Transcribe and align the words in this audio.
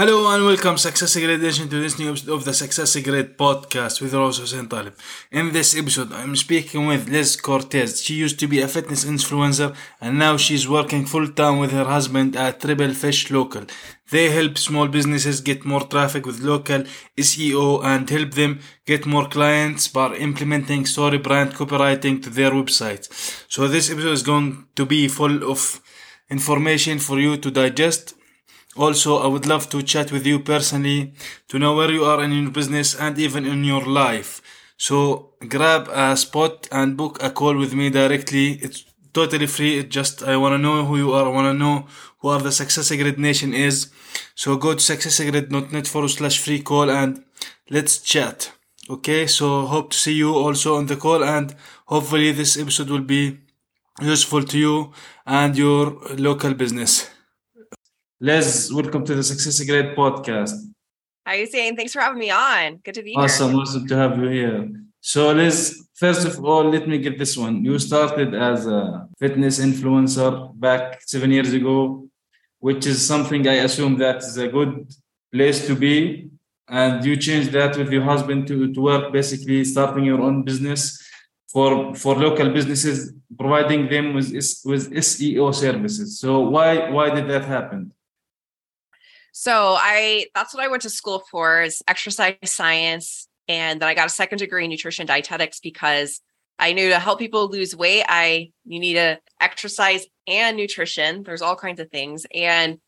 Hello 0.00 0.34
and 0.34 0.46
welcome 0.46 0.78
Success 0.78 1.14
Grid 1.16 1.42
Nation 1.42 1.68
to 1.68 1.78
this 1.78 1.98
new 1.98 2.08
episode 2.08 2.32
of 2.32 2.46
the 2.46 2.54
Success 2.54 2.96
Grid 3.02 3.36
podcast 3.36 4.00
with 4.00 4.14
Rose 4.14 4.38
Hussein 4.38 4.66
Talib. 4.66 4.94
In 5.30 5.52
this 5.52 5.76
episode, 5.76 6.10
I'm 6.14 6.36
speaking 6.36 6.86
with 6.86 7.06
Liz 7.06 7.36
Cortes. 7.36 8.00
She 8.00 8.14
used 8.14 8.40
to 8.40 8.46
be 8.46 8.62
a 8.62 8.66
fitness 8.66 9.04
influencer 9.04 9.76
and 10.00 10.18
now 10.18 10.38
she's 10.38 10.66
working 10.66 11.04
full 11.04 11.28
time 11.28 11.58
with 11.58 11.72
her 11.72 11.84
husband 11.84 12.34
at 12.34 12.60
RebelFish 12.60 13.30
Local. 13.30 13.66
They 14.10 14.30
help 14.30 14.56
small 14.56 14.88
businesses 14.88 15.42
get 15.42 15.66
more 15.66 15.82
traffic 15.82 16.24
with 16.24 16.40
local 16.40 16.84
SEO 17.18 17.84
and 17.84 18.08
help 18.08 18.30
them 18.30 18.60
get 18.86 19.04
more 19.04 19.28
clients 19.28 19.86
by 19.88 20.14
implementing 20.14 20.84
StoryBrand 20.84 21.52
copywriting 21.52 22.22
to 22.22 22.30
their 22.30 22.52
websites. 22.52 23.44
So 23.50 23.68
this 23.68 23.90
episode 23.90 24.12
is 24.12 24.22
going 24.22 24.64
to 24.76 24.86
be 24.86 25.08
full 25.08 25.44
of 25.52 25.82
information 26.30 27.00
for 27.00 27.20
you 27.20 27.36
to 27.36 27.50
digest 27.50 28.14
also, 28.80 29.18
I 29.18 29.26
would 29.26 29.46
love 29.46 29.68
to 29.70 29.82
chat 29.82 30.10
with 30.10 30.26
you 30.26 30.38
personally 30.40 31.12
to 31.48 31.58
know 31.58 31.76
where 31.76 31.90
you 31.90 32.04
are 32.04 32.24
in 32.24 32.32
your 32.32 32.50
business 32.50 32.94
and 32.94 33.18
even 33.18 33.44
in 33.44 33.62
your 33.62 33.84
life. 33.84 34.40
So 34.78 35.34
grab 35.46 35.88
a 35.92 36.16
spot 36.16 36.66
and 36.72 36.96
book 36.96 37.22
a 37.22 37.30
call 37.30 37.58
with 37.58 37.74
me 37.74 37.90
directly. 37.90 38.52
It's 38.62 38.86
totally 39.12 39.46
free. 39.46 39.78
It 39.80 39.90
just, 39.90 40.22
I 40.22 40.38
want 40.38 40.54
to 40.54 40.58
know 40.58 40.86
who 40.86 40.96
you 40.96 41.12
are. 41.12 41.26
I 41.26 41.28
want 41.28 41.52
to 41.52 41.58
know 41.64 41.88
who 42.20 42.28
are 42.28 42.40
the 42.40 42.52
Success 42.52 42.88
Grid 42.88 43.18
Nation 43.18 43.52
is. 43.52 43.90
So 44.34 44.56
go 44.56 44.72
to 44.72 44.78
successgrid.net 44.78 45.86
forward 45.86 46.08
slash 46.08 46.38
free 46.38 46.62
call 46.62 46.90
and 46.90 47.22
let's 47.68 47.98
chat. 47.98 48.50
Okay. 48.88 49.26
So 49.26 49.66
hope 49.66 49.90
to 49.90 49.98
see 49.98 50.14
you 50.14 50.34
also 50.34 50.76
on 50.76 50.86
the 50.86 50.96
call 50.96 51.22
and 51.22 51.54
hopefully 51.84 52.32
this 52.32 52.58
episode 52.58 52.88
will 52.88 53.08
be 53.16 53.40
useful 54.00 54.42
to 54.44 54.58
you 54.58 54.92
and 55.26 55.54
your 55.54 55.98
local 56.16 56.54
business. 56.54 57.10
Liz, 58.22 58.70
welcome 58.70 59.02
to 59.06 59.14
the 59.14 59.22
Success 59.22 59.64
Grid 59.64 59.96
podcast. 59.96 60.52
How 61.24 61.32
are 61.32 61.36
you 61.36 61.46
saying? 61.46 61.74
Thanks 61.74 61.94
for 61.94 62.00
having 62.00 62.18
me 62.18 62.30
on. 62.30 62.76
Good 62.84 62.92
to 62.96 63.02
be 63.02 63.14
awesome, 63.14 63.52
here. 63.52 63.60
Awesome, 63.62 63.78
awesome 63.78 63.88
to 63.88 63.96
have 63.96 64.18
you 64.18 64.28
here. 64.28 64.68
So, 65.00 65.32
Liz, 65.32 65.88
first 65.94 66.26
of 66.26 66.44
all, 66.44 66.68
let 66.68 66.86
me 66.86 66.98
get 66.98 67.18
this 67.18 67.34
one. 67.34 67.64
You 67.64 67.78
started 67.78 68.34
as 68.34 68.66
a 68.66 69.08
fitness 69.18 69.58
influencer 69.58 70.54
back 70.60 71.00
seven 71.06 71.30
years 71.30 71.54
ago, 71.54 72.10
which 72.58 72.84
is 72.86 73.02
something 73.02 73.48
I 73.48 73.54
assume 73.64 73.96
that 74.00 74.18
is 74.18 74.36
a 74.36 74.48
good 74.48 74.92
place 75.32 75.66
to 75.66 75.74
be. 75.74 76.28
And 76.68 77.02
you 77.02 77.16
changed 77.16 77.52
that 77.52 77.78
with 77.78 77.90
your 77.90 78.02
husband 78.02 78.46
to, 78.48 78.70
to 78.70 78.80
work, 78.82 79.14
basically 79.14 79.64
starting 79.64 80.04
your 80.04 80.20
own 80.20 80.42
business 80.42 81.02
for, 81.50 81.94
for 81.94 82.16
local 82.16 82.50
businesses, 82.50 83.14
providing 83.38 83.88
them 83.88 84.12
with, 84.12 84.26
with 84.66 84.92
SEO 84.92 85.54
services. 85.54 86.20
So 86.20 86.40
why 86.40 86.90
why 86.90 87.08
did 87.08 87.26
that 87.28 87.46
happen? 87.46 87.94
So 89.32 89.76
I 89.78 90.26
that's 90.34 90.54
what 90.54 90.62
I 90.62 90.68
went 90.68 90.82
to 90.82 90.90
school 90.90 91.22
for 91.30 91.62
is 91.62 91.82
exercise 91.88 92.36
science. 92.44 93.28
And 93.48 93.80
then 93.80 93.88
I 93.88 93.94
got 93.94 94.06
a 94.06 94.10
second 94.10 94.38
degree 94.38 94.64
in 94.64 94.70
nutrition 94.70 95.06
dietetics 95.06 95.60
because 95.60 96.20
I 96.58 96.72
knew 96.72 96.90
to 96.90 96.98
help 96.98 97.18
people 97.18 97.48
lose 97.48 97.74
weight, 97.74 98.04
I 98.08 98.50
you 98.64 98.80
need 98.80 98.94
to 98.94 99.18
exercise 99.40 100.06
and 100.26 100.56
nutrition. 100.56 101.22
There's 101.22 101.42
all 101.42 101.56
kinds 101.56 101.80
of 101.80 101.90
things. 101.90 102.26
And 102.34 102.78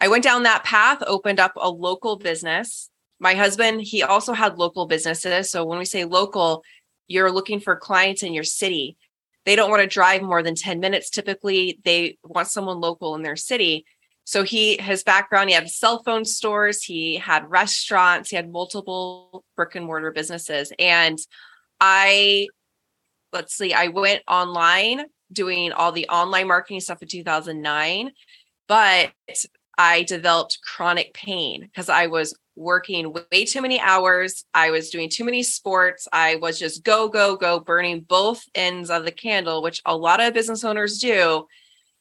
I 0.00 0.08
went 0.08 0.24
down 0.24 0.44
that 0.44 0.64
path, 0.64 1.02
opened 1.06 1.40
up 1.40 1.52
a 1.56 1.68
local 1.68 2.16
business. 2.16 2.88
My 3.20 3.34
husband, 3.34 3.82
he 3.82 4.02
also 4.02 4.32
had 4.32 4.58
local 4.58 4.86
businesses. 4.86 5.50
So 5.50 5.64
when 5.64 5.78
we 5.78 5.84
say 5.84 6.04
local, 6.04 6.62
you're 7.08 7.32
looking 7.32 7.58
for 7.58 7.74
clients 7.74 8.22
in 8.22 8.32
your 8.32 8.44
city. 8.44 8.96
They 9.44 9.56
don't 9.56 9.70
want 9.70 9.82
to 9.82 9.88
drive 9.88 10.22
more 10.22 10.42
than 10.42 10.54
10 10.54 10.78
minutes 10.78 11.10
typically. 11.10 11.80
They 11.84 12.18
want 12.22 12.48
someone 12.48 12.80
local 12.80 13.14
in 13.14 13.22
their 13.22 13.36
city. 13.36 13.86
So 14.28 14.42
he 14.42 14.76
his 14.76 15.02
background, 15.04 15.48
he 15.48 15.54
had 15.54 15.70
cell 15.70 16.02
phone 16.02 16.26
stores, 16.26 16.82
he 16.84 17.16
had 17.16 17.50
restaurants, 17.50 18.28
he 18.28 18.36
had 18.36 18.52
multiple 18.52 19.42
brick 19.56 19.74
and 19.74 19.86
mortar 19.86 20.10
businesses. 20.10 20.70
And 20.78 21.18
I 21.80 22.48
let's 23.32 23.54
see, 23.54 23.72
I 23.72 23.88
went 23.88 24.22
online 24.28 25.06
doing 25.32 25.72
all 25.72 25.92
the 25.92 26.06
online 26.10 26.46
marketing 26.46 26.80
stuff 26.80 27.00
in 27.00 27.08
2009, 27.08 28.12
but 28.66 29.12
I 29.78 30.02
developed 30.02 30.58
chronic 30.62 31.14
pain 31.14 31.62
because 31.62 31.88
I 31.88 32.08
was 32.08 32.38
working 32.54 33.14
way 33.14 33.46
too 33.46 33.62
many 33.62 33.80
hours. 33.80 34.44
I 34.52 34.72
was 34.72 34.90
doing 34.90 35.08
too 35.08 35.24
many 35.24 35.42
sports. 35.42 36.06
I 36.12 36.36
was 36.36 36.58
just 36.58 36.84
go, 36.84 37.08
go, 37.08 37.34
go, 37.36 37.60
burning 37.60 38.00
both 38.00 38.44
ends 38.54 38.90
of 38.90 39.06
the 39.06 39.10
candle, 39.10 39.62
which 39.62 39.80
a 39.86 39.96
lot 39.96 40.20
of 40.20 40.34
business 40.34 40.64
owners 40.64 40.98
do. 40.98 41.46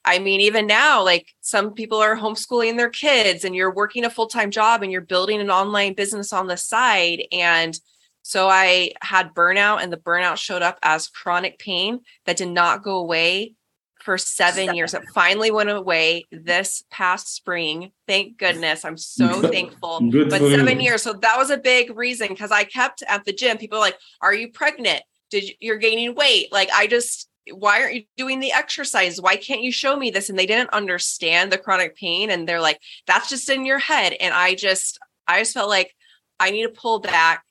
I 0.08 0.20
mean, 0.20 0.42
even 0.42 0.66
now, 0.66 1.04
like 1.04 1.28
some 1.42 1.74
people 1.74 2.00
are 2.00 2.16
homeschooling 2.16 2.78
their 2.78 2.90
kids 2.90 3.44
and 3.44 3.56
you're 3.56 3.74
working 3.74 4.06
a 4.06 4.10
full 4.10 4.28
time 4.28 4.52
job 4.52 4.82
and 4.82 4.92
you're 4.92 5.02
building 5.02 5.42
an 5.42 5.52
online 5.52 5.94
business 5.94 6.32
on 6.32 6.48
the 6.48 6.58
side. 6.58 7.24
And 7.32 7.78
so 8.22 8.50
I 8.50 8.92
had 9.02 9.34
burnout, 9.34 9.82
and 9.82 9.92
the 9.92 9.96
burnout 9.96 10.36
showed 10.36 10.62
up 10.62 10.80
as 10.84 11.08
chronic 11.08 11.60
pain 11.60 12.02
that 12.26 12.36
did 12.36 12.50
not 12.50 12.84
go 12.84 12.98
away 12.98 13.54
for 14.00 14.18
seven 14.18 14.76
years. 14.76 14.94
It 14.94 15.04
finally 15.14 15.52
went 15.52 15.70
away 15.70 16.26
this 16.32 16.84
past 16.92 17.34
spring. 17.34 17.92
Thank 18.06 18.38
goodness. 18.38 18.84
I'm 18.84 18.98
so 18.98 19.42
thankful. 19.42 20.02
Good 20.10 20.30
but 20.30 20.40
seven 20.40 20.82
years. 20.82 21.04
So 21.04 21.14
that 21.14 21.38
was 21.38 21.52
a 21.52 21.58
big 21.58 21.96
reason 21.96 22.28
because 22.28 22.52
I 22.52 22.64
kept 22.64 23.02
at 23.08 23.26
the 23.26 23.34
gym. 23.34 23.58
People 23.58 23.80
like, 23.80 23.98
Are 24.22 24.34
you 24.34 24.52
pregnant? 24.52 25.04
Did 25.30 25.50
you, 25.50 25.56
you're 25.60 25.78
gaining 25.78 26.16
weight? 26.16 26.52
Like 26.52 26.70
I 26.74 26.88
just 26.88 27.30
why 27.54 27.82
aren't 27.82 27.96
you 27.96 28.04
doing 28.18 28.40
the 28.40 28.52
exercise? 28.52 29.22
Why 29.22 29.36
can't 29.36 29.62
you 29.62 29.72
show 29.72 29.96
me 29.96 30.10
this? 30.10 30.30
And 30.30 30.38
they 30.38 30.46
didn't 30.46 30.72
understand 30.72 31.52
the 31.52 31.58
chronic 31.58 31.96
pain. 31.96 32.30
And 32.30 32.48
they're 32.48 32.62
like, 32.62 32.80
that's 33.06 33.30
just 33.30 33.50
in 33.50 33.66
your 33.66 33.80
head. 33.80 34.14
And 34.20 34.34
I 34.34 34.56
just, 34.56 35.00
I 35.28 35.40
just 35.40 35.54
felt 35.54 35.70
like 35.70 35.94
I 36.40 36.52
need 36.52 36.64
to 36.64 36.70
pull 36.70 37.00
back. 37.00 37.44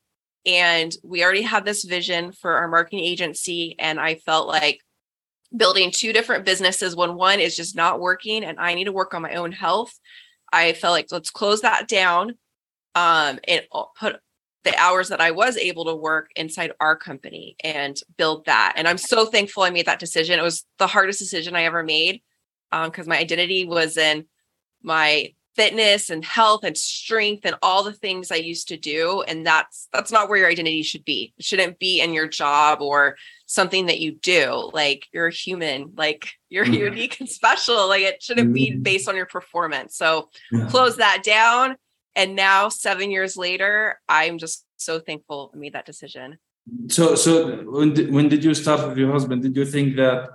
And 0.44 0.92
we 1.02 1.24
already 1.24 1.42
have 1.42 1.64
this 1.64 1.84
vision 1.84 2.32
for 2.32 2.54
our 2.56 2.68
marketing 2.68 3.04
agency. 3.04 3.74
And 3.78 3.98
I 3.98 4.14
felt 4.16 4.46
like 4.46 4.80
building 5.56 5.90
two 5.90 6.12
different 6.12 6.44
businesses 6.44 6.96
when 6.96 7.14
one 7.14 7.40
is 7.40 7.56
just 7.56 7.76
not 7.76 8.00
working 8.00 8.44
and 8.44 8.58
I 8.58 8.74
need 8.74 8.84
to 8.84 8.92
work 8.92 9.14
on 9.14 9.22
my 9.22 9.34
own 9.34 9.52
health. 9.52 9.98
I 10.52 10.72
felt 10.72 10.92
like 10.92 11.06
let's 11.10 11.30
close 11.30 11.62
that 11.62 11.88
down 11.88 12.34
um, 12.94 13.38
and 13.46 13.62
put 13.98 14.16
the 14.66 14.76
hours 14.76 15.08
that 15.08 15.20
I 15.20 15.30
was 15.30 15.56
able 15.56 15.84
to 15.84 15.94
work 15.94 16.30
inside 16.34 16.72
our 16.80 16.96
company 16.96 17.56
and 17.62 17.96
build 18.16 18.46
that. 18.46 18.74
And 18.76 18.88
I'm 18.88 18.98
so 18.98 19.24
thankful 19.24 19.62
I 19.62 19.70
made 19.70 19.86
that 19.86 20.00
decision. 20.00 20.38
It 20.38 20.42
was 20.42 20.66
the 20.78 20.88
hardest 20.88 21.20
decision 21.20 21.54
I 21.54 21.62
ever 21.62 21.84
made 21.84 22.20
because 22.72 23.06
um, 23.06 23.08
my 23.08 23.16
identity 23.16 23.64
was 23.64 23.96
in 23.96 24.26
my 24.82 25.32
fitness 25.54 26.10
and 26.10 26.24
health 26.24 26.64
and 26.64 26.76
strength 26.76 27.46
and 27.46 27.54
all 27.62 27.84
the 27.84 27.92
things 27.92 28.32
I 28.32 28.36
used 28.36 28.68
to 28.68 28.76
do. 28.76 29.22
And 29.22 29.46
that's 29.46 29.88
that's 29.92 30.10
not 30.10 30.28
where 30.28 30.38
your 30.38 30.50
identity 30.50 30.82
should 30.82 31.04
be. 31.04 31.32
It 31.38 31.44
shouldn't 31.44 31.78
be 31.78 32.00
in 32.00 32.12
your 32.12 32.26
job 32.26 32.82
or 32.82 33.16
something 33.46 33.86
that 33.86 34.00
you 34.00 34.12
do. 34.12 34.68
Like 34.74 35.06
you're 35.12 35.28
a 35.28 35.32
human, 35.32 35.92
like 35.96 36.28
you're 36.48 36.64
mm-hmm. 36.66 36.74
unique 36.74 37.20
and 37.20 37.28
special. 37.28 37.86
Like 37.86 38.02
it 38.02 38.20
shouldn't 38.20 38.52
be 38.52 38.72
mm-hmm. 38.72 38.82
based 38.82 39.08
on 39.08 39.14
your 39.14 39.26
performance. 39.26 39.96
So 39.96 40.28
close 40.68 40.96
that 40.96 41.22
down 41.22 41.76
and 42.16 42.34
now 42.34 42.68
seven 42.68 43.10
years 43.10 43.36
later 43.36 44.00
i'm 44.08 44.38
just 44.38 44.64
so 44.76 44.98
thankful 44.98 45.52
i 45.54 45.56
made 45.56 45.74
that 45.74 45.86
decision 45.86 46.38
so 46.88 47.14
so 47.14 47.58
when 47.70 47.94
did, 47.94 48.12
when 48.12 48.28
did 48.28 48.42
you 48.42 48.52
start 48.54 48.88
with 48.88 48.98
your 48.98 49.12
husband 49.12 49.42
did 49.42 49.54
you 49.56 49.64
think 49.64 49.94
that 49.96 50.30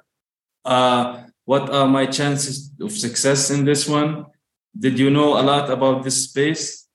uh 0.63 1.23
what 1.45 1.69
are 1.69 1.87
my 1.87 2.05
chances 2.05 2.71
of 2.79 2.91
success 2.91 3.49
in 3.49 3.65
this 3.65 3.87
one? 3.87 4.25
Did 4.77 4.97
you 4.99 5.09
know 5.09 5.39
a 5.39 5.43
lot 5.43 5.69
about 5.69 6.03
this 6.03 6.23
space? 6.23 6.87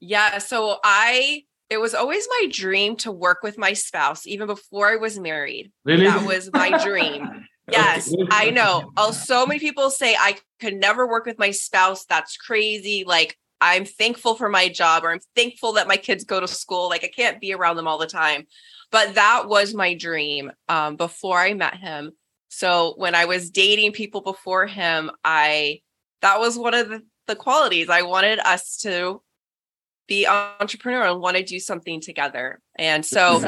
Yeah. 0.00 0.38
So 0.38 0.78
I, 0.82 1.44
it 1.68 1.78
was 1.78 1.94
always 1.94 2.26
my 2.28 2.48
dream 2.50 2.96
to 2.96 3.12
work 3.12 3.42
with 3.42 3.58
my 3.58 3.74
spouse, 3.74 4.26
even 4.26 4.46
before 4.46 4.88
I 4.88 4.96
was 4.96 5.18
married. 5.18 5.70
Really? 5.84 6.06
That 6.06 6.26
was 6.26 6.50
my 6.52 6.82
dream. 6.84 7.46
Yes, 7.70 8.12
I 8.32 8.50
know. 8.50 8.90
Oh, 8.96 9.12
so 9.12 9.46
many 9.46 9.60
people 9.60 9.90
say 9.90 10.16
I 10.18 10.36
could 10.58 10.74
never 10.74 11.06
work 11.06 11.24
with 11.24 11.38
my 11.38 11.52
spouse. 11.52 12.06
That's 12.06 12.36
crazy. 12.36 13.04
Like, 13.06 13.36
I'm 13.60 13.84
thankful 13.84 14.34
for 14.34 14.48
my 14.48 14.68
job, 14.68 15.04
or 15.04 15.12
I'm 15.12 15.20
thankful 15.36 15.72
that 15.74 15.88
my 15.88 15.96
kids 15.96 16.24
go 16.24 16.40
to 16.40 16.48
school. 16.48 16.88
Like, 16.88 17.04
I 17.04 17.08
can't 17.08 17.40
be 17.40 17.52
around 17.52 17.76
them 17.76 17.86
all 17.86 17.98
the 17.98 18.06
time. 18.06 18.46
But 18.90 19.14
that 19.14 19.48
was 19.48 19.74
my 19.74 19.94
dream 19.94 20.50
um, 20.68 20.96
before 20.96 21.38
I 21.38 21.54
met 21.54 21.76
him. 21.76 22.12
So 22.48 22.94
when 22.96 23.14
I 23.14 23.26
was 23.26 23.50
dating 23.50 23.92
people 23.92 24.20
before 24.20 24.66
him, 24.66 25.10
I 25.24 25.80
that 26.22 26.40
was 26.40 26.58
one 26.58 26.74
of 26.74 26.88
the, 26.88 27.02
the 27.26 27.36
qualities 27.36 27.88
I 27.88 28.02
wanted 28.02 28.40
us 28.40 28.78
to 28.78 29.22
be 30.08 30.26
entrepreneurial 30.26 31.12
and 31.12 31.20
want 31.20 31.36
to 31.36 31.44
do 31.44 31.60
something 31.60 32.00
together. 32.00 32.60
And 32.76 33.06
so 33.06 33.38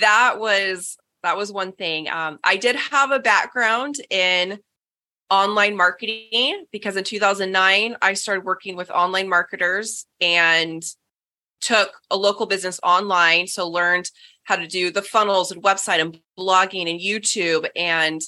that 0.00 0.36
was 0.38 0.96
that 1.24 1.36
was 1.36 1.52
one 1.52 1.72
thing. 1.72 2.08
Um, 2.08 2.38
I 2.44 2.56
did 2.56 2.76
have 2.76 3.10
a 3.10 3.18
background 3.18 3.96
in 4.08 4.60
online 5.30 5.76
marketing 5.76 6.64
because 6.72 6.96
in 6.96 7.04
2009 7.04 7.96
I 8.02 8.14
started 8.14 8.44
working 8.44 8.76
with 8.76 8.90
online 8.90 9.28
marketers 9.28 10.06
and 10.20 10.82
took 11.60 11.92
a 12.10 12.16
local 12.16 12.46
business 12.46 12.80
online. 12.82 13.46
So 13.46 13.68
learned 13.68 14.10
how 14.44 14.56
to 14.56 14.66
do 14.66 14.90
the 14.90 15.02
funnels 15.02 15.52
and 15.52 15.62
website 15.62 16.00
and 16.00 16.18
blogging 16.38 16.90
and 16.90 17.00
YouTube 17.00 17.68
and 17.76 18.20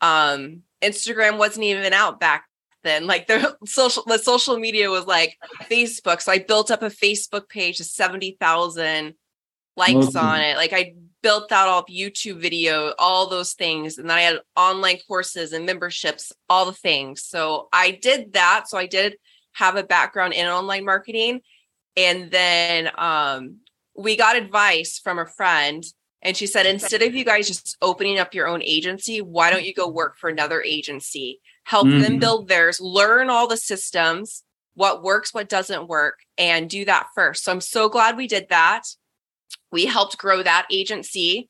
um, 0.00 0.62
Instagram 0.82 1.38
wasn't 1.38 1.64
even 1.64 1.92
out 1.92 2.20
back 2.20 2.44
then. 2.82 3.06
Like 3.06 3.26
the 3.26 3.56
social 3.64 4.02
the 4.06 4.18
social 4.18 4.58
media 4.58 4.90
was 4.90 5.06
like 5.06 5.36
Facebook. 5.70 6.20
So 6.20 6.32
I 6.32 6.38
built 6.38 6.70
up 6.70 6.82
a 6.82 6.86
Facebook 6.90 7.48
page 7.48 7.78
to 7.78 7.84
70,000 7.84 9.14
likes 9.76 9.94
Awesome. 9.94 10.26
on 10.26 10.40
it. 10.40 10.56
Like 10.56 10.72
I 10.72 10.94
built 11.22 11.52
out 11.52 11.68
all 11.68 11.84
YouTube 11.84 12.40
video, 12.40 12.94
all 12.98 13.28
those 13.28 13.52
things. 13.52 13.98
And 13.98 14.08
then 14.08 14.16
I 14.16 14.22
had 14.22 14.40
online 14.56 14.98
courses 15.06 15.52
and 15.52 15.66
memberships, 15.66 16.32
all 16.48 16.66
the 16.66 16.72
things. 16.72 17.22
So 17.22 17.68
I 17.72 17.90
did 17.92 18.32
that. 18.34 18.68
So 18.68 18.78
I 18.78 18.86
did 18.86 19.16
have 19.52 19.76
a 19.76 19.82
background 19.82 20.32
in 20.34 20.46
online 20.46 20.84
marketing. 20.84 21.40
And 21.96 22.30
then 22.30 22.90
um, 22.96 23.56
we 23.96 24.16
got 24.16 24.36
advice 24.36 24.98
from 24.98 25.18
a 25.18 25.26
friend. 25.26 25.84
And 26.22 26.36
she 26.36 26.46
said, 26.46 26.66
instead 26.66 27.02
of 27.02 27.14
you 27.14 27.24
guys 27.24 27.48
just 27.48 27.76
opening 27.80 28.18
up 28.18 28.34
your 28.34 28.46
own 28.46 28.62
agency, 28.62 29.20
why 29.20 29.50
don't 29.50 29.64
you 29.64 29.74
go 29.74 29.88
work 29.88 30.18
for 30.18 30.28
another 30.28 30.62
agency? 30.62 31.40
Help 31.64 31.88
them 31.88 32.16
Mhm. 32.16 32.20
build 32.20 32.48
theirs, 32.48 32.80
learn 32.80 33.30
all 33.30 33.46
the 33.46 33.56
systems, 33.56 34.44
what 34.74 35.02
works, 35.02 35.32
what 35.32 35.48
doesn't 35.48 35.88
work, 35.88 36.18
and 36.36 36.68
do 36.68 36.84
that 36.84 37.08
first. 37.14 37.44
So 37.44 37.52
I'm 37.52 37.60
so 37.60 37.88
glad 37.88 38.16
we 38.16 38.26
did 38.26 38.48
that. 38.50 38.82
We 39.72 39.86
helped 39.86 40.18
grow 40.18 40.42
that 40.42 40.66
agency 40.70 41.48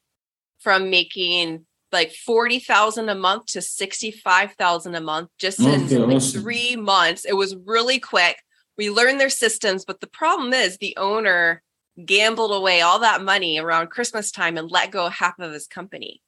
from 0.60 0.90
making 0.90 1.66
like 1.92 2.12
40,000 2.12 3.08
a 3.08 3.14
month 3.14 3.46
to 3.46 3.62
65,000 3.62 4.94
a 4.94 5.00
month 5.00 5.30
just 5.38 5.58
in 5.60 5.84
Okay, 5.86 5.98
like 5.98 6.16
awesome. 6.16 6.42
3 6.42 6.76
months. 6.76 7.24
It 7.24 7.32
was 7.32 7.56
really 7.64 7.98
quick. 7.98 8.36
We 8.78 8.90
learned 8.90 9.18
their 9.20 9.30
systems, 9.30 9.84
but 9.84 10.00
the 10.00 10.06
problem 10.06 10.52
is 10.52 10.76
the 10.76 10.96
owner 10.96 11.62
gambled 12.04 12.52
away 12.52 12.80
all 12.80 13.00
that 13.00 13.22
money 13.22 13.58
around 13.58 13.90
Christmas 13.90 14.30
time 14.30 14.56
and 14.56 14.70
let 14.70 14.90
go 14.90 15.08
half 15.08 15.38
of 15.38 15.52
his 15.52 15.66
company. 15.66 16.22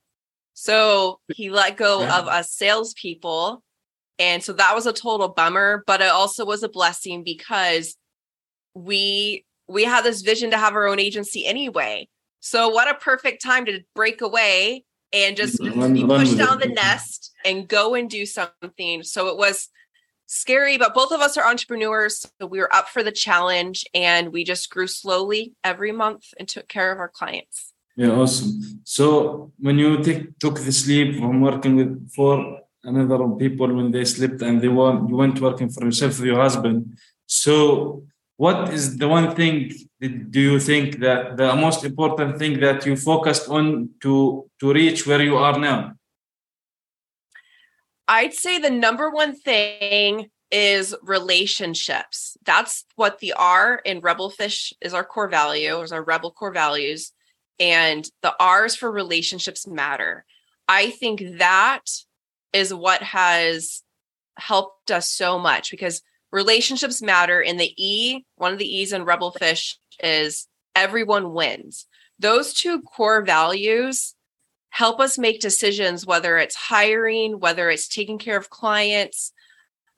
So 0.55 1.21
he 1.35 1.51
let 1.51 1.77
go 1.77 2.01
Yeah. 2.01 2.19
of 2.19 2.29
us 2.29 2.51
salespeople. 2.51 3.63
And 4.19 4.43
so 4.43 4.53
that 4.55 4.75
was 4.75 4.87
a 4.87 4.93
total 4.93 5.29
bummer, 5.29 5.83
but 5.87 6.01
it 6.01 6.11
also 6.11 6.45
was 6.45 6.63
a 6.63 6.69
blessing 6.69 7.25
because 7.25 7.97
we 8.75 9.45
we 9.69 9.85
had 9.85 10.05
this 10.05 10.23
vision 10.23 10.51
to 10.51 10.59
have 10.59 10.75
our 10.75 10.87
own 10.87 10.99
agency 10.99 11.47
anyway. 11.47 12.09
So 12.41 12.69
what 12.69 12.89
a 12.89 12.95
perfect 12.95 13.43
time 13.43 13.65
to 13.67 13.81
break 13.95 14.21
away 14.21 14.85
and 15.13 15.37
just 15.37 15.59
be 15.61 15.71
pushed 16.05 16.39
down 16.39 16.59
the 16.59 16.73
nest 16.75 17.33
and 17.45 17.69
go 17.69 17.95
and 17.95 18.09
do 18.09 18.27
something. 18.27 19.03
So 19.03 19.29
it 19.29 19.37
was 19.37 19.69
scary, 20.27 20.79
but 20.79 20.95
both 20.95 21.13
of 21.13 21.21
us 21.21 21.37
are 21.37 21.47
entrepreneurs. 21.47 22.27
So 22.41 22.47
we 22.47 22.59
were 22.59 22.75
up 22.75 22.89
for 22.89 23.03
the 23.03 23.13
challenge 23.13 23.85
and 23.95 24.33
we 24.33 24.45
just 24.45 24.71
grew 24.71 24.87
slowly 24.87 25.55
every 25.63 25.93
month 25.93 26.25
and 26.39 26.49
took 26.49 26.69
care 26.69 26.91
of 26.91 26.99
our 26.99 27.09
clients. 27.09 27.73
Yeah, 27.97 28.11
awesome. 28.11 28.81
So 28.85 29.53
when 29.59 29.79
you 29.79 30.03
take, 30.03 30.39
took 30.39 30.59
this 30.59 30.87
leap 30.89 31.17
from 31.19 31.43
working 31.43 31.77
with 31.77 32.11
for 32.15 32.61
another 32.83 33.29
people 33.39 33.73
when 33.73 33.91
they 33.91 34.05
slept 34.05 34.41
and 34.43 34.61
they 34.61 34.69
want 34.69 35.09
you 35.09 35.17
went 35.17 35.41
working 35.41 35.69
for 35.69 35.85
yourself 35.85 36.19
with 36.19 36.27
your 36.27 36.41
husband. 36.41 36.97
So 37.27 38.05
what 38.37 38.73
is 38.73 38.97
the 38.97 39.09
one 39.09 39.35
thing 39.35 39.73
do 40.01 40.41
you 40.41 40.59
think 40.59 40.99
that 40.99 41.37
the 41.37 41.55
most 41.55 41.85
important 41.85 42.39
thing 42.39 42.59
that 42.61 42.85
you 42.85 42.97
focused 42.97 43.49
on 43.49 43.91
to 44.01 44.49
to 44.61 44.73
reach 44.73 45.07
where 45.07 45.23
you 45.23 45.37
are 45.37 45.59
now? 45.59 45.93
I'd 48.09 48.35
say 48.35 48.59
the 48.59 48.71
number 48.71 49.11
one 49.11 49.35
thing 49.35 50.31
is 50.51 50.95
relationships. 51.03 52.37
That's 52.45 52.85
what 52.97 53.21
the 53.21 53.33
R 53.33 53.81
in 53.85 54.01
Rebel 54.01 54.29
Fish 54.29 54.73
is 54.81 54.93
our 54.93 55.05
core 55.05 55.29
value, 55.29 55.81
is 55.81 55.93
our 55.93 56.03
Rebel 56.03 56.31
core 56.31 56.53
values. 56.53 57.13
And 57.59 58.07
the 58.23 58.35
R's 58.39 58.75
for 58.75 58.91
relationships 58.91 59.67
matter. 59.67 60.25
I 60.69 60.91
think 60.91 61.23
that 61.39 61.85
is 62.53 62.75
what 62.75 63.03
has 63.03 63.83
helped 64.37 64.91
us 64.91 65.09
so 65.09 65.39
much 65.39 65.71
because 65.71 66.03
relationships 66.33 67.03
matter. 67.03 67.43
And 67.43 67.61
the 67.61 67.73
E, 67.77 68.25
one 68.37 68.53
of 68.53 68.59
the 68.59 68.77
E's 68.77 68.93
in 68.93 69.05
Rebel 69.05 69.31
Fish 69.31 69.79
is 70.03 70.49
everyone 70.75 71.33
wins. 71.33 71.87
Those 72.19 72.55
two 72.55 72.83
core 72.83 73.23
values 73.23 74.15
help 74.71 75.01
us 75.01 75.19
make 75.19 75.41
decisions, 75.41 76.07
whether 76.07 76.39
it's 76.39 76.55
hiring, 76.55 77.39
whether 77.39 77.69
it's 77.69 77.89
taking 77.89 78.19
care 78.19 78.39
of 78.39 78.49
clients, 78.49 79.33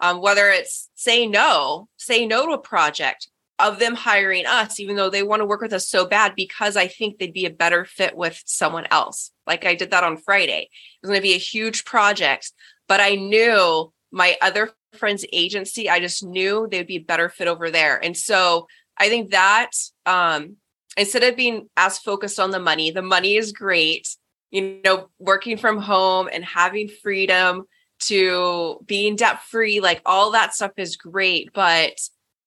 um, 0.00 0.20
whether 0.20 0.48
it's 0.48 0.90
say 0.96 1.26
no, 1.26 1.88
say 1.96 2.26
no 2.26 2.46
to 2.46 2.52
a 2.52 2.58
project 2.58 3.28
of 3.60 3.78
them 3.78 3.94
hiring 3.94 4.46
us, 4.46 4.80
even 4.80 4.96
though 4.96 5.10
they 5.10 5.22
want 5.22 5.40
to 5.40 5.46
work 5.46 5.60
with 5.60 5.72
us 5.72 5.88
so 5.88 6.04
bad, 6.04 6.34
because 6.34 6.76
I 6.76 6.88
think 6.88 7.18
they'd 7.18 7.32
be 7.32 7.46
a 7.46 7.50
better 7.50 7.84
fit 7.84 8.16
with 8.16 8.42
someone 8.44 8.86
else. 8.90 9.30
Like 9.46 9.64
I 9.64 9.76
did 9.76 9.92
that 9.92 10.02
on 10.02 10.16
Friday. 10.16 10.62
It 10.62 11.06
was 11.06 11.10
going 11.10 11.20
to 11.20 11.22
be 11.22 11.34
a 11.34 11.38
huge 11.38 11.84
project, 11.84 12.50
but 12.88 13.00
I 13.00 13.14
knew 13.14 13.92
my 14.14 14.36
other 14.40 14.70
friend's 14.94 15.26
agency, 15.32 15.90
I 15.90 16.00
just 16.00 16.24
knew 16.24 16.68
they'd 16.70 16.86
be 16.86 16.96
a 16.96 17.00
better 17.00 17.28
fit 17.28 17.48
over 17.48 17.70
there. 17.70 18.02
And 18.02 18.16
so 18.16 18.66
I 18.96 19.08
think 19.08 19.32
that 19.32 19.70
um, 20.06 20.56
instead 20.96 21.24
of 21.24 21.36
being 21.36 21.68
as 21.76 21.98
focused 21.98 22.40
on 22.40 22.50
the 22.50 22.60
money, 22.60 22.90
the 22.90 23.02
money 23.02 23.36
is 23.36 23.52
great 23.52 24.08
you 24.54 24.80
know, 24.84 25.08
working 25.18 25.56
from 25.56 25.78
home 25.78 26.28
and 26.32 26.44
having 26.44 26.88
freedom 26.88 27.64
to 27.98 28.78
being 28.86 29.16
debt 29.16 29.42
free, 29.42 29.80
like 29.80 30.00
all 30.06 30.30
that 30.30 30.54
stuff 30.54 30.70
is 30.76 30.96
great, 30.96 31.50
but 31.52 31.98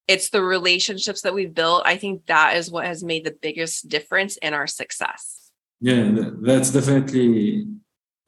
it's 0.07 0.29
the 0.29 0.41
relationships 0.41 1.23
that 1.23 1.33
we've 1.33 1.53
built. 1.53 1.83
I 1.85 1.97
think 1.97 2.25
that 2.27 2.55
is 2.55 2.71
what 2.71 2.85
has 2.85 3.03
made 3.03 3.25
the 3.25 3.35
biggest 3.41 3.89
difference 3.89 4.37
in 4.37 4.53
our 4.53 4.67
success. 4.67 5.51
Yeah, 5.81 6.29
that's 6.41 6.71
definitely 6.71 7.67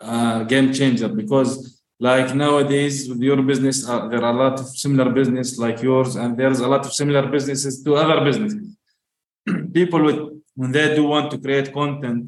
a 0.02 0.44
game 0.46 0.74
changer 0.74 1.08
because, 1.08 1.79
like 2.00 2.34
nowadays, 2.34 3.10
with 3.10 3.20
your 3.20 3.42
business, 3.42 3.88
uh, 3.88 4.08
there 4.08 4.24
are 4.24 4.34
a 4.34 4.38
lot 4.38 4.60
of 4.60 4.68
similar 4.70 5.12
business 5.12 5.58
like 5.58 5.82
yours, 5.82 6.16
and 6.16 6.38
there's 6.38 6.62
a 6.62 6.68
lot 6.68 6.86
of 6.86 6.94
similar 6.94 7.28
businesses 7.28 7.84
to 7.84 7.96
other 7.96 8.24
businesses. 8.24 8.78
People 9.74 10.04
with 10.04 10.20
when 10.56 10.72
they 10.72 10.96
do 10.96 11.04
want 11.04 11.32
to 11.32 11.38
create 11.38 11.74
content 11.74 12.26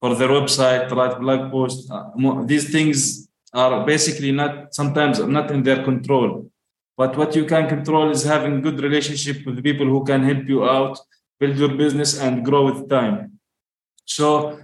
for 0.00 0.14
their 0.14 0.28
website, 0.28 0.90
write 0.90 1.20
blog 1.20 1.50
posts, 1.50 1.90
uh, 1.90 2.10
these 2.44 2.70
things 2.70 3.28
are 3.52 3.84
basically 3.84 4.32
not 4.32 4.74
sometimes 4.74 5.18
not 5.20 5.50
in 5.50 5.62
their 5.62 5.82
control. 5.84 6.50
But 6.96 7.16
what 7.16 7.34
you 7.34 7.44
can 7.46 7.68
control 7.68 8.10
is 8.10 8.22
having 8.22 8.60
good 8.60 8.80
relationship 8.80 9.44
with 9.46 9.62
people 9.62 9.86
who 9.86 10.04
can 10.04 10.22
help 10.22 10.48
you 10.48 10.68
out, 10.68 10.98
build 11.38 11.56
your 11.56 11.74
business, 11.74 12.20
and 12.20 12.44
grow 12.44 12.64
with 12.66 12.88
time. 12.88 13.38
So, 14.04 14.60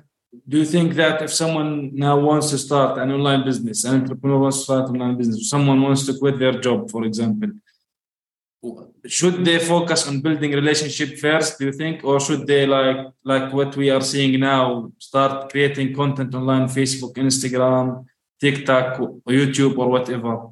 do 0.48 0.58
you 0.58 0.64
think 0.64 0.94
that 0.94 1.22
if 1.22 1.32
someone 1.32 1.94
now 1.94 2.18
wants 2.18 2.50
to 2.50 2.58
start 2.58 2.98
an 2.98 3.10
online 3.10 3.44
business, 3.44 3.84
an 3.84 4.02
entrepreneur 4.02 4.38
wants 4.38 4.58
to 4.58 4.64
start 4.64 4.88
an 4.88 4.96
online 4.96 5.18
business, 5.18 5.50
someone 5.50 5.80
wants 5.82 6.06
to 6.06 6.18
quit 6.18 6.38
their 6.38 6.60
job, 6.60 6.90
for 6.90 7.04
example, 7.04 7.50
should 9.06 9.44
they 9.44 9.58
focus 9.58 10.08
on 10.08 10.20
building 10.20 10.52
relationship 10.52 11.18
first? 11.18 11.58
Do 11.58 11.66
you 11.66 11.72
think, 11.72 12.02
or 12.04 12.18
should 12.18 12.46
they 12.46 12.66
like 12.66 13.06
like 13.22 13.52
what 13.52 13.76
we 13.76 13.90
are 13.90 14.00
seeing 14.00 14.40
now, 14.40 14.92
start 14.98 15.50
creating 15.50 15.94
content 15.94 16.34
online, 16.34 16.66
Facebook, 16.66 17.14
Instagram, 17.14 18.04
TikTok, 18.40 18.98
YouTube, 19.28 19.78
or 19.78 19.88
whatever? 19.88 20.48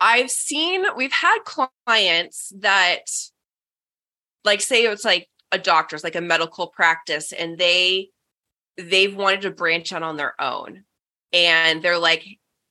I've 0.00 0.30
seen, 0.30 0.84
we've 0.96 1.12
had 1.12 1.38
clients 1.44 2.52
that, 2.58 3.06
like, 4.44 4.60
say 4.60 4.82
it's 4.82 5.04
like 5.04 5.28
a 5.50 5.58
doctor's, 5.58 6.04
like 6.04 6.16
a 6.16 6.20
medical 6.20 6.66
practice, 6.66 7.32
and 7.32 7.56
they, 7.56 8.10
they've 8.76 9.14
wanted 9.14 9.42
to 9.42 9.50
branch 9.50 9.92
out 9.92 10.02
on 10.02 10.16
their 10.16 10.34
own. 10.40 10.84
and 11.32 11.82
they're 11.82 11.98
like 11.98 12.24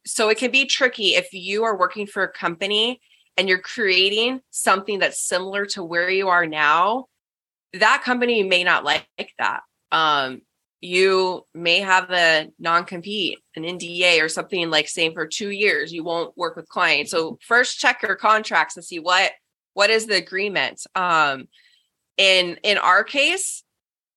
so 0.05 0.29
it 0.29 0.37
can 0.37 0.51
be 0.51 0.65
tricky 0.65 1.15
if 1.15 1.33
you 1.33 1.63
are 1.63 1.77
working 1.77 2.07
for 2.07 2.23
a 2.23 2.31
company 2.31 2.99
and 3.37 3.47
you're 3.49 3.59
creating 3.61 4.41
something 4.51 4.99
that's 4.99 5.25
similar 5.27 5.65
to 5.65 5.83
where 5.83 6.09
you 6.09 6.27
are 6.29 6.45
now. 6.45 7.05
That 7.73 8.03
company 8.03 8.43
may 8.43 8.63
not 8.63 8.83
like 8.83 9.07
that. 9.39 9.61
Um 9.91 10.41
you 10.81 11.45
may 11.53 11.79
have 11.79 12.11
a 12.11 12.49
non-compete 12.59 13.39
an 13.55 13.63
nda 13.63 14.21
or 14.21 14.27
something 14.29 14.69
like 14.69 14.89
saying 14.89 15.13
for 15.13 15.25
two 15.27 15.49
years. 15.51 15.93
You 15.93 16.03
won't 16.03 16.37
work 16.37 16.55
with 16.57 16.67
clients. 16.67 17.11
So 17.11 17.37
first 17.41 17.79
check 17.79 18.01
your 18.03 18.15
contracts 18.17 18.75
and 18.75 18.85
see 18.85 18.99
what 18.99 19.31
what 19.73 19.89
is 19.89 20.05
the 20.07 20.17
agreement. 20.17 20.81
Um 20.95 21.47
in 22.17 22.57
in 22.63 22.77
our 22.77 23.03
case 23.03 23.63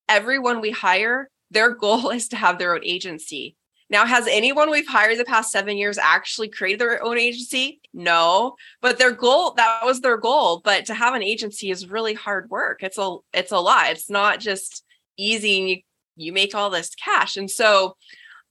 everyone 0.09 0.61
we 0.61 0.71
hire 0.73 1.31
their 1.51 1.75
goal 1.75 2.11
is 2.11 2.29
to 2.29 2.37
have 2.37 2.59
their 2.59 2.75
own 2.75 2.85
agency 2.85 3.57
now, 3.89 4.05
has 4.05 4.27
anyone 4.27 4.71
we've 4.71 4.87
hired 4.87 5.19
the 5.19 5.25
past 5.25 5.53
seven 5.53 5.77
years 5.77 5.97
actually 5.97 6.49
created 6.49 6.81
their 6.81 7.03
own 7.05 7.19
agency? 7.19 7.81
No, 7.95 8.57
but 8.83 8.99
their 8.99 9.13
goal, 9.13 9.55
that 9.55 9.85
was 9.85 10.01
their 10.01 10.17
goal. 10.17 10.61
But 10.65 10.87
to 10.87 10.95
have 10.95 11.15
an 11.15 11.23
agency 11.23 11.71
is 11.71 11.89
really 11.89 12.15
hard 12.15 12.51
work. 12.51 12.83
It's 12.83 12.99
a 12.99 13.17
it's 13.33 13.53
a 13.53 13.59
lot. 13.59 13.91
It's 13.91 14.11
not 14.11 14.41
just 14.41 14.85
easy 15.17 15.61
and 15.61 15.71
you 15.71 15.77
you 16.17 16.33
make 16.33 16.55
all 16.55 16.71
this 16.71 16.95
cash. 16.97 17.37
And 17.37 17.51
so 17.51 17.97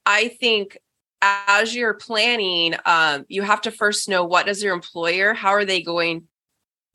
I 0.06 0.28
think 0.28 0.78
as 1.20 1.74
you're 1.74 1.94
planning, 1.94 2.74
um, 2.86 3.24
you 3.28 3.42
have 3.42 3.60
to 3.62 3.70
first 3.70 4.08
know 4.08 4.24
what 4.24 4.46
does 4.46 4.62
your 4.62 4.74
employer, 4.74 5.34
how 5.34 5.50
are 5.50 5.64
they 5.64 5.82
going 5.82 6.24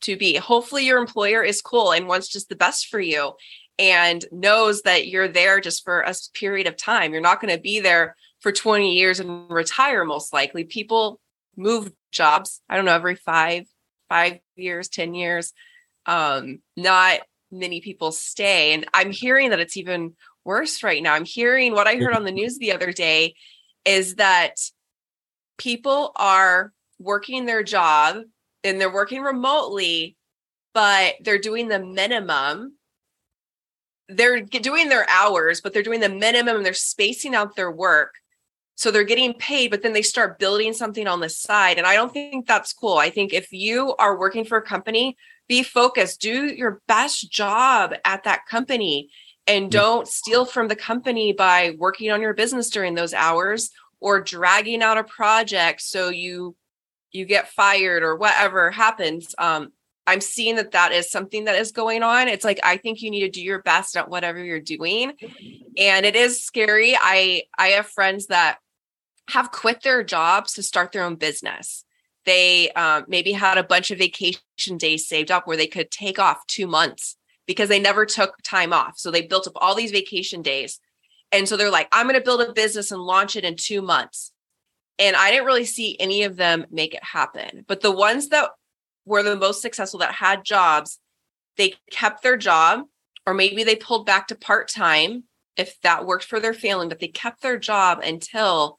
to 0.01 0.15
be? 0.15 0.37
Hopefully 0.37 0.85
your 0.85 0.97
employer 0.97 1.43
is 1.43 1.61
cool 1.61 1.91
and 1.91 2.07
wants 2.07 2.29
just 2.29 2.47
the 2.49 2.55
best 2.55 2.87
for 2.87 2.99
you 2.99 3.33
and 3.81 4.23
knows 4.31 4.83
that 4.83 5.07
you're 5.07 5.27
there 5.27 5.59
just 5.59 5.83
for 5.83 6.01
a 6.01 6.13
period 6.35 6.67
of 6.67 6.77
time. 6.77 7.11
You're 7.11 7.21
not 7.21 7.41
going 7.41 7.53
to 7.53 7.59
be 7.59 7.79
there 7.79 8.15
for 8.39 8.51
20 8.51 8.93
years 8.93 9.19
and 9.19 9.49
retire 9.49 10.05
most 10.05 10.31
likely. 10.31 10.63
People 10.63 11.19
move 11.57 11.91
jobs 12.11 12.61
i 12.69 12.75
don't 12.75 12.85
know 12.85 12.93
every 12.93 13.15
five 13.15 13.65
five 14.09 14.39
years 14.55 14.89
ten 14.89 15.13
years. 15.13 15.53
Um 16.05 16.59
not 16.75 17.21
many 17.51 17.81
people 17.81 18.11
stay 18.11 18.73
and 18.73 18.85
i'm 18.93 19.11
hearing 19.11 19.49
that 19.49 19.59
it's 19.59 19.77
even 19.77 20.15
worse 20.43 20.83
right 20.83 21.03
now. 21.03 21.13
I'm 21.13 21.25
hearing 21.25 21.73
what 21.73 21.87
i 21.87 21.95
heard 21.95 22.15
on 22.15 22.25
the 22.25 22.31
news 22.31 22.57
the 22.57 22.73
other 22.73 22.91
day 22.91 23.35
is 23.85 24.15
that 24.15 24.55
people 25.57 26.11
are 26.15 26.71
working 26.99 27.45
their 27.45 27.63
job 27.63 28.17
and 28.63 28.79
they're 28.79 28.93
working 28.93 29.21
remotely 29.21 30.15
but 30.73 31.15
they're 31.21 31.37
doing 31.37 31.67
the 31.67 31.79
minimum 31.79 32.75
they're 34.15 34.41
doing 34.41 34.89
their 34.89 35.09
hours 35.09 35.61
but 35.61 35.73
they're 35.73 35.83
doing 35.83 35.99
the 35.99 36.09
minimum 36.09 36.57
and 36.57 36.65
they're 36.65 36.73
spacing 36.73 37.35
out 37.35 37.55
their 37.55 37.71
work 37.71 38.13
so 38.81 38.89
they're 38.89 39.03
getting 39.03 39.35
paid, 39.35 39.69
but 39.69 39.83
then 39.83 39.93
they 39.93 40.01
start 40.01 40.39
building 40.39 40.73
something 40.73 41.05
on 41.05 41.19
the 41.19 41.29
side. 41.29 41.77
And 41.77 41.85
I 41.85 41.93
don't 41.93 42.11
think 42.11 42.47
that's 42.47 42.73
cool. 42.73 42.97
I 42.97 43.11
think 43.11 43.31
if 43.31 43.51
you 43.51 43.95
are 43.99 44.17
working 44.17 44.43
for 44.43 44.57
a 44.57 44.61
company, 44.63 45.15
be 45.47 45.61
focused, 45.61 46.19
do 46.19 46.47
your 46.47 46.81
best 46.87 47.31
job 47.31 47.93
at 48.05 48.23
that 48.23 48.47
company 48.47 49.11
and 49.45 49.71
don't 49.71 50.07
steal 50.07 50.45
from 50.45 50.67
the 50.67 50.75
company 50.75 51.31
by 51.31 51.75
working 51.77 52.09
on 52.11 52.21
your 52.21 52.33
business 52.33 52.71
during 52.71 52.95
those 52.95 53.13
hours 53.13 53.69
or 53.99 54.19
dragging 54.19 54.81
out 54.81 54.97
a 54.97 55.03
project 55.03 55.81
so 55.81 56.09
you 56.09 56.55
you 57.11 57.25
get 57.25 57.49
fired 57.49 58.01
or 58.01 58.15
whatever 58.15 58.71
happens 58.71 59.35
um 59.37 59.71
i'm 60.07 60.21
seeing 60.21 60.55
that 60.55 60.71
that 60.71 60.91
is 60.91 61.09
something 61.09 61.45
that 61.45 61.55
is 61.55 61.71
going 61.71 62.03
on 62.03 62.27
it's 62.27 62.45
like 62.45 62.59
i 62.63 62.77
think 62.77 63.01
you 63.01 63.11
need 63.11 63.21
to 63.21 63.29
do 63.29 63.41
your 63.41 63.61
best 63.61 63.95
at 63.95 64.09
whatever 64.09 64.43
you're 64.43 64.59
doing 64.59 65.13
and 65.77 66.05
it 66.05 66.15
is 66.15 66.43
scary 66.43 66.95
i 66.99 67.43
i 67.57 67.67
have 67.67 67.85
friends 67.85 68.27
that 68.27 68.57
have 69.31 69.51
quit 69.51 69.81
their 69.81 70.03
jobs 70.03 70.53
to 70.53 70.63
start 70.63 70.91
their 70.91 71.03
own 71.03 71.15
business. 71.15 71.85
They 72.25 72.71
um, 72.71 73.05
maybe 73.07 73.31
had 73.31 73.57
a 73.57 73.63
bunch 73.63 73.91
of 73.91 73.97
vacation 73.97 74.77
days 74.77 75.07
saved 75.07 75.31
up 75.31 75.47
where 75.47 75.57
they 75.57 75.67
could 75.67 75.89
take 75.89 76.19
off 76.19 76.45
two 76.47 76.67
months 76.67 77.17
because 77.47 77.69
they 77.69 77.79
never 77.79 78.05
took 78.05 78.35
time 78.43 78.73
off. 78.73 78.97
So 78.97 79.09
they 79.09 79.23
built 79.23 79.47
up 79.47 79.53
all 79.55 79.73
these 79.73 79.91
vacation 79.91 80.41
days. 80.41 80.79
And 81.31 81.47
so 81.47 81.57
they're 81.57 81.71
like, 81.71 81.87
I'm 81.91 82.07
going 82.07 82.19
to 82.19 82.23
build 82.23 82.41
a 82.41 82.53
business 82.53 82.91
and 82.91 83.01
launch 83.01 83.35
it 83.35 83.45
in 83.45 83.55
two 83.55 83.81
months. 83.81 84.31
And 84.99 85.15
I 85.15 85.31
didn't 85.31 85.45
really 85.45 85.65
see 85.65 85.97
any 85.99 86.23
of 86.23 86.35
them 86.35 86.65
make 86.69 86.93
it 86.93 87.03
happen. 87.03 87.65
But 87.67 87.81
the 87.81 87.91
ones 87.91 88.29
that 88.29 88.51
were 89.05 89.23
the 89.23 89.35
most 89.35 89.61
successful 89.61 89.99
that 89.99 90.13
had 90.13 90.45
jobs, 90.45 90.99
they 91.57 91.73
kept 91.91 92.23
their 92.23 92.37
job, 92.37 92.81
or 93.25 93.33
maybe 93.33 93.63
they 93.63 93.75
pulled 93.75 94.05
back 94.05 94.27
to 94.27 94.35
part 94.35 94.67
time 94.67 95.23
if 95.57 95.79
that 95.81 96.05
worked 96.05 96.23
for 96.25 96.39
their 96.39 96.53
family, 96.53 96.87
but 96.87 96.99
they 96.99 97.07
kept 97.07 97.41
their 97.41 97.57
job 97.57 97.99
until 98.03 98.77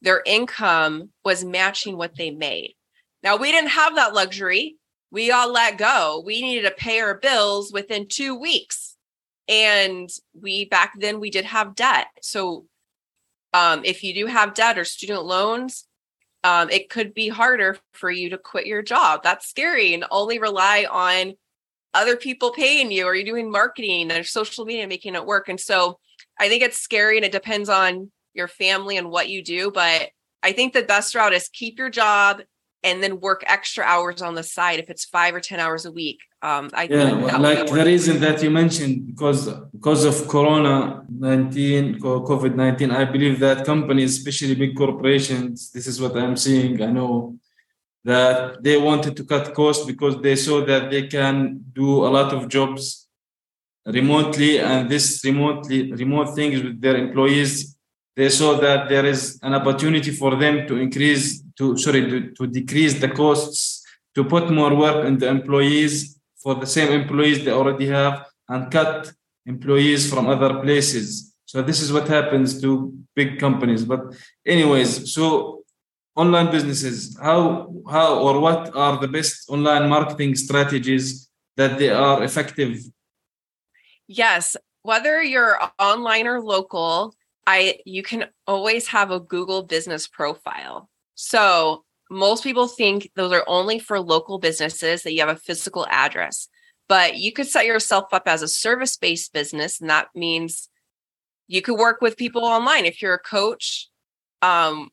their 0.00 0.22
income 0.26 1.10
was 1.24 1.44
matching 1.44 1.96
what 1.96 2.16
they 2.16 2.30
made. 2.30 2.74
Now, 3.22 3.36
we 3.36 3.50
didn't 3.50 3.70
have 3.70 3.96
that 3.96 4.14
luxury. 4.14 4.76
We 5.10 5.30
all 5.30 5.50
let 5.50 5.78
go. 5.78 6.22
We 6.24 6.42
needed 6.42 6.68
to 6.68 6.74
pay 6.74 7.00
our 7.00 7.18
bills 7.18 7.72
within 7.72 8.06
two 8.08 8.34
weeks. 8.34 8.96
And 9.48 10.08
we 10.40 10.66
back 10.66 10.92
then 10.98 11.20
we 11.20 11.30
did 11.30 11.44
have 11.44 11.74
debt. 11.74 12.06
So 12.22 12.66
um, 13.52 13.82
if 13.84 14.02
you 14.02 14.14
do 14.14 14.26
have 14.26 14.54
debt 14.54 14.78
or 14.78 14.84
student 14.84 15.24
loans, 15.24 15.86
um, 16.44 16.68
it 16.70 16.90
could 16.90 17.14
be 17.14 17.28
harder 17.28 17.78
for 17.94 18.10
you 18.10 18.30
to 18.30 18.38
quit 18.38 18.66
your 18.66 18.82
job. 18.82 19.22
That's 19.24 19.48
scary 19.48 19.94
and 19.94 20.04
only 20.10 20.38
rely 20.38 20.86
on 20.88 21.34
other 21.94 22.16
people 22.16 22.52
paying 22.52 22.92
you 22.92 23.06
or 23.06 23.14
you're 23.14 23.24
doing 23.24 23.50
marketing 23.50 24.12
or 24.12 24.22
social 24.22 24.66
media 24.66 24.86
making 24.86 25.14
it 25.14 25.24
work. 25.24 25.48
And 25.48 25.58
so 25.58 25.98
I 26.38 26.48
think 26.48 26.62
it's 26.62 26.78
scary 26.78 27.16
and 27.16 27.24
it 27.24 27.32
depends 27.32 27.68
on 27.68 28.10
your 28.34 28.48
family 28.48 28.98
and 28.98 29.10
what 29.10 29.30
you 29.30 29.42
do. 29.42 29.70
But 29.70 30.10
I 30.42 30.52
think 30.52 30.74
the 30.74 30.82
best 30.82 31.14
route 31.14 31.32
is 31.32 31.48
keep 31.48 31.78
your 31.78 31.88
job 31.90 32.42
and 32.84 33.02
then 33.02 33.18
work 33.18 33.42
extra 33.46 33.82
hours 33.82 34.20
on 34.22 34.34
the 34.34 34.42
side 34.42 34.78
if 34.78 34.88
it's 34.90 35.04
five 35.06 35.34
or 35.34 35.40
ten 35.40 35.58
hours 35.58 35.84
a 35.86 35.90
week. 35.90 36.20
Um, 36.42 36.70
I 36.74 36.84
yeah, 36.84 37.12
well, 37.14 37.40
like 37.40 37.66
the 37.66 37.84
reason 37.84 38.20
that 38.20 38.42
you 38.42 38.50
mentioned 38.50 39.06
because 39.06 39.48
because 39.72 40.04
of 40.04 40.28
Corona 40.28 41.04
nineteen, 41.08 41.98
COVID 41.98 42.54
nineteen, 42.54 42.90
I 42.90 43.04
believe 43.04 43.40
that 43.40 43.64
companies, 43.64 44.18
especially 44.18 44.54
big 44.54 44.76
corporations, 44.76 45.72
this 45.72 45.86
is 45.86 46.00
what 46.00 46.16
I'm 46.16 46.36
seeing. 46.36 46.80
I 46.82 46.90
know 46.92 47.38
that 48.04 48.62
they 48.62 48.76
wanted 48.76 49.16
to 49.16 49.24
cut 49.24 49.54
costs 49.54 49.86
because 49.86 50.20
they 50.20 50.36
saw 50.36 50.62
that 50.66 50.90
they 50.90 51.06
can 51.06 51.64
do 51.72 52.04
a 52.04 52.10
lot 52.18 52.34
of 52.34 52.48
jobs 52.48 53.08
remotely, 53.86 54.60
and 54.60 54.90
this 54.90 55.22
remotely 55.24 55.90
remote 55.92 56.34
things 56.34 56.62
with 56.62 56.80
their 56.80 56.96
employees 56.96 57.73
they 58.16 58.28
saw 58.28 58.56
that 58.58 58.88
there 58.88 59.04
is 59.04 59.38
an 59.42 59.54
opportunity 59.54 60.10
for 60.10 60.36
them 60.36 60.66
to 60.68 60.76
increase 60.76 61.42
to 61.58 61.76
sorry 61.76 62.02
to, 62.10 62.30
to 62.32 62.46
decrease 62.46 63.00
the 63.00 63.08
costs 63.08 63.84
to 64.14 64.24
put 64.24 64.50
more 64.50 64.74
work 64.74 65.04
in 65.04 65.18
the 65.18 65.28
employees 65.28 66.18
for 66.42 66.54
the 66.54 66.66
same 66.66 66.92
employees 66.92 67.44
they 67.44 67.50
already 67.50 67.86
have 67.86 68.26
and 68.48 68.70
cut 68.70 69.12
employees 69.46 70.08
from 70.10 70.26
other 70.28 70.60
places. 70.60 71.34
So 71.46 71.62
this 71.62 71.80
is 71.80 71.92
what 71.92 72.08
happens 72.08 72.60
to 72.62 72.94
big 73.14 73.38
companies. 73.38 73.84
But 73.84 74.14
anyways 74.46 75.12
so 75.12 75.64
online 76.16 76.50
businesses 76.50 77.18
how 77.20 77.72
how 77.90 78.18
or 78.20 78.40
what 78.40 78.74
are 78.76 78.98
the 78.98 79.08
best 79.08 79.48
online 79.48 79.88
marketing 79.88 80.36
strategies 80.36 81.28
that 81.56 81.78
they 81.78 81.90
are 81.90 82.22
effective? 82.22 82.78
Yes 84.06 84.56
whether 84.84 85.22
you're 85.22 85.58
online 85.78 86.26
or 86.26 86.40
local 86.40 87.14
I 87.46 87.78
you 87.84 88.02
can 88.02 88.26
always 88.46 88.88
have 88.88 89.10
a 89.10 89.20
Google 89.20 89.62
business 89.62 90.08
profile. 90.08 90.88
So 91.14 91.84
most 92.10 92.42
people 92.42 92.68
think 92.68 93.10
those 93.16 93.32
are 93.32 93.44
only 93.46 93.78
for 93.78 94.00
local 94.00 94.38
businesses 94.38 95.02
that 95.02 95.12
you 95.12 95.20
have 95.20 95.28
a 95.28 95.36
physical 95.36 95.86
address. 95.90 96.48
But 96.88 97.16
you 97.16 97.32
could 97.32 97.46
set 97.46 97.66
yourself 97.66 98.12
up 98.12 98.24
as 98.26 98.42
a 98.42 98.48
service-based 98.48 99.32
business 99.32 99.80
and 99.80 99.90
that 99.90 100.08
means 100.14 100.68
you 101.46 101.62
could 101.62 101.78
work 101.78 102.00
with 102.00 102.16
people 102.16 102.44
online 102.44 102.84
if 102.86 103.02
you're 103.02 103.14
a 103.14 103.18
coach 103.18 103.88
um 104.40 104.88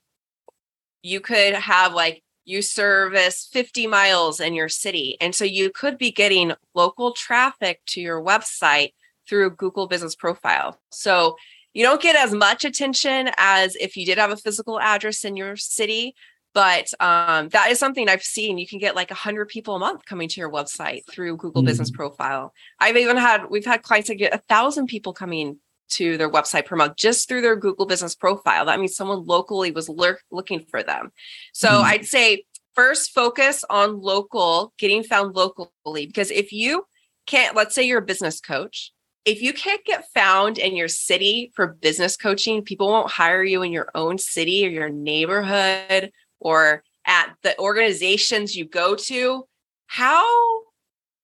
you 1.02 1.20
could 1.20 1.54
have 1.54 1.94
like 1.94 2.24
you 2.46 2.62
service 2.62 3.48
50 3.52 3.88
miles 3.88 4.40
in 4.40 4.54
your 4.54 4.70
city 4.70 5.18
and 5.22 5.34
so 5.34 5.46
you 5.46 5.70
could 5.70 5.98
be 5.98 6.12
getting 6.12 6.54
local 6.76 7.14
traffic 7.14 7.82
to 7.88 8.02
your 8.02 8.22
website 8.22 8.92
through 9.28 9.52
Google 9.52 9.88
business 9.88 10.16
profile. 10.16 10.80
So 10.92 11.38
you 11.74 11.86
don't 11.86 12.02
get 12.02 12.16
as 12.16 12.34
much 12.34 12.66
attention 12.66 13.30
as 13.38 13.76
if 13.76 13.96
you 13.96 14.06
did 14.06 14.18
have 14.18 14.32
a 14.32 14.38
physical 14.38 14.80
address 14.80 15.24
in 15.24 15.36
your 15.36 15.56
city 15.56 16.16
but 16.54 16.92
um, 17.00 17.50
that 17.50 17.72
is 17.72 17.80
something 17.80 18.10
i've 18.10 18.24
seen 18.24 18.58
you 18.58 18.68
can 18.68 18.80
get 18.80 18.96
like 18.96 19.10
100 19.10 19.48
people 19.48 19.76
a 19.76 19.80
month 19.80 20.06
coming 20.06 20.28
to 20.28 20.40
your 20.40 20.52
website 20.52 21.02
through 21.10 21.38
google 21.38 21.62
mm. 21.62 21.68
business 21.68 21.92
profile 21.92 22.54
i've 22.80 22.98
even 22.98 23.18
had 23.18 23.50
we've 23.50 23.66
had 23.66 23.84
clients 23.84 24.10
that 24.10 24.16
get 24.16 24.34
a 24.34 24.40
thousand 24.50 24.88
people 24.88 25.14
coming 25.14 25.58
to 25.90 26.18
their 26.18 26.30
website 26.30 26.66
per 26.66 26.76
month 26.76 26.96
just 26.96 27.28
through 27.28 27.42
their 27.42 27.56
google 27.56 27.86
business 27.86 28.16
profile 28.16 28.66
that 28.66 28.80
means 28.80 28.96
someone 28.96 29.26
locally 29.26 29.72
was 29.72 29.90
lurk, 29.90 30.22
looking 30.32 30.66
for 30.70 30.84
them 30.84 31.12
so 31.54 31.70
mm. 31.70 31.84
i'd 31.84 32.06
say 32.06 32.44
first 32.76 33.12
focus 33.12 33.64
on 33.70 34.00
local 34.00 34.74
getting 34.78 35.04
found 35.04 35.36
locally 35.36 36.06
because 36.06 36.32
if 36.32 36.52
you 36.52 36.86
can't 37.28 37.56
let's 37.56 37.76
say 37.76 37.84
you're 37.84 38.00
a 38.00 38.06
business 38.06 38.40
coach 38.40 38.92
if 39.26 39.42
you 39.42 39.54
can't 39.54 39.84
get 39.86 40.10
found 40.14 40.58
in 40.58 40.76
your 40.76 40.88
city 40.88 41.52
for 41.56 41.68
business 41.68 42.18
coaching, 42.18 42.64
people 42.64 42.88
won't 42.88 43.12
hire 43.12 43.44
you 43.44 43.62
in 43.62 43.72
your 43.72 43.90
own 43.94 44.18
city 44.18 44.66
or 44.66 44.70
your 44.70 44.90
neighborhood 44.90 46.12
or 46.40 46.84
at 47.06 47.34
the 47.44 47.58
organizations 47.60 48.56
you 48.56 48.66
go 48.66 48.96
to. 48.96 49.46
How 49.88 50.26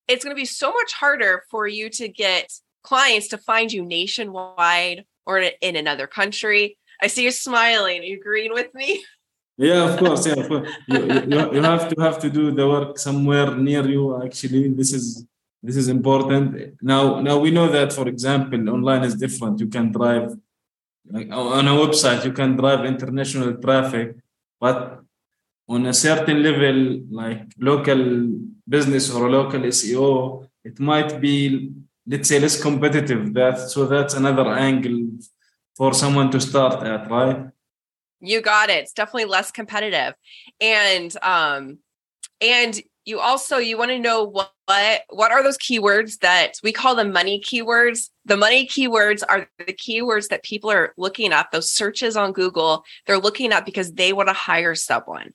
it's 0.07 0.23
going 0.23 0.35
to 0.35 0.39
be 0.39 0.45
so 0.45 0.71
much 0.71 0.93
harder 0.93 1.43
for 1.49 1.67
you 1.67 1.89
to 1.91 2.07
get 2.07 2.51
clients 2.83 3.29
to 3.29 3.37
find 3.37 3.71
you 3.71 3.83
nationwide 3.83 5.05
or 5.25 5.39
in 5.39 5.75
another 5.75 6.07
country. 6.07 6.77
I 7.01 7.07
see 7.07 7.23
you 7.23 7.31
smiling. 7.31 7.99
Are 8.01 8.03
you 8.03 8.17
agreeing 8.19 8.53
with 8.53 8.73
me? 8.73 9.03
Yeah, 9.59 9.89
of 9.89 9.97
course. 9.97 10.27
Yeah, 10.27 10.33
of 10.33 10.47
course. 10.49 10.69
You, 10.87 10.99
you, 11.03 11.53
you 11.53 11.63
have 11.63 11.89
to 11.89 11.99
have 11.99 12.19
to 12.19 12.29
do 12.29 12.51
the 12.51 12.67
work 12.67 12.99
somewhere 12.99 13.55
near 13.55 13.83
you. 13.89 14.21
Actually, 14.23 14.67
this 14.67 14.93
is 14.93 15.25
this 15.67 15.75
is 15.75 15.89
important. 15.89 16.81
Now, 16.81 17.19
now 17.19 17.37
we 17.37 17.51
know 17.51 17.67
that, 17.67 17.91
for 17.91 18.07
example, 18.07 18.69
online 18.69 19.03
is 19.03 19.15
different. 19.15 19.59
You 19.59 19.67
can 19.67 19.91
drive 19.91 20.33
like 21.11 21.29
on 21.29 21.67
a 21.67 21.71
website. 21.71 22.23
You 22.23 22.31
can 22.31 22.55
drive 22.55 22.85
international 22.85 23.55
traffic, 23.55 24.15
but 24.61 25.01
on 25.67 25.85
a 25.85 25.93
certain 25.93 26.41
level, 26.41 27.01
like 27.11 27.43
local 27.59 28.01
business 28.67 29.13
or 29.13 29.29
local 29.29 29.59
SEO, 29.59 30.47
it 30.63 30.79
might 30.79 31.19
be, 31.19 31.71
let's 32.07 32.29
say, 32.29 32.39
less 32.39 32.61
competitive. 32.61 33.33
That 33.33 33.59
so 33.59 33.85
that's 33.87 34.13
another 34.13 34.47
angle 34.47 34.99
for 35.75 35.93
someone 35.93 36.31
to 36.31 36.39
start 36.39 36.81
at, 36.85 37.11
right? 37.11 37.39
You 38.21 38.39
got 38.41 38.69
it. 38.69 38.83
It's 38.83 38.93
definitely 38.93 39.25
less 39.25 39.51
competitive. 39.51 40.13
And 40.61 41.11
um 41.21 41.79
and 42.39 42.81
you 43.03 43.19
also 43.19 43.57
you 43.57 43.77
want 43.77 43.91
to 43.91 43.99
know 43.99 44.23
what 44.23 44.53
what 44.67 45.03
what 45.09 45.31
are 45.31 45.41
those 45.41 45.57
keywords 45.57 46.19
that 46.19 46.55
we 46.61 46.73
call 46.73 46.93
the 46.93 47.05
money 47.05 47.41
keywords? 47.41 48.09
The 48.25 48.35
money 48.35 48.67
keywords 48.67 49.23
are 49.27 49.49
the 49.59 49.71
keywords 49.71 50.27
that 50.27 50.43
people 50.43 50.69
are 50.69 50.93
looking 50.97 51.31
at 51.31 51.51
those 51.51 51.71
searches 51.71 52.17
on 52.17 52.33
google. 52.33 52.83
They're 53.05 53.17
looking 53.17 53.53
up 53.53 53.65
because 53.65 53.93
they 53.93 54.11
want 54.11 54.27
to 54.27 54.33
hire 54.33 54.75
someone. 54.75 55.33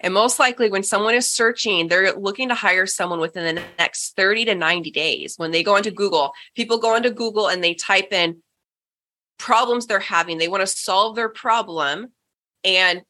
And 0.00 0.12
most 0.12 0.38
likely 0.38 0.68
when 0.68 0.82
someone 0.82 1.14
is 1.14 1.26
searching 1.26 1.88
they're 1.88 2.12
looking 2.12 2.50
to 2.50 2.54
hire 2.54 2.84
someone 2.84 3.20
within 3.20 3.54
the 3.54 3.62
next 3.78 4.16
30 4.16 4.44
to 4.46 4.54
90 4.54 4.90
days. 4.90 5.34
When 5.38 5.50
they 5.50 5.62
go 5.62 5.76
into 5.76 5.90
google 5.90 6.32
people 6.54 6.76
go 6.76 6.94
into 6.94 7.10
google 7.10 7.48
and 7.48 7.64
they 7.64 7.72
type 7.72 8.12
in 8.12 8.42
problems 9.38 9.86
they're 9.86 9.98
having. 9.98 10.36
They 10.36 10.48
want 10.48 10.60
to 10.60 10.66
solve 10.66 11.16
their 11.16 11.30
problem 11.30 12.12
and 12.64 13.00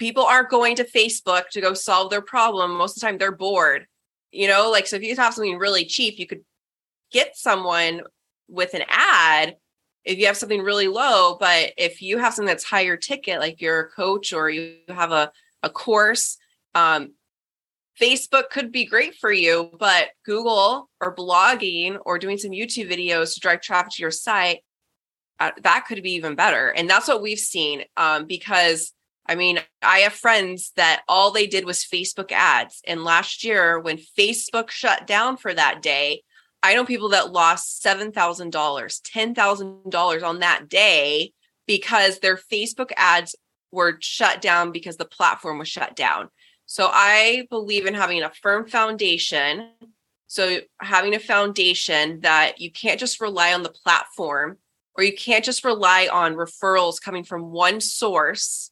people 0.00 0.24
aren't 0.24 0.50
going 0.50 0.74
to 0.76 0.84
Facebook 0.84 1.48
to 1.50 1.60
go 1.60 1.74
solve 1.74 2.10
their 2.10 2.22
problem. 2.22 2.76
Most 2.76 2.96
of 2.96 3.00
the 3.00 3.06
time 3.06 3.18
they're 3.18 3.30
bored. 3.30 3.86
You 4.32 4.48
know, 4.48 4.70
like 4.70 4.86
so 4.86 4.96
if 4.96 5.02
you 5.02 5.16
have 5.16 5.34
something 5.34 5.58
really 5.58 5.84
cheap, 5.84 6.18
you 6.18 6.26
could 6.26 6.44
get 7.10 7.36
someone 7.36 8.02
with 8.48 8.74
an 8.74 8.82
ad 8.88 9.56
if 10.04 10.18
you 10.18 10.26
have 10.26 10.36
something 10.36 10.62
really 10.62 10.88
low, 10.88 11.36
but 11.38 11.72
if 11.76 12.00
you 12.00 12.18
have 12.18 12.32
something 12.32 12.48
that's 12.48 12.64
higher 12.64 12.96
ticket, 12.96 13.38
like 13.38 13.60
you're 13.60 13.80
a 13.80 13.90
coach 13.90 14.32
or 14.32 14.48
you 14.48 14.76
have 14.88 15.12
a, 15.12 15.30
a 15.62 15.68
course, 15.68 16.38
um, 16.74 17.12
Facebook 18.00 18.48
could 18.50 18.72
be 18.72 18.86
great 18.86 19.14
for 19.16 19.30
you, 19.30 19.70
but 19.78 20.08
Google 20.24 20.88
or 21.00 21.14
blogging 21.14 21.98
or 22.06 22.18
doing 22.18 22.38
some 22.38 22.52
YouTube 22.52 22.90
videos 22.90 23.34
to 23.34 23.40
drive 23.40 23.60
traffic 23.60 23.92
to 23.92 24.02
your 24.02 24.10
site, 24.10 24.60
uh, 25.38 25.50
that 25.62 25.84
could 25.86 26.02
be 26.02 26.12
even 26.12 26.34
better. 26.34 26.68
And 26.68 26.88
that's 26.88 27.08
what 27.08 27.22
we've 27.22 27.38
seen 27.38 27.84
um, 27.96 28.26
because 28.26 28.92
I 29.26 29.34
mean, 29.34 29.60
I 29.82 30.00
have 30.00 30.12
friends 30.12 30.72
that 30.76 31.02
all 31.08 31.30
they 31.30 31.46
did 31.46 31.64
was 31.64 31.84
Facebook 31.84 32.32
ads. 32.32 32.82
And 32.86 33.04
last 33.04 33.44
year, 33.44 33.78
when 33.78 33.98
Facebook 34.18 34.70
shut 34.70 35.06
down 35.06 35.36
for 35.36 35.54
that 35.54 35.82
day, 35.82 36.22
I 36.62 36.74
know 36.74 36.84
people 36.84 37.10
that 37.10 37.32
lost 37.32 37.82
$7,000, 37.82 38.12
$10,000 38.52 40.22
on 40.22 40.38
that 40.40 40.68
day 40.68 41.32
because 41.66 42.18
their 42.18 42.36
Facebook 42.36 42.90
ads 42.96 43.34
were 43.72 43.96
shut 44.00 44.42
down 44.42 44.72
because 44.72 44.96
the 44.96 45.04
platform 45.04 45.58
was 45.58 45.68
shut 45.68 45.96
down. 45.96 46.28
So 46.66 46.88
I 46.92 47.46
believe 47.50 47.86
in 47.86 47.94
having 47.94 48.22
a 48.22 48.30
firm 48.42 48.68
foundation. 48.68 49.70
So 50.26 50.58
having 50.80 51.14
a 51.14 51.20
foundation 51.20 52.20
that 52.20 52.60
you 52.60 52.70
can't 52.70 53.00
just 53.00 53.20
rely 53.20 53.54
on 53.54 53.62
the 53.62 53.70
platform 53.70 54.58
or 54.96 55.04
you 55.04 55.14
can't 55.16 55.44
just 55.44 55.64
rely 55.64 56.08
on 56.12 56.34
referrals 56.34 57.00
coming 57.00 57.24
from 57.24 57.50
one 57.50 57.80
source 57.80 58.69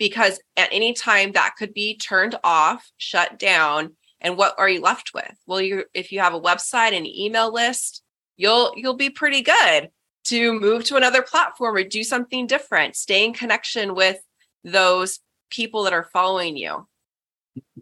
because 0.00 0.40
at 0.56 0.70
any 0.72 0.94
time 0.94 1.32
that 1.32 1.54
could 1.56 1.72
be 1.72 1.96
turned 1.96 2.34
off, 2.42 2.90
shut 2.96 3.38
down, 3.38 3.94
and 4.20 4.36
what 4.36 4.54
are 4.58 4.68
you 4.68 4.80
left 4.80 5.12
with? 5.14 5.34
Well, 5.46 5.60
you 5.60 5.84
if 5.94 6.10
you 6.10 6.18
have 6.20 6.34
a 6.34 6.40
website 6.40 6.92
and 6.96 7.06
email 7.06 7.52
list, 7.52 8.02
you'll 8.36 8.72
you'll 8.76 8.96
be 9.06 9.10
pretty 9.10 9.42
good 9.42 9.90
to 10.24 10.58
move 10.58 10.84
to 10.84 10.96
another 10.96 11.22
platform 11.22 11.76
or 11.76 11.84
do 11.84 12.02
something 12.02 12.46
different. 12.46 12.96
Stay 12.96 13.24
in 13.24 13.32
connection 13.32 13.94
with 13.94 14.18
those 14.64 15.20
people 15.50 15.84
that 15.84 15.92
are 15.92 16.08
following 16.12 16.56
you. 16.56 16.86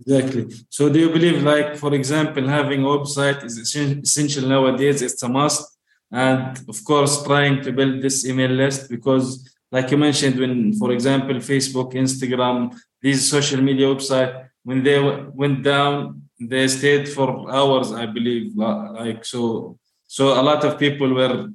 Exactly. 0.00 0.44
So, 0.70 0.88
do 0.88 0.98
you 0.98 1.11
believe, 1.11 1.42
like, 1.42 1.76
for 1.76 1.94
example, 1.94 2.48
having 2.48 2.83
a 2.83 2.87
website 2.87 3.44
is 3.44 3.59
essential 3.59 4.48
nowadays? 4.48 5.02
It's 5.02 5.22
a 5.22 5.28
must. 5.28 5.64
And 6.11 6.59
of 6.68 6.83
course, 6.85 7.22
trying 7.22 7.62
to 7.62 7.70
build 7.72 8.00
this 8.00 8.26
email 8.26 8.50
list 8.50 8.88
because 8.88 9.28
like 9.70 9.90
you 9.90 9.98
mentioned, 9.98 10.38
when, 10.38 10.72
for 10.74 10.92
example, 10.92 11.37
Facebook, 11.37 11.92
Instagram, 11.92 12.74
these 13.02 13.28
social 13.28 13.61
media 13.61 13.87
website, 13.87 14.48
when 14.64 14.83
they 14.83 14.98
went 15.35 15.62
down, 15.62 16.22
they 16.40 16.66
stayed 16.68 17.09
for 17.09 17.50
hours, 17.50 17.92
I 17.92 18.07
believe. 18.07 18.57
Like 18.57 19.24
so, 19.24 19.78
so 20.07 20.40
a 20.40 20.42
lot 20.42 20.64
of 20.64 20.78
people 20.78 21.12
were 21.14 21.48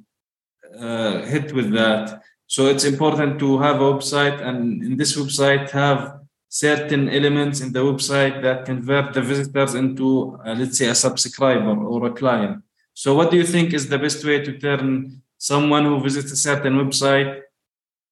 uh, 0.78 1.22
hit 1.22 1.52
with 1.52 1.72
that. 1.72 2.22
So 2.46 2.66
it's 2.66 2.84
important 2.84 3.38
to 3.40 3.58
have 3.58 3.80
a 3.80 3.92
website, 3.92 4.40
and 4.40 4.82
in 4.82 4.96
this 4.96 5.16
website 5.16 5.70
have 5.70 6.20
certain 6.48 7.08
elements 7.08 7.60
in 7.60 7.72
the 7.72 7.80
website 7.80 8.42
that 8.42 8.64
convert 8.64 9.12
the 9.12 9.22
visitors 9.22 9.74
into, 9.74 10.38
uh, 10.46 10.54
let's 10.54 10.78
say, 10.78 10.86
a 10.86 10.94
subscriber 10.94 11.74
or 11.84 12.06
a 12.06 12.12
client. 12.12 12.62
So, 12.92 13.14
what 13.14 13.30
do 13.32 13.36
you 13.36 13.44
think 13.44 13.74
is 13.74 13.88
the 13.88 13.98
best 13.98 14.24
way 14.24 14.44
to 14.44 14.56
turn 14.58 15.22
someone 15.36 15.84
who 15.84 16.00
visits 16.00 16.30
a 16.30 16.36
certain 16.36 16.74
website 16.74 17.40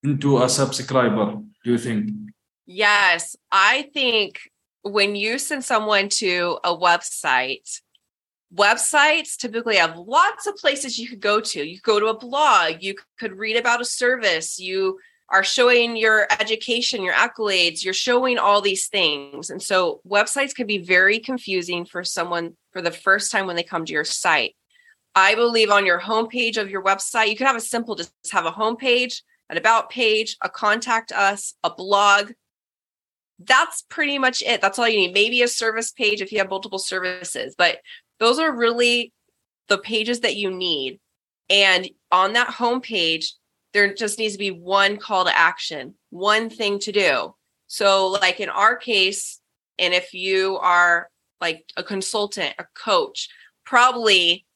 into 0.02 0.42
a 0.42 0.48
subscriber, 0.48 1.40
do 1.64 1.70
you 1.70 1.78
think? 1.78 2.10
Yes, 2.66 3.36
I 3.50 3.90
think 3.94 4.40
when 4.82 5.14
you 5.14 5.38
send 5.38 5.64
someone 5.64 6.08
to 6.08 6.58
a 6.64 6.76
website, 6.76 7.80
websites 8.54 9.36
typically 9.36 9.76
have 9.76 9.96
lots 9.96 10.46
of 10.46 10.56
places 10.56 10.98
you 10.98 11.08
could 11.08 11.20
go 11.20 11.40
to. 11.40 11.64
You 11.64 11.76
could 11.80 11.92
go 11.92 12.00
to 12.00 12.06
a 12.06 12.18
blog, 12.18 12.82
you 12.82 12.94
could 13.18 13.38
read 13.38 13.56
about 13.56 13.80
a 13.80 13.84
service, 13.84 14.58
you 14.58 14.98
are 15.28 15.44
showing 15.44 15.96
your 15.96 16.26
education, 16.40 17.02
your 17.02 17.14
accolades, 17.14 17.84
you're 17.84 17.94
showing 17.94 18.38
all 18.38 18.60
these 18.60 18.88
things. 18.88 19.48
And 19.48 19.62
so 19.62 20.00
websites 20.06 20.54
can 20.54 20.66
be 20.66 20.78
very 20.78 21.18
confusing 21.18 21.86
for 21.86 22.04
someone 22.04 22.56
for 22.72 22.82
the 22.82 22.90
first 22.90 23.32
time 23.32 23.46
when 23.46 23.56
they 23.56 23.62
come 23.62 23.86
to 23.86 23.92
your 23.92 24.04
site. 24.04 24.54
I 25.14 25.34
believe 25.34 25.70
on 25.70 25.86
your 25.86 26.00
homepage 26.00 26.58
of 26.58 26.70
your 26.70 26.82
website, 26.82 27.28
you 27.28 27.36
could 27.36 27.46
have 27.46 27.56
a 27.56 27.60
simple 27.60 27.94
just 27.94 28.12
have 28.30 28.46
a 28.46 28.50
homepage 28.50 29.22
an 29.52 29.58
about 29.58 29.90
page, 29.90 30.38
a 30.40 30.48
contact 30.48 31.12
us, 31.12 31.54
a 31.62 31.68
blog. 31.68 32.32
That's 33.38 33.82
pretty 33.82 34.18
much 34.18 34.42
it. 34.42 34.62
That's 34.62 34.78
all 34.78 34.88
you 34.88 34.96
need. 34.96 35.12
Maybe 35.12 35.42
a 35.42 35.48
service 35.48 35.92
page 35.92 36.22
if 36.22 36.32
you 36.32 36.38
have 36.38 36.48
multiple 36.48 36.78
services, 36.78 37.54
but 37.56 37.78
those 38.18 38.38
are 38.38 38.50
really 38.50 39.12
the 39.68 39.76
pages 39.76 40.20
that 40.20 40.36
you 40.36 40.50
need. 40.50 41.00
And 41.50 41.88
on 42.10 42.32
that 42.32 42.48
homepage, 42.48 43.32
there 43.74 43.92
just 43.92 44.18
needs 44.18 44.32
to 44.34 44.38
be 44.38 44.50
one 44.50 44.96
call 44.96 45.26
to 45.26 45.38
action, 45.38 45.94
one 46.08 46.48
thing 46.48 46.78
to 46.80 46.92
do. 46.92 47.34
So, 47.66 48.08
like 48.08 48.40
in 48.40 48.48
our 48.48 48.74
case, 48.76 49.38
and 49.78 49.92
if 49.92 50.14
you 50.14 50.56
are 50.58 51.10
like 51.42 51.70
a 51.76 51.82
consultant, 51.82 52.54
a 52.58 52.64
coach, 52.74 53.28
probably 53.66 54.46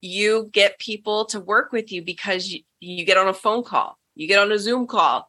you 0.00 0.50
get 0.52 0.78
people 0.78 1.24
to 1.26 1.40
work 1.40 1.72
with 1.72 1.90
you 1.90 2.02
because 2.02 2.48
you, 2.48 2.60
you 2.78 3.04
get 3.04 3.16
on 3.16 3.28
a 3.28 3.34
phone 3.34 3.64
call 3.64 3.98
you 4.20 4.28
get 4.28 4.38
on 4.38 4.52
a 4.52 4.58
Zoom 4.58 4.86
call. 4.86 5.26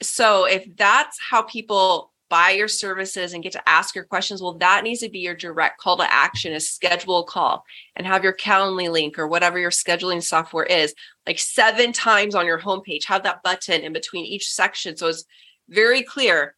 So 0.00 0.44
if 0.44 0.64
that's 0.76 1.18
how 1.20 1.42
people 1.42 2.12
buy 2.30 2.50
your 2.50 2.68
services 2.68 3.32
and 3.32 3.42
get 3.42 3.52
to 3.52 3.68
ask 3.68 3.94
your 3.94 4.04
questions, 4.04 4.40
well, 4.40 4.56
that 4.58 4.84
needs 4.84 5.00
to 5.00 5.08
be 5.08 5.18
your 5.18 5.34
direct 5.34 5.80
call 5.80 5.96
to 5.96 6.12
action 6.12 6.52
is 6.52 6.70
schedule 6.70 7.20
a 7.20 7.24
call 7.24 7.64
and 7.96 8.06
have 8.06 8.22
your 8.22 8.32
Calendly 8.32 8.88
link 8.90 9.18
or 9.18 9.26
whatever 9.26 9.58
your 9.58 9.70
scheduling 9.70 10.22
software 10.22 10.64
is 10.64 10.94
like 11.26 11.40
seven 11.40 11.92
times 11.92 12.36
on 12.36 12.46
your 12.46 12.60
homepage. 12.60 13.06
Have 13.06 13.24
that 13.24 13.42
button 13.42 13.82
in 13.82 13.92
between 13.92 14.24
each 14.24 14.48
section. 14.48 14.96
So 14.96 15.08
it's 15.08 15.24
very 15.68 16.02
clear 16.02 16.54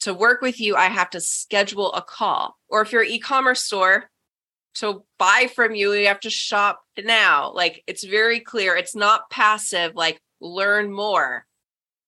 to 0.00 0.12
work 0.12 0.42
with 0.42 0.60
you, 0.60 0.76
I 0.76 0.86
have 0.86 1.10
to 1.10 1.20
schedule 1.20 1.92
a 1.92 2.02
call. 2.02 2.56
Or 2.68 2.82
if 2.82 2.92
you're 2.92 3.02
an 3.02 3.08
e-commerce 3.08 3.64
store, 3.64 4.10
to 4.74 5.02
buy 5.18 5.50
from 5.52 5.74
you, 5.74 5.92
you 5.92 6.06
have 6.06 6.20
to 6.20 6.30
shop 6.30 6.80
now. 7.02 7.52
Like 7.52 7.82
it's 7.86 8.04
very 8.04 8.38
clear. 8.38 8.76
It's 8.76 8.94
not 8.94 9.28
passive, 9.30 9.96
like 9.96 10.20
learn 10.40 10.92
more. 10.92 11.46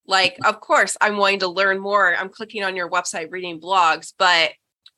Like, 0.07 0.37
of 0.45 0.59
course, 0.59 0.97
I'm 0.99 1.17
wanting 1.17 1.39
to 1.39 1.47
learn 1.47 1.79
more. 1.79 2.15
I'm 2.15 2.29
clicking 2.29 2.63
on 2.63 2.75
your 2.75 2.89
website, 2.89 3.31
reading 3.31 3.61
blogs, 3.61 4.13
but 4.17 4.51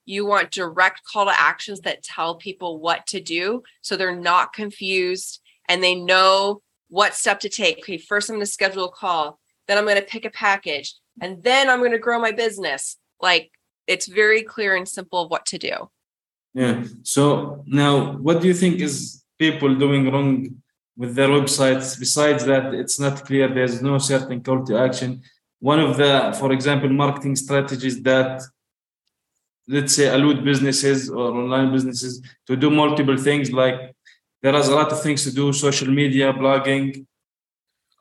you 0.06 0.26
want 0.26 0.52
direct 0.52 1.02
call 1.06 1.26
to 1.26 1.40
actions 1.40 1.82
that 1.82 2.04
tell 2.04 2.36
people 2.36 2.80
what 2.80 3.06
to 3.08 3.22
do 3.22 3.64
so 3.82 3.96
they're 3.96 4.16
not 4.16 4.54
confused 4.54 5.42
and 5.70 5.82
they 5.82 5.96
know 5.96 6.62
what 6.90 7.14
step 7.16 7.40
to 7.42 7.50
take. 7.50 7.80
Okay, 7.80 7.98
first 7.98 8.30
I'm 8.30 8.36
going 8.36 8.46
to 8.46 8.52
schedule 8.52 8.86
a 8.86 8.92
call, 8.92 9.40
then 9.68 9.78
I'm 9.78 9.86
going 9.86 9.98
to 9.98 10.02
pick 10.02 10.26
a 10.26 10.30
package, 10.30 10.96
and 11.22 11.42
then 11.44 11.70
I'm 11.70 11.80
going 11.80 11.92
to 11.92 12.00
grow 12.00 12.20
my 12.20 12.32
business. 12.32 12.98
Like 13.22 13.52
it's 13.88 14.08
very 14.08 14.44
clear 14.44 14.76
and 14.76 14.88
simple 14.88 15.24
of 15.24 15.32
what 15.32 15.46
to 15.48 15.58
do. 15.58 15.90
Yeah. 16.54 16.84
So 17.04 17.64
now, 17.66 18.14
what 18.18 18.42
do 18.42 18.48
you 18.48 18.54
think 18.54 18.80
is 18.80 19.24
people 19.40 19.74
doing 19.76 20.12
wrong 20.12 20.63
with 20.96 21.16
their 21.16 21.30
websites? 21.30 22.00
Besides 22.00 22.46
that, 22.46 22.74
it's 22.74 23.00
not 23.00 23.26
clear. 23.26 23.48
There's 23.48 23.82
no 23.82 23.98
certain 23.98 24.42
call 24.42 24.64
to 24.66 24.78
action. 24.78 25.22
One 25.60 25.80
of 25.80 25.98
the, 25.98 26.36
for 26.40 26.52
example, 26.52 26.90
marketing 26.90 27.36
strategies 27.36 28.02
that 28.04 28.42
let's 29.68 29.96
say 29.96 30.08
allude 30.10 30.44
businesses 30.44 31.10
or 31.10 31.32
online 31.32 31.72
businesses 31.72 32.22
to 32.48 32.56
do 32.56 32.70
multiple 32.70 33.18
things 33.18 33.52
like 33.52 33.96
there 34.42 34.56
is 34.56 34.68
a 34.68 34.76
lot 34.76 34.92
of 34.92 35.02
things 35.02 35.24
to 35.24 35.32
do 35.32 35.54
social 35.54 35.88
media 35.90 36.34
blogging 36.34 37.06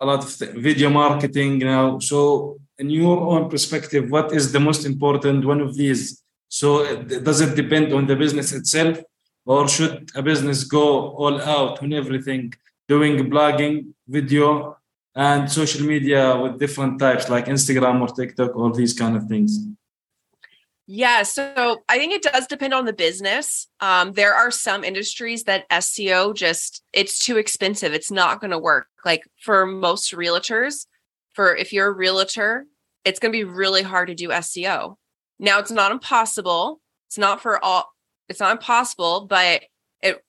a 0.01 0.07
lot 0.07 0.25
of 0.25 0.37
th- 0.37 0.51
video 0.53 0.91
marketing 0.91 1.59
now 1.59 1.99
so 1.99 2.59
in 2.79 2.91
your 2.91 3.21
own 3.21 3.49
perspective 3.49 4.11
what 4.11 4.33
is 4.33 4.51
the 4.51 4.59
most 4.59 4.85
important 4.85 5.45
one 5.45 5.61
of 5.61 5.77
these 5.77 6.23
so 6.49 7.01
does 7.05 7.41
it 7.41 7.55
depend 7.55 7.93
on 7.93 8.07
the 8.07 8.17
business 8.17 8.53
itself 8.53 8.99
or 9.45 9.69
should 9.69 10.11
a 10.17 10.23
business 10.23 10.65
go 10.65 11.11
all 11.11 11.41
out 11.41 11.81
on 11.83 11.93
everything 11.93 12.53
doing 12.93 13.15
blogging 13.33 13.75
video 14.17 14.77
and 15.15 15.51
social 15.51 15.83
media 15.93 16.23
with 16.43 16.59
different 16.59 16.95
types 17.05 17.25
like 17.35 17.47
instagram 17.57 17.97
or 18.05 18.11
tiktok 18.19 18.51
or 18.57 18.69
these 18.81 18.95
kind 19.03 19.15
of 19.19 19.25
things 19.33 19.53
Yeah, 20.87 21.23
so 21.23 21.45
I 21.89 21.97
think 21.99 22.13
it 22.13 22.23
does 22.23 22.47
depend 22.47 22.75
on 22.75 22.85
the 22.85 22.93
business. 22.93 23.69
Um, 23.81 24.13
there 24.13 24.35
are 24.35 24.51
some 24.51 24.83
industries 24.85 25.45
that 25.45 25.69
SEO 25.71 26.35
just 26.35 26.83
it's 26.93 27.25
too 27.25 27.37
expensive. 27.39 27.95
It's 27.95 28.11
not 28.11 28.41
going 28.41 28.51
to 28.51 28.59
work. 28.59 28.89
Like 29.05 29.23
for 29.41 29.65
most 29.65 30.13
realtors, 30.13 30.87
for 31.33 31.55
if 31.55 31.73
you're 31.73 31.87
a 31.87 31.93
realtor, 31.93 32.67
it's 33.05 33.19
going 33.19 33.33
to 33.33 33.39
be 33.39 33.45
really 33.45 33.83
hard 33.83 34.09
to 34.09 34.15
do 34.15 34.29
SEO. 34.29 34.97
Now 35.39 35.59
it's 35.59 35.71
not 35.71 35.93
impossible. 35.93 36.81
It's 37.09 37.19
not 37.19 37.41
for 37.41 37.63
all. 37.65 37.93
It's 38.29 38.41
not 38.41 38.53
impossible, 38.53 39.27
but 39.27 39.63
it 40.03 40.23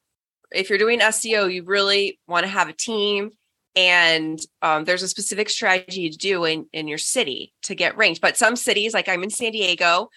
if 0.54 0.70
you're 0.70 0.80
doing 0.80 1.00
SEO, 1.00 1.54
you 1.54 1.64
really 1.64 2.20
want 2.28 2.44
to 2.44 2.50
have 2.50 2.70
a 2.70 2.74
team 2.74 3.32
and 3.76 4.40
um, 4.62 4.86
there's 4.86 5.02
a 5.02 5.08
specific 5.08 5.50
strategy 5.50 6.10
to 6.10 6.18
do 6.18 6.46
in 6.46 6.68
in 6.74 6.88
your 6.88 6.98
city 6.98 7.54
to 7.64 7.76
get 7.76 7.98
ranked. 7.98 8.22
But 8.22 8.38
some 8.38 8.56
cities, 8.56 8.94
like 8.94 9.10
I'm 9.10 9.24
in 9.24 9.30
San 9.30 9.52
Diego, 9.52 10.10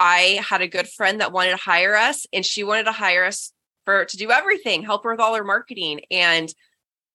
I 0.00 0.40
had 0.46 0.60
a 0.60 0.68
good 0.68 0.88
friend 0.88 1.20
that 1.20 1.32
wanted 1.32 1.50
to 1.52 1.56
hire 1.56 1.94
us 1.94 2.26
and 2.32 2.44
she 2.44 2.64
wanted 2.64 2.84
to 2.84 2.92
hire 2.92 3.24
us 3.24 3.52
for 3.84 4.04
to 4.04 4.16
do 4.16 4.30
everything, 4.30 4.82
help 4.82 5.04
her 5.04 5.12
with 5.12 5.20
all 5.20 5.34
her 5.34 5.44
marketing. 5.44 6.00
And 6.10 6.52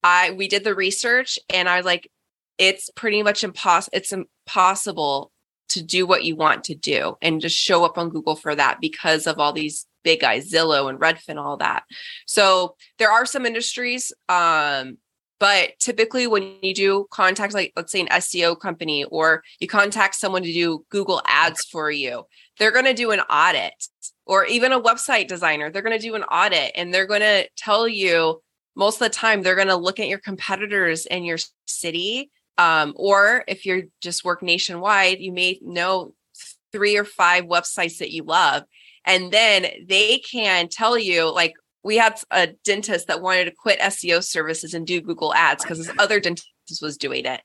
I 0.03 0.31
we 0.31 0.47
did 0.47 0.63
the 0.63 0.75
research 0.75 1.37
and 1.49 1.67
I 1.67 1.77
was 1.77 1.85
like, 1.85 2.09
it's 2.57 2.89
pretty 2.95 3.23
much 3.23 3.43
impossible. 3.43 3.97
It's 3.97 4.13
impossible 4.13 5.31
to 5.69 5.81
do 5.81 6.05
what 6.05 6.23
you 6.23 6.35
want 6.35 6.63
to 6.65 6.75
do 6.75 7.15
and 7.21 7.41
just 7.41 7.55
show 7.55 7.83
up 7.85 7.97
on 7.97 8.09
Google 8.09 8.35
for 8.35 8.53
that 8.55 8.79
because 8.81 9.27
of 9.27 9.39
all 9.39 9.53
these 9.53 9.87
big 10.03 10.19
guys, 10.19 10.51
Zillow 10.51 10.89
and 10.89 10.99
Redfin, 10.99 11.37
all 11.37 11.57
that. 11.57 11.83
So 12.25 12.75
there 12.97 13.11
are 13.11 13.25
some 13.25 13.45
industries, 13.45 14.11
um, 14.27 14.97
but 15.39 15.71
typically 15.79 16.27
when 16.27 16.55
you 16.61 16.73
do 16.73 17.07
contact, 17.11 17.53
like 17.53 17.73
let's 17.75 17.91
say 17.91 18.01
an 18.01 18.07
SEO 18.07 18.59
company, 18.59 19.05
or 19.05 19.43
you 19.59 19.67
contact 19.67 20.15
someone 20.15 20.43
to 20.43 20.53
do 20.53 20.85
Google 20.89 21.21
ads 21.25 21.63
for 21.65 21.89
you, 21.89 22.25
they're 22.59 22.71
going 22.71 22.85
to 22.85 22.93
do 22.93 23.11
an 23.11 23.21
audit 23.21 23.73
or 24.25 24.45
even 24.45 24.71
a 24.71 24.79
website 24.79 25.27
designer 25.27 25.69
they're 25.69 25.81
going 25.81 25.97
to 25.97 26.07
do 26.07 26.15
an 26.15 26.23
audit 26.23 26.71
and 26.75 26.93
they're 26.93 27.07
going 27.07 27.21
to 27.21 27.47
tell 27.57 27.87
you 27.87 28.41
most 28.75 28.95
of 28.95 28.99
the 28.99 29.09
time 29.09 29.41
they're 29.41 29.55
going 29.55 29.67
to 29.67 29.75
look 29.75 29.99
at 29.99 30.07
your 30.07 30.19
competitors 30.19 31.05
in 31.05 31.23
your 31.23 31.37
city 31.65 32.31
um, 32.57 32.93
or 32.95 33.43
if 33.47 33.65
you're 33.65 33.83
just 34.01 34.23
work 34.23 34.41
nationwide 34.41 35.19
you 35.19 35.31
may 35.31 35.59
know 35.61 36.13
three 36.71 36.97
or 36.97 37.05
five 37.05 37.45
websites 37.45 37.97
that 37.97 38.11
you 38.11 38.23
love 38.23 38.63
and 39.05 39.31
then 39.31 39.67
they 39.87 40.19
can 40.19 40.67
tell 40.67 40.97
you 40.97 41.33
like 41.33 41.53
we 41.83 41.97
had 41.97 42.19
a 42.29 42.47
dentist 42.63 43.07
that 43.07 43.21
wanted 43.21 43.45
to 43.45 43.51
quit 43.51 43.79
seo 43.79 44.23
services 44.23 44.73
and 44.73 44.87
do 44.87 45.01
google 45.01 45.33
ads 45.33 45.63
because 45.63 45.77
his 45.77 45.91
other 45.99 46.19
dentist 46.19 46.47
was 46.81 46.97
doing 46.97 47.25
it 47.25 47.41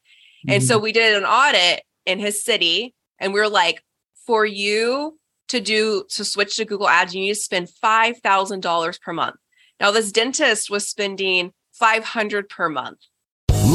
and 0.49 0.63
so 0.63 0.79
we 0.79 0.93
did 0.93 1.17
an 1.17 1.25
audit 1.25 1.83
in 2.05 2.21
his 2.21 2.45
city 2.45 2.95
and 3.19 3.33
we 3.33 3.41
were 3.41 3.49
like 3.49 3.83
for 4.27 4.45
you 4.45 5.19
to 5.49 5.61
do 5.61 6.05
to 6.11 6.25
switch 6.25 6.57
to 6.57 6.65
Google 6.65 6.89
Ads, 6.89 7.15
you 7.15 7.23
need 7.23 7.35
to 7.35 7.41
spend 7.41 7.71
five 7.71 8.19
thousand 8.19 8.61
dollars 8.61 8.99
per 8.99 9.13
month. 9.13 9.37
Now, 9.81 9.91
this 9.91 10.13
dentist 10.13 10.71
was 10.71 10.89
spending 10.89 11.53
five 11.73 12.05
hundred 12.05 12.49
per 12.49 12.69
month. 12.69 12.99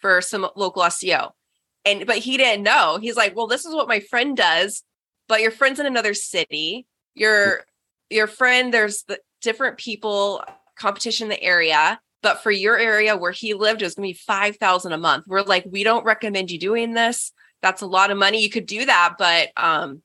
For 0.00 0.20
some 0.20 0.48
local 0.56 0.82
SEO. 0.82 1.30
And 1.84 2.06
but 2.06 2.18
he 2.18 2.36
didn't 2.36 2.64
know. 2.64 2.98
He's 3.00 3.16
like, 3.16 3.36
"Well, 3.36 3.46
this 3.46 3.64
is 3.64 3.74
what 3.74 3.88
my 3.88 4.00
friend 4.00 4.36
does, 4.36 4.82
but 5.28 5.40
your 5.40 5.50
friend's 5.50 5.80
in 5.80 5.86
another 5.86 6.14
city. 6.14 6.86
Your 7.14 7.64
your 8.10 8.26
friend 8.26 8.72
there's 8.72 9.04
the 9.04 9.20
different 9.42 9.78
people 9.78 10.42
competition 10.76 11.26
in 11.26 11.30
the 11.30 11.42
area, 11.42 12.00
but 12.22 12.42
for 12.42 12.50
your 12.50 12.78
area 12.78 13.16
where 13.16 13.32
he 13.32 13.54
lived 13.54 13.82
it 13.82 13.86
was 13.86 13.94
going 13.94 14.08
to 14.08 14.14
be 14.14 14.18
5,000 14.18 14.92
a 14.92 14.98
month." 14.98 15.24
We're 15.26 15.42
like, 15.42 15.64
"We 15.70 15.84
don't 15.84 16.04
recommend 16.04 16.50
you 16.50 16.58
doing 16.58 16.94
this. 16.94 17.32
That's 17.62 17.82
a 17.82 17.86
lot 17.86 18.10
of 18.10 18.18
money. 18.18 18.42
You 18.42 18.50
could 18.50 18.66
do 18.66 18.84
that, 18.86 19.14
but 19.18 19.50
um 19.56 20.02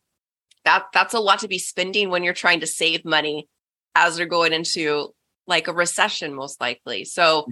that 0.65 0.85
that's 0.93 1.13
a 1.13 1.19
lot 1.19 1.39
to 1.39 1.47
be 1.47 1.59
spending 1.59 2.09
when 2.09 2.23
you're 2.23 2.33
trying 2.33 2.61
to 2.61 2.67
save 2.67 3.03
money 3.03 3.49
as 3.95 4.17
you're 4.17 4.27
going 4.27 4.53
into 4.53 5.13
like 5.47 5.67
a 5.67 5.73
recession 5.73 6.33
most 6.33 6.61
likely." 6.61 7.03
So 7.05 7.47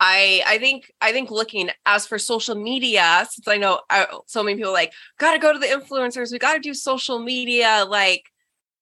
I 0.00 0.42
I 0.46 0.58
think 0.58 0.92
I 1.00 1.12
think 1.12 1.30
looking 1.30 1.70
as 1.86 2.06
for 2.06 2.18
social 2.18 2.54
media, 2.54 3.26
since 3.30 3.46
I 3.46 3.56
know 3.56 3.80
I, 3.90 4.06
so 4.26 4.42
many 4.42 4.56
people 4.56 4.72
like 4.72 4.92
got 5.18 5.32
to 5.32 5.38
go 5.38 5.52
to 5.52 5.58
the 5.58 5.66
influencers, 5.66 6.32
we 6.32 6.38
got 6.38 6.54
to 6.54 6.60
do 6.60 6.74
social 6.74 7.18
media. 7.18 7.84
Like, 7.88 8.24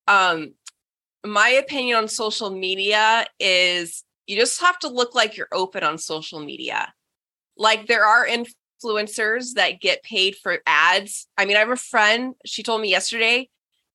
um, 0.09 0.55
my 1.25 1.49
opinion 1.49 1.99
on 1.99 2.09
social 2.09 2.51
media 2.51 3.27
is 3.39 4.05
you 4.27 4.37
just 4.37 4.61
have 4.61 4.79
to 4.81 4.89
look 4.89 5.15
like 5.15 5.37
you're 5.37 5.49
open 5.53 5.85
on 5.85 5.99
social 5.99 6.41
media. 6.41 6.93
Like 7.57 7.87
there 7.87 8.05
are 8.07 8.27
influencers 8.27 9.55
that 9.55 9.81
get 9.81 10.03
paid 10.03 10.37
for 10.37 10.59
ads. 10.67 11.29
I 11.37 11.45
mean, 11.45 11.57
I 11.57 11.61
have 11.61 11.71
a 11.71 11.77
friend. 11.77 12.35
She 12.47 12.63
told 12.63 12.81
me 12.81 12.91
yesterday 12.91 13.51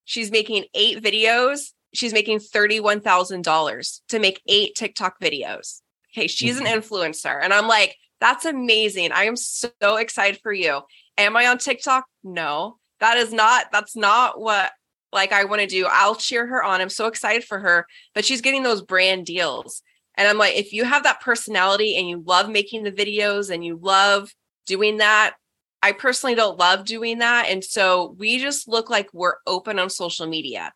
she's 0.05 0.31
making 0.31 0.65
eight 0.75 1.01
videos. 1.03 1.71
She's 1.93 2.13
making 2.13 2.39
thirty 2.39 2.79
one 2.79 3.01
thousand 3.01 3.43
dollars 3.43 4.03
to 4.09 4.19
make 4.19 4.41
eight 4.47 4.75
TikTok 4.75 5.19
videos 5.19 5.81
okay, 6.17 6.27
she's 6.27 6.59
an 6.59 6.65
mm-hmm. 6.65 6.79
influencer. 6.79 7.39
And 7.41 7.53
I'm 7.53 7.67
like, 7.67 7.95
that's 8.19 8.45
amazing. 8.45 9.11
I 9.11 9.25
am 9.25 9.35
so 9.35 9.69
excited 9.97 10.39
for 10.41 10.51
you. 10.51 10.81
Am 11.17 11.37
I 11.37 11.47
on 11.47 11.57
TikTok? 11.57 12.05
No, 12.23 12.77
that 12.99 13.17
is 13.17 13.31
not, 13.31 13.67
that's 13.71 13.95
not 13.95 14.39
what 14.39 14.71
like 15.13 15.31
I 15.31 15.45
want 15.45 15.61
to 15.61 15.67
do. 15.67 15.87
I'll 15.89 16.15
cheer 16.15 16.45
her 16.47 16.63
on. 16.63 16.81
I'm 16.81 16.89
so 16.89 17.07
excited 17.07 17.43
for 17.43 17.59
her, 17.59 17.85
but 18.13 18.25
she's 18.25 18.41
getting 18.41 18.63
those 18.63 18.81
brand 18.81 19.25
deals. 19.25 19.81
And 20.15 20.27
I'm 20.27 20.37
like, 20.37 20.55
if 20.55 20.73
you 20.73 20.83
have 20.83 21.03
that 21.03 21.21
personality 21.21 21.95
and 21.95 22.09
you 22.09 22.23
love 22.25 22.49
making 22.49 22.83
the 22.83 22.91
videos 22.91 23.51
and 23.51 23.63
you 23.63 23.79
love 23.81 24.33
doing 24.65 24.97
that, 24.97 25.35
I 25.83 25.91
personally 25.91 26.35
don't 26.35 26.57
love 26.57 26.85
doing 26.85 27.19
that. 27.19 27.47
And 27.49 27.63
so 27.63 28.15
we 28.17 28.39
just 28.39 28.67
look 28.67 28.89
like 28.89 29.07
we're 29.13 29.35
open 29.45 29.77
on 29.77 29.91
social 29.91 30.25
media. 30.25 30.73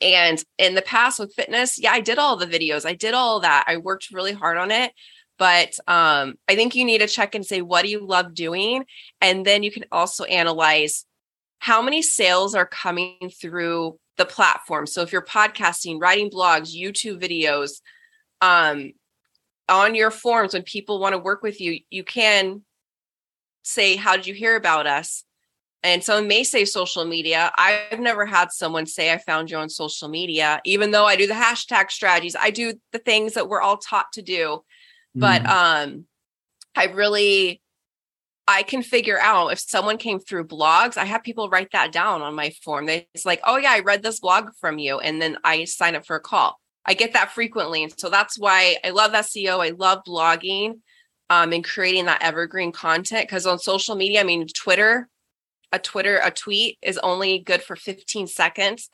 And 0.00 0.42
in 0.58 0.74
the 0.74 0.82
past 0.82 1.18
with 1.18 1.34
fitness, 1.34 1.78
yeah, 1.78 1.92
I 1.92 2.00
did 2.00 2.18
all 2.18 2.36
the 2.36 2.46
videos. 2.46 2.84
I 2.84 2.94
did 2.94 3.14
all 3.14 3.40
that. 3.40 3.64
I 3.66 3.76
worked 3.78 4.10
really 4.12 4.32
hard 4.32 4.58
on 4.58 4.70
it. 4.70 4.92
But 5.38 5.74
um, 5.88 6.34
I 6.48 6.54
think 6.54 6.74
you 6.74 6.84
need 6.84 6.98
to 6.98 7.06
check 7.06 7.34
and 7.34 7.44
say, 7.44 7.60
what 7.60 7.82
do 7.82 7.90
you 7.90 8.04
love 8.04 8.34
doing? 8.34 8.84
And 9.20 9.44
then 9.44 9.62
you 9.62 9.70
can 9.70 9.84
also 9.90 10.24
analyze 10.24 11.06
how 11.58 11.82
many 11.82 12.02
sales 12.02 12.54
are 12.54 12.66
coming 12.66 13.30
through 13.40 13.98
the 14.16 14.24
platform. 14.24 14.86
So 14.86 15.02
if 15.02 15.12
you're 15.12 15.24
podcasting, 15.24 16.00
writing 16.00 16.30
blogs, 16.30 16.76
YouTube 16.76 17.20
videos, 17.20 17.80
um, 18.40 18.92
on 19.68 19.94
your 19.94 20.10
forms, 20.10 20.52
when 20.52 20.62
people 20.62 21.00
want 21.00 21.14
to 21.14 21.18
work 21.18 21.42
with 21.42 21.60
you, 21.60 21.80
you 21.90 22.04
can 22.04 22.62
say, 23.62 23.96
How 23.96 24.14
did 24.14 24.26
you 24.26 24.34
hear 24.34 24.56
about 24.56 24.86
us? 24.86 25.24
And 25.84 26.02
someone 26.02 26.26
may 26.26 26.42
say 26.44 26.64
social 26.64 27.04
media. 27.04 27.52
I've 27.56 28.00
never 28.00 28.24
had 28.26 28.50
someone 28.50 28.86
say, 28.86 29.12
I 29.12 29.18
found 29.18 29.50
you 29.50 29.58
on 29.58 29.68
social 29.68 30.08
media, 30.08 30.60
even 30.64 30.90
though 30.90 31.04
I 31.04 31.14
do 31.14 31.26
the 31.28 31.34
hashtag 31.34 31.90
strategies. 31.90 32.34
I 32.34 32.50
do 32.50 32.72
the 32.92 32.98
things 32.98 33.34
that 33.34 33.48
we're 33.48 33.60
all 33.60 33.76
taught 33.76 34.10
to 34.14 34.22
do. 34.22 34.64
but 35.16 35.42
Mhm. 35.44 35.50
um 35.50 36.06
I 36.74 36.86
really 36.86 37.60
I 38.48 38.62
can 38.64 38.82
figure 38.82 39.18
out 39.20 39.52
if 39.52 39.60
someone 39.60 39.96
came 39.98 40.18
through 40.20 40.48
blogs, 40.48 40.96
I 40.98 41.04
have 41.06 41.22
people 41.22 41.48
write 41.48 41.70
that 41.72 41.92
down 41.92 42.20
on 42.22 42.34
my 42.34 42.50
form. 42.64 42.86
They 42.86 43.08
it's 43.14 43.24
like, 43.24 43.40
"Oh 43.44 43.56
yeah, 43.56 43.72
I 43.72 43.80
read 43.80 44.02
this 44.02 44.20
blog 44.20 44.50
from 44.60 44.78
you." 44.78 44.98
And 45.00 45.20
then 45.22 45.38
I 45.44 45.64
sign 45.64 45.94
up 45.96 46.04
for 46.06 46.16
a 46.16 46.20
call. 46.20 46.60
I 46.84 46.94
get 46.94 47.12
that 47.14 47.32
frequently. 47.32 47.84
And 47.84 47.94
so 48.00 48.08
that's 48.10 48.38
why 48.38 48.78
I 48.84 48.90
love 48.90 49.12
SEO. 49.14 49.60
I 49.60 49.70
love 49.70 50.00
blogging 50.06 50.80
um 51.30 51.52
and 51.52 51.64
creating 51.64 52.06
that 52.06 52.22
evergreen 52.22 52.72
content 52.72 53.28
cuz 53.30 53.46
on 53.46 53.58
social 53.58 53.94
media, 53.94 54.20
I 54.20 54.24
mean 54.24 54.46
Twitter, 54.48 55.08
a 55.74 55.78
Twitter 55.80 56.20
a 56.22 56.30
tweet 56.30 56.78
is 56.80 56.98
only 56.98 57.40
good 57.40 57.60
for 57.60 57.74
15 57.74 58.28
seconds, 58.28 58.88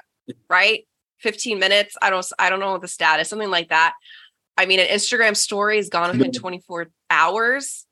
right? 0.48 0.86
15 1.18 1.58
minutes. 1.58 1.94
I 2.00 2.08
don't 2.08 2.26
I 2.38 2.48
don't 2.48 2.58
know 2.58 2.78
the 2.78 2.88
status, 2.88 3.28
something 3.28 3.50
like 3.50 3.68
that. 3.68 3.92
I 4.56 4.64
mean, 4.64 4.80
an 4.80 4.86
Instagram 4.86 5.36
story 5.36 5.78
is 5.78 5.90
gone 5.90 6.10
within 6.10 6.32
mm-hmm. 6.32 6.40
24 6.40 6.90
hours. 7.10 7.84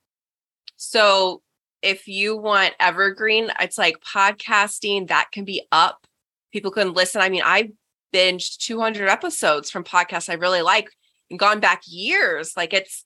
So 0.77 1.43
if 1.83 2.09
you 2.09 2.37
want 2.37 2.75
evergreen, 2.81 3.51
it's 3.61 3.77
like 3.77 4.01
podcasting 4.01 5.09
that 5.09 5.29
can 5.33 5.45
be 5.45 5.67
up. 5.71 6.07
People 6.51 6.71
can 6.71 6.95
listen. 6.95 7.21
I 7.21 7.29
mean, 7.29 7.43
I 7.45 7.73
binged 8.13 8.57
200 8.59 9.09
episodes 9.09 9.71
from 9.71 9.85
podcasts 9.85 10.31
I 10.31 10.35
really 10.35 10.63
like 10.63 10.89
and 11.29 11.39
gone 11.39 11.61
back 11.61 11.83
years. 11.87 12.55
Like 12.57 12.73
it's, 12.73 13.05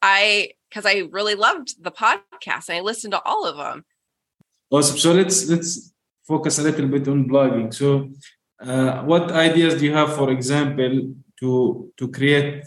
I, 0.00 0.52
because 0.70 0.86
I 0.86 1.08
really 1.10 1.34
loved 1.34 1.82
the 1.82 1.90
podcast 1.90 2.68
and 2.68 2.78
I 2.78 2.80
listened 2.80 3.12
to 3.12 3.22
all 3.22 3.44
of 3.44 3.58
them. 3.58 3.84
Awesome. 4.70 4.98
So 4.98 5.12
let's 5.12 5.48
let's 5.48 5.92
focus 6.26 6.58
a 6.58 6.62
little 6.62 6.86
bit 6.86 7.08
on 7.08 7.28
blogging. 7.28 7.72
So, 7.74 8.10
uh, 8.64 9.02
what 9.02 9.32
ideas 9.32 9.74
do 9.80 9.84
you 9.86 9.94
have, 9.94 10.14
for 10.14 10.30
example, 10.30 11.14
to 11.40 11.92
to 11.96 12.08
create 12.08 12.64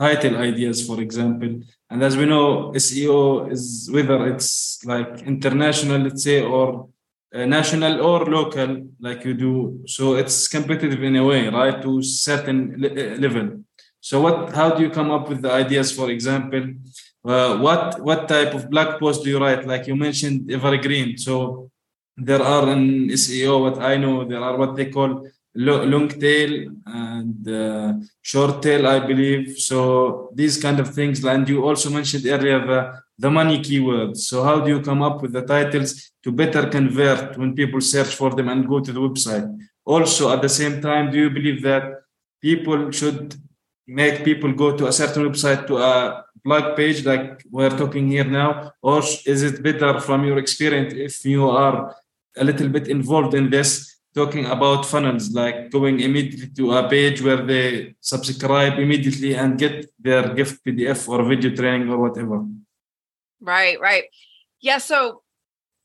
title 0.00 0.36
ideas, 0.36 0.86
for 0.86 1.00
example? 1.00 1.60
And 1.90 2.02
as 2.02 2.16
we 2.16 2.26
know, 2.26 2.72
SEO 2.74 3.46
is 3.50 3.88
whether 3.92 4.26
it's 4.26 4.84
like 4.84 5.22
international, 5.22 6.00
let's 6.02 6.24
say, 6.24 6.42
or 6.42 6.88
uh, 7.32 7.44
national 7.46 8.00
or 8.00 8.24
local, 8.26 8.88
like 9.00 9.24
you 9.24 9.34
do. 9.34 9.82
So 9.86 10.14
it's 10.16 10.48
competitive 10.48 11.02
in 11.04 11.14
a 11.16 11.24
way, 11.24 11.48
right, 11.48 11.80
to 11.82 12.02
certain 12.02 12.74
le- 12.78 12.88
uh, 12.90 13.16
level. 13.18 13.46
So 14.00 14.20
what? 14.20 14.52
How 14.54 14.74
do 14.74 14.82
you 14.82 14.90
come 14.90 15.10
up 15.12 15.28
with 15.28 15.42
the 15.42 15.52
ideas? 15.52 15.92
For 15.92 16.10
example, 16.10 16.64
uh, 17.24 17.56
what 17.58 18.00
what 18.02 18.28
type 18.28 18.54
of 18.54 18.68
blog 18.70 19.00
post 19.00 19.24
do 19.24 19.30
you 19.30 19.38
write? 19.38 19.66
Like 19.66 19.86
you 19.86 19.96
mentioned, 19.96 20.50
evergreen. 20.50 21.16
So 21.16 21.70
there 22.16 22.42
are 22.42 22.70
in 22.70 23.08
SEO, 23.08 23.60
what 23.60 23.78
I 23.82 23.96
know, 23.96 24.24
there 24.24 24.40
are 24.40 24.56
what 24.56 24.76
they 24.76 24.86
call 24.86 25.26
long 25.54 26.08
tail 26.08 26.70
and 26.86 27.48
uh, 27.48 27.94
short 28.22 28.62
tail, 28.62 28.86
I 28.86 28.98
believe. 29.00 29.56
So 29.58 30.30
these 30.34 30.60
kind 30.60 30.80
of 30.80 30.94
things. 30.94 31.24
And 31.24 31.48
you 31.48 31.64
also 31.64 31.90
mentioned 31.90 32.26
earlier 32.26 32.60
the 32.66 33.04
the 33.16 33.30
money 33.30 33.58
keywords. 33.60 34.18
So 34.18 34.42
how 34.42 34.60
do 34.60 34.68
you 34.70 34.80
come 34.80 35.02
up 35.02 35.22
with 35.22 35.32
the 35.32 35.42
titles 35.42 36.12
to 36.24 36.32
better 36.32 36.68
convert 36.68 37.38
when 37.38 37.54
people 37.54 37.80
search 37.80 38.14
for 38.14 38.30
them 38.30 38.48
and 38.48 38.68
go 38.68 38.80
to 38.80 38.92
the 38.92 39.00
website? 39.00 39.48
Also, 39.84 40.32
at 40.32 40.42
the 40.42 40.48
same 40.48 40.80
time, 40.80 41.10
do 41.10 41.18
you 41.18 41.30
believe 41.30 41.62
that 41.62 41.84
people 42.40 42.90
should 42.90 43.34
make 43.86 44.24
people 44.24 44.52
go 44.52 44.76
to 44.76 44.86
a 44.86 44.92
certain 44.92 45.24
website 45.28 45.66
to 45.66 45.76
a 45.76 46.24
blog 46.44 46.76
page 46.76 47.04
like 47.04 47.42
we're 47.50 47.70
talking 47.70 48.08
here 48.08 48.24
now 48.24 48.72
or 48.82 49.02
is 49.26 49.42
it 49.42 49.62
better 49.62 50.00
from 50.00 50.24
your 50.24 50.38
experience 50.38 50.92
if 50.94 51.24
you 51.24 51.48
are 51.48 51.94
a 52.36 52.44
little 52.44 52.68
bit 52.68 52.88
involved 52.88 53.34
in 53.34 53.50
this 53.50 53.96
talking 54.14 54.46
about 54.46 54.86
funnels 54.86 55.30
like 55.32 55.70
going 55.70 56.00
immediately 56.00 56.48
to 56.48 56.72
a 56.72 56.88
page 56.88 57.22
where 57.22 57.42
they 57.44 57.94
subscribe 58.00 58.78
immediately 58.78 59.34
and 59.34 59.58
get 59.58 59.86
their 59.98 60.34
gift 60.34 60.64
pdf 60.64 61.08
or 61.08 61.24
video 61.24 61.54
training 61.54 61.88
or 61.90 61.98
whatever 61.98 62.44
Right, 63.44 63.78
right. 63.78 64.04
Yeah. 64.60 64.78
So 64.78 65.22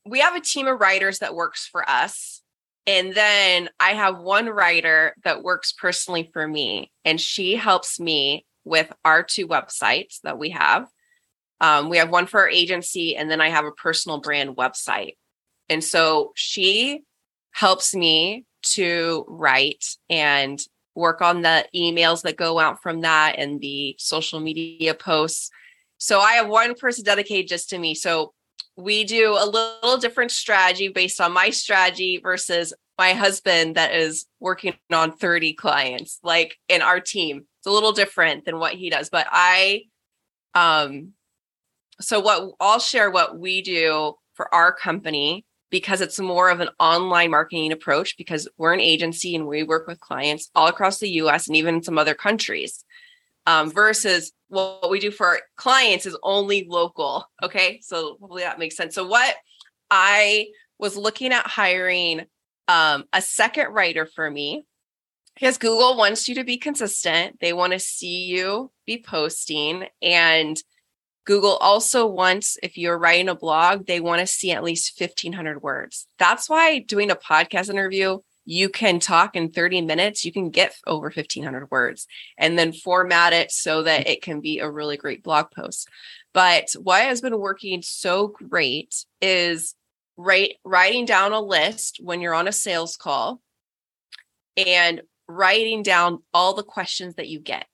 we 0.06 0.20
have 0.20 0.34
a 0.34 0.40
team 0.40 0.66
of 0.66 0.80
writers 0.80 1.18
that 1.18 1.34
works 1.34 1.66
for 1.66 1.88
us. 1.88 2.39
And 2.86 3.14
then 3.14 3.68
I 3.78 3.90
have 3.90 4.18
one 4.18 4.46
writer 4.46 5.14
that 5.24 5.42
works 5.42 5.72
personally 5.72 6.30
for 6.32 6.46
me, 6.48 6.90
and 7.04 7.20
she 7.20 7.54
helps 7.54 8.00
me 8.00 8.46
with 8.64 8.92
our 9.04 9.22
two 9.22 9.46
websites 9.46 10.20
that 10.22 10.38
we 10.38 10.50
have. 10.50 10.88
Um, 11.60 11.90
we 11.90 11.98
have 11.98 12.10
one 12.10 12.26
for 12.26 12.40
our 12.40 12.48
agency, 12.48 13.16
and 13.16 13.30
then 13.30 13.40
I 13.40 13.50
have 13.50 13.64
a 13.64 13.72
personal 13.72 14.20
brand 14.20 14.56
website. 14.56 15.16
And 15.68 15.84
so 15.84 16.32
she 16.34 17.02
helps 17.52 17.94
me 17.94 18.44
to 18.62 19.24
write 19.28 19.84
and 20.08 20.60
work 20.94 21.22
on 21.22 21.42
the 21.42 21.66
emails 21.74 22.22
that 22.22 22.36
go 22.36 22.58
out 22.58 22.82
from 22.82 23.02
that 23.02 23.36
and 23.38 23.60
the 23.60 23.94
social 23.98 24.40
media 24.40 24.94
posts. 24.94 25.50
So 25.98 26.18
I 26.18 26.32
have 26.34 26.48
one 26.48 26.74
person 26.74 27.04
dedicated 27.04 27.48
just 27.48 27.70
to 27.70 27.78
me. 27.78 27.94
So 27.94 28.32
we 28.80 29.04
do 29.04 29.32
a 29.32 29.46
little 29.46 29.98
different 29.98 30.30
strategy 30.30 30.88
based 30.88 31.20
on 31.20 31.32
my 31.32 31.50
strategy 31.50 32.20
versus 32.22 32.72
my 32.98 33.12
husband 33.12 33.76
that 33.76 33.94
is 33.94 34.26
working 34.40 34.74
on 34.92 35.12
30 35.12 35.54
clients 35.54 36.18
like 36.22 36.56
in 36.68 36.82
our 36.82 37.00
team. 37.00 37.46
It's 37.58 37.66
a 37.66 37.70
little 37.70 37.92
different 37.92 38.44
than 38.44 38.58
what 38.58 38.74
he 38.74 38.90
does, 38.90 39.08
but 39.08 39.26
I 39.30 39.84
um 40.54 41.12
so 42.00 42.20
what 42.20 42.54
I'll 42.60 42.78
share 42.78 43.10
what 43.10 43.38
we 43.38 43.62
do 43.62 44.14
for 44.34 44.52
our 44.54 44.72
company 44.72 45.44
because 45.70 46.00
it's 46.00 46.18
more 46.18 46.50
of 46.50 46.60
an 46.60 46.68
online 46.80 47.30
marketing 47.30 47.72
approach 47.72 48.16
because 48.16 48.48
we're 48.58 48.74
an 48.74 48.80
agency 48.80 49.34
and 49.36 49.46
we 49.46 49.62
work 49.62 49.86
with 49.86 50.00
clients 50.00 50.50
all 50.54 50.66
across 50.66 50.98
the 50.98 51.10
US 51.10 51.46
and 51.46 51.56
even 51.56 51.82
some 51.82 51.98
other 51.98 52.14
countries. 52.14 52.84
Um, 53.46 53.70
versus 53.70 54.32
what 54.48 54.90
we 54.90 55.00
do 55.00 55.10
for 55.10 55.26
our 55.26 55.40
clients 55.56 56.06
is 56.06 56.16
only 56.22 56.66
local. 56.68 57.24
Okay. 57.42 57.80
So 57.82 58.16
hopefully 58.20 58.42
that 58.42 58.58
makes 58.58 58.76
sense. 58.76 58.94
So 58.94 59.06
what 59.06 59.34
I 59.90 60.48
was 60.78 60.96
looking 60.96 61.32
at 61.32 61.46
hiring 61.46 62.26
um, 62.68 63.04
a 63.12 63.22
second 63.22 63.72
writer 63.72 64.06
for 64.06 64.30
me 64.30 64.64
because 65.34 65.58
Google 65.58 65.96
wants 65.96 66.28
you 66.28 66.34
to 66.36 66.44
be 66.44 66.58
consistent. 66.58 67.40
They 67.40 67.52
want 67.52 67.72
to 67.72 67.78
see 67.78 68.24
you 68.24 68.70
be 68.86 69.02
posting. 69.02 69.86
And 70.02 70.60
Google 71.24 71.56
also 71.56 72.06
wants, 72.06 72.58
if 72.62 72.76
you're 72.76 72.98
writing 72.98 73.28
a 73.28 73.34
blog, 73.34 73.86
they 73.86 74.00
want 74.00 74.20
to 74.20 74.26
see 74.26 74.52
at 74.52 74.62
least 74.62 75.00
1,500 75.00 75.62
words. 75.62 76.06
That's 76.18 76.48
why 76.48 76.80
doing 76.80 77.10
a 77.10 77.16
podcast 77.16 77.70
interview, 77.70 78.18
you 78.50 78.68
can 78.68 78.98
talk 78.98 79.36
in 79.36 79.52
30 79.52 79.82
minutes, 79.82 80.24
you 80.24 80.32
can 80.32 80.50
get 80.50 80.74
over 80.84 81.04
1,500 81.04 81.70
words 81.70 82.08
and 82.36 82.58
then 82.58 82.72
format 82.72 83.32
it 83.32 83.52
so 83.52 83.84
that 83.84 84.08
it 84.08 84.22
can 84.22 84.40
be 84.40 84.58
a 84.58 84.68
really 84.68 84.96
great 84.96 85.22
blog 85.22 85.52
post. 85.52 85.88
But 86.34 86.66
what 86.82 87.02
has 87.02 87.20
been 87.20 87.38
working 87.38 87.80
so 87.80 88.26
great 88.26 89.04
is 89.20 89.76
write, 90.16 90.56
writing 90.64 91.04
down 91.04 91.32
a 91.32 91.40
list 91.40 92.00
when 92.02 92.20
you're 92.20 92.34
on 92.34 92.48
a 92.48 92.52
sales 92.52 92.96
call 92.96 93.40
and 94.56 95.02
writing 95.28 95.84
down 95.84 96.18
all 96.34 96.52
the 96.52 96.64
questions 96.64 97.14
that 97.14 97.28
you 97.28 97.38
get. 97.38 97.68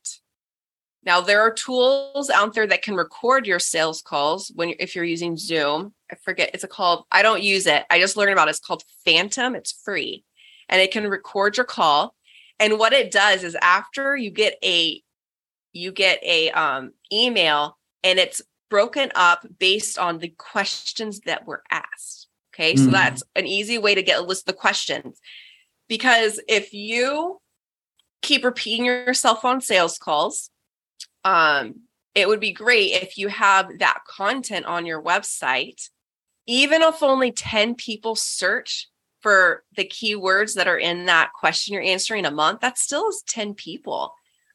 Now 1.05 1.23
there 1.23 1.41
are 1.41 1.55
tools 1.55 2.29
out 2.29 2.53
there 2.53 2.67
that 2.67 2.83
can 2.83 2.97
record 2.97 3.47
your 3.47 3.61
sales 3.61 4.03
calls 4.03 4.53
when 4.55 4.69
you're, 4.69 4.79
if 4.79 4.95
you're 4.95 5.07
using 5.07 5.39
Zoom. 5.39 5.95
I 6.13 6.17
forget 6.17 6.51
it's 6.53 6.65
a 6.65 6.69
called 6.69 7.07
I 7.11 7.23
don't 7.23 7.43
use 7.43 7.67
it. 7.67 7.85
I 7.89 7.99
just 7.99 8.19
learned 8.19 8.33
about 8.33 8.49
it. 8.49 8.51
It's 8.51 8.61
called 8.61 8.83
Fathom. 9.07 9.55
It's 9.55 9.73
free. 9.83 10.25
And 10.69 10.81
it 10.81 10.91
can 10.93 11.09
record 11.09 11.57
your 11.57 11.67
call. 11.67 12.15
And 12.59 12.79
what 12.79 12.93
it 12.93 13.11
does 13.11 13.45
is 13.45 13.57
after 13.61 14.17
you 14.17 14.31
get 14.31 14.59
a 14.65 15.03
you 15.73 15.93
get 15.93 16.19
a 16.23 16.51
um, 16.53 16.93
email 17.13 17.77
and 18.03 18.19
it's 18.19 18.41
broken 18.71 19.13
up 19.15 19.47
based 19.59 19.99
on 19.99 20.19
the 20.19 20.29
questions 20.39 21.21
that 21.27 21.47
were 21.47 21.63
asked. 21.71 22.29
Okay? 22.55 22.77
So 22.77 22.89
Mhm. 22.89 22.93
that's 22.93 23.23
an 23.35 23.47
easy 23.47 23.77
way 23.77 23.95
to 23.95 24.03
get 24.03 24.19
a 24.19 24.23
list 24.23 24.43
of 24.49 24.55
the 24.55 24.61
questions. 24.61 25.21
Because 25.89 26.41
if 26.49 26.73
you 26.73 27.41
keep 28.23 28.43
repeating 28.43 28.87
yourself 28.87 29.45
on 29.45 29.61
sales 29.61 29.99
calls, 29.99 30.51
um, 31.25 31.83
it 32.15 32.27
would 32.27 32.41
be 32.41 32.53
great 32.53 32.93
if 32.93 33.19
you 33.19 33.29
have 33.29 33.79
that 33.79 34.01
content 34.09 34.65
on 34.65 34.87
your 34.87 35.03
website, 35.03 35.91
even 36.47 36.81
if 36.81 37.03
only 37.03 37.31
10 37.31 37.75
people 37.75 38.17
search 38.17 38.89
for 39.27 39.65
the 39.77 39.85
keywords 39.85 40.55
that 40.55 40.69
are 40.69 40.79
in 40.79 41.07
that 41.07 41.33
question 41.33 41.75
you're 41.75 41.83
answering 41.83 42.25
a 42.25 42.31
month, 42.31 42.61
that 42.61 42.79
still 42.79 43.09
is 43.09 43.25
10 43.27 43.55
people. 43.55 44.15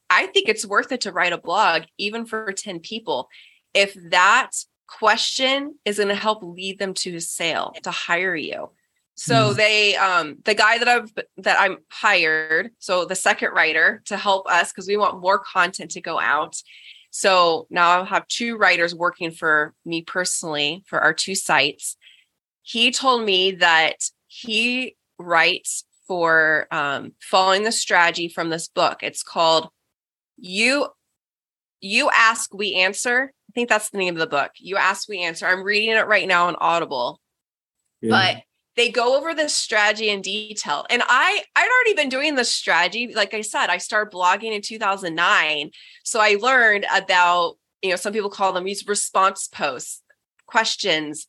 I 0.10 0.28
think 0.28 0.48
it's 0.48 0.66
worth 0.66 0.94
it 0.94 1.02
to 1.02 1.12
write 1.12 1.34
a 1.34 1.38
blog, 1.38 1.82
even 1.98 2.26
for 2.26 2.54
10 2.54 2.80
people. 2.80 3.28
If 3.74 3.98
that 4.12 4.52
question 4.88 5.76
is 5.84 5.98
going 5.98 6.08
to 6.08 6.16
help 6.16 6.42
lead 6.42 6.80
them 6.80 6.94
to 6.94 7.18
a 7.18 7.20
sale, 7.20 7.74
to 7.84 7.92
hire 7.92 8.34
you. 8.34 8.70
So 9.16 9.52
Mm. 9.52 9.58
they 9.58 9.96
um 9.98 10.38
the 10.46 10.56
guy 10.56 10.78
that 10.78 10.88
I've 10.88 11.12
that 11.40 11.60
I'm 11.60 11.80
hired, 11.90 12.72
so 12.80 13.04
the 13.04 13.14
second 13.16 13.50
writer 13.52 14.02
to 14.06 14.16
help 14.16 14.48
us 14.50 14.72
because 14.72 14.88
we 14.88 14.96
want 14.96 15.20
more 15.20 15.38
content 15.38 15.92
to 15.92 16.02
go 16.02 16.18
out. 16.18 16.56
So 17.10 17.68
now 17.70 17.90
I'll 17.90 18.06
have 18.06 18.26
two 18.30 18.56
writers 18.56 18.96
working 18.96 19.32
for 19.32 19.74
me 19.84 20.02
personally 20.02 20.86
for 20.88 21.02
our 21.02 21.14
two 21.14 21.36
sites. 21.36 21.98
He 22.62 22.92
told 22.92 23.26
me 23.26 23.52
that 23.52 23.98
he 24.34 24.96
writes 25.20 25.84
for 26.08 26.68
um, 26.72 27.12
following 27.20 27.64
the 27.64 27.72
strategy 27.72 28.30
from 28.30 28.50
this 28.50 28.70
book. 28.70 29.04
It's 29.04 29.24
called 29.24 29.68
You 30.38 30.88
you 31.82 32.10
ask, 32.14 32.54
we 32.54 32.76
answer. 32.76 33.34
I 33.50 33.52
think 33.54 33.68
that's 33.68 33.90
the 33.90 33.98
name 33.98 34.16
of 34.16 34.20
the 34.20 34.28
book. 34.28 34.52
You 34.58 34.78
ask, 34.78 35.10
we 35.10 35.20
answer. 35.22 35.48
I'm 35.48 35.64
reading 35.64 35.90
it 35.90 36.08
right 36.08 36.28
now 36.28 36.48
on 36.48 36.56
Audible. 36.62 37.20
But 38.02 38.44
they 38.78 38.90
go 38.90 39.18
over 39.18 39.34
this 39.34 39.54
strategy 39.54 40.10
in 40.10 40.22
detail. 40.22 40.86
And 40.90 41.04
I 41.06 41.44
I'd 41.56 41.70
already 41.70 42.02
been 42.02 42.10
doing 42.10 42.36
this 42.36 42.54
strategy. 42.54 43.12
Like 43.14 43.34
I 43.34 43.42
said, 43.42 43.68
I 43.68 43.80
started 43.80 44.14
blogging 44.14 44.56
in 44.56 44.62
2009. 44.62 45.72
So 46.06 46.22
I 46.22 46.38
learned 46.40 46.86
about, 46.96 47.56
you 47.82 47.90
know, 47.90 47.98
some 47.98 48.14
people 48.14 48.30
call 48.30 48.54
them 48.54 48.64
these 48.64 48.88
response 48.88 49.50
posts, 49.50 50.02
questions. 50.48 51.28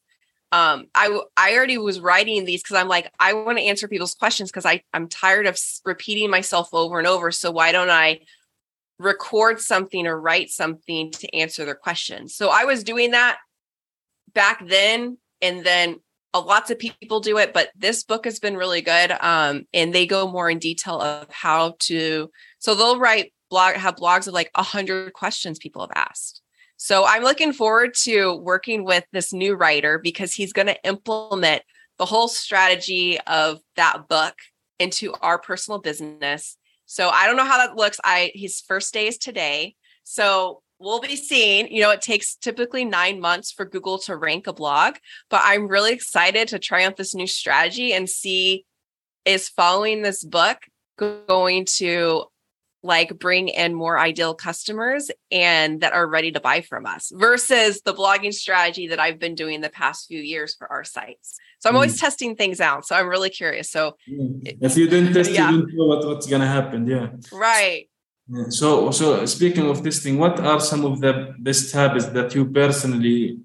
Um, 0.53 0.87
I 0.95 1.21
I 1.37 1.57
already 1.57 1.79
was 1.79 1.99
writing 1.99 2.45
these 2.45 2.63
because 2.63 2.77
I'm 2.77 2.89
like, 2.89 3.11
I 3.19 3.33
want 3.33 3.59
to 3.59 3.65
answer 3.65 3.89
people's 3.89 4.15
questions 4.15 4.51
because 4.51 4.67
I 4.67 4.83
I'm 4.93 5.09
tired 5.09 5.47
of 5.47 5.59
repeating 5.85 6.31
myself 6.31 6.69
over 6.73 6.99
and 6.99 7.09
over. 7.09 7.31
So 7.33 7.51
why 7.51 7.73
don't 7.73 7.91
I 7.91 8.21
record 8.99 9.61
something 9.61 10.07
or 10.07 10.21
write 10.21 10.51
something 10.51 11.11
to 11.13 11.35
answer 11.35 11.65
their 11.65 11.75
questions? 11.75 12.35
So 12.35 12.51
I 12.51 12.65
was 12.65 12.85
doing 12.85 13.13
that 13.13 13.39
back 14.35 14.63
then, 14.67 15.17
and 15.41 15.65
then 15.65 16.01
uh, 16.35 16.43
lots 16.43 16.71
of 16.71 16.79
people 16.79 17.21
do 17.21 17.39
it, 17.39 17.53
but 17.53 17.71
this 17.77 18.05
book 18.05 18.25
has 18.25 18.39
been 18.39 18.57
really 18.57 18.83
good. 18.83 19.13
Um, 19.21 19.67
and 19.73 19.95
they 19.95 20.07
go 20.07 20.31
more 20.31 20.51
in 20.51 20.59
detail 20.59 21.01
of 21.01 21.31
how 21.31 21.77
to. 21.81 22.31
So 22.59 22.75
they'll 22.75 22.99
write 22.99 23.33
blog, 23.51 23.77
have 23.77 23.97
blogs 23.97 24.29
of 24.29 24.35
like 24.35 24.51
a 24.55 24.63
hundred 24.63 25.13
questions 25.13 25.59
people 25.59 25.83
have 25.83 25.93
asked. 25.95 26.43
So 26.85 27.05
I'm 27.07 27.23
looking 27.23 27.53
forward 27.53 27.95
to 28.03 28.35
working 28.35 28.83
with 28.83 29.05
this 29.13 29.33
new 29.33 29.55
writer 29.55 30.01
because 30.01 30.35
he's 30.35 30.53
going 30.53 30.67
to 30.67 30.83
implement 30.83 31.63
the 31.97 32.05
whole 32.05 32.27
strategy 32.27 33.21
of 33.21 33.61
that 33.77 34.09
book 34.09 34.35
into 34.81 35.15
our 35.21 35.39
personal 35.39 35.79
business. 35.79 36.57
So 36.87 37.09
I 37.09 37.29
don't 37.29 37.37
know 37.37 37.45
how 37.45 37.59
that 37.59 37.77
looks. 37.77 38.01
I 38.03 38.33
his 38.35 38.61
first 38.67 38.93
day 38.93 39.07
is 39.07 39.17
today. 39.17 39.77
So 40.03 40.63
we'll 40.81 40.99
be 40.99 41.15
seeing, 41.15 41.73
you 41.73 41.83
know, 41.83 41.91
it 41.91 42.03
takes 42.03 42.35
typically 42.35 42.85
9 42.85 43.21
months 43.21 43.53
for 43.53 43.65
Google 43.65 43.99
to 43.99 44.17
rank 44.17 44.49
a 44.49 44.53
blog, 44.53 44.97
but 45.31 45.43
I'm 45.45 45.69
really 45.69 45.93
excited 45.93 46.49
to 46.49 46.59
try 46.59 46.83
out 46.83 46.97
this 46.97 47.15
new 47.15 47.29
strategy 47.29 47.93
and 47.93 48.11
see 48.11 48.67
is 49.25 49.49
following 49.49 50.03
this 50.03 50.25
book 50.25 50.59
going 50.99 51.65
to 51.77 52.25
like 52.83 53.19
bring 53.19 53.49
in 53.49 53.75
more 53.75 53.99
ideal 53.99 54.35
customers 54.35 55.11
and 55.31 55.81
that 55.83 55.93
are 55.93 56.07
ready 56.07 56.33
to 56.33 56.41
buy 56.41 56.61
from 56.61 56.85
us 56.87 57.13
versus 57.15 57.81
the 57.83 57.95
blogging 57.95 58.35
strategy 58.35 58.89
that 58.89 58.99
I've 58.99 59.19
been 59.19 59.35
doing 59.35 59.61
the 59.61 59.69
past 59.69 60.09
few 60.09 60.21
years 60.21 60.55
for 60.55 60.71
our 60.71 60.85
sites. 60.85 61.39
So 61.61 61.69
I'm 61.69 61.77
always 61.77 61.97
mm. 61.97 62.01
testing 62.01 62.35
things 62.35 62.61
out. 62.61 62.87
So 62.87 62.97
I'm 62.97 63.09
really 63.09 63.31
curious. 63.31 63.71
So 63.71 63.97
mm. 64.11 64.57
If 64.61 64.77
you 64.77 64.89
don't 64.89 65.13
test, 65.13 65.31
Yeah. 65.31 65.51
you 65.51 65.61
don't 65.61 65.75
know 65.75 65.87
what, 65.87 66.07
what's 66.07 66.27
gonna 66.27 66.47
happen. 66.47 66.87
Yeah. 66.87 67.11
right. 67.33 67.89
Yeah. 68.29 68.45
So, 68.49 68.91
so 68.91 69.27
speaking 69.27 69.69
of 69.69 69.83
testing, 69.83 70.19
what 70.19 70.41
are 70.41 70.61
some 70.61 70.85
of 70.85 71.01
the 71.01 71.35
best 71.39 71.73
habits 71.73 72.07
that 72.07 72.35
you 72.35 72.47
personally, 72.47 73.39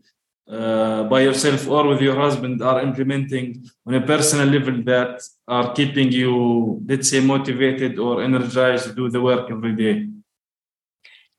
uh, 0.50 1.04
by 1.04 1.22
yourself 1.22 1.68
or 1.68 1.88
with 1.88 2.02
your 2.02 2.16
husband, 2.16 2.62
are 2.62 2.82
implementing 2.82 3.66
on 3.86 3.96
a 3.96 4.02
personal 4.02 4.48
level 4.48 4.82
that 4.84 5.22
are 5.48 5.74
keeping 5.74 6.12
you, 6.12 6.82
let's 6.88 7.10
say, 7.10 7.20
motivated 7.20 8.00
or 8.00 8.24
energized 8.24 8.86
to 8.86 8.94
do 8.94 9.10
the 9.10 9.22
work 9.22 9.52
every 9.52 9.76
day? 9.76 10.08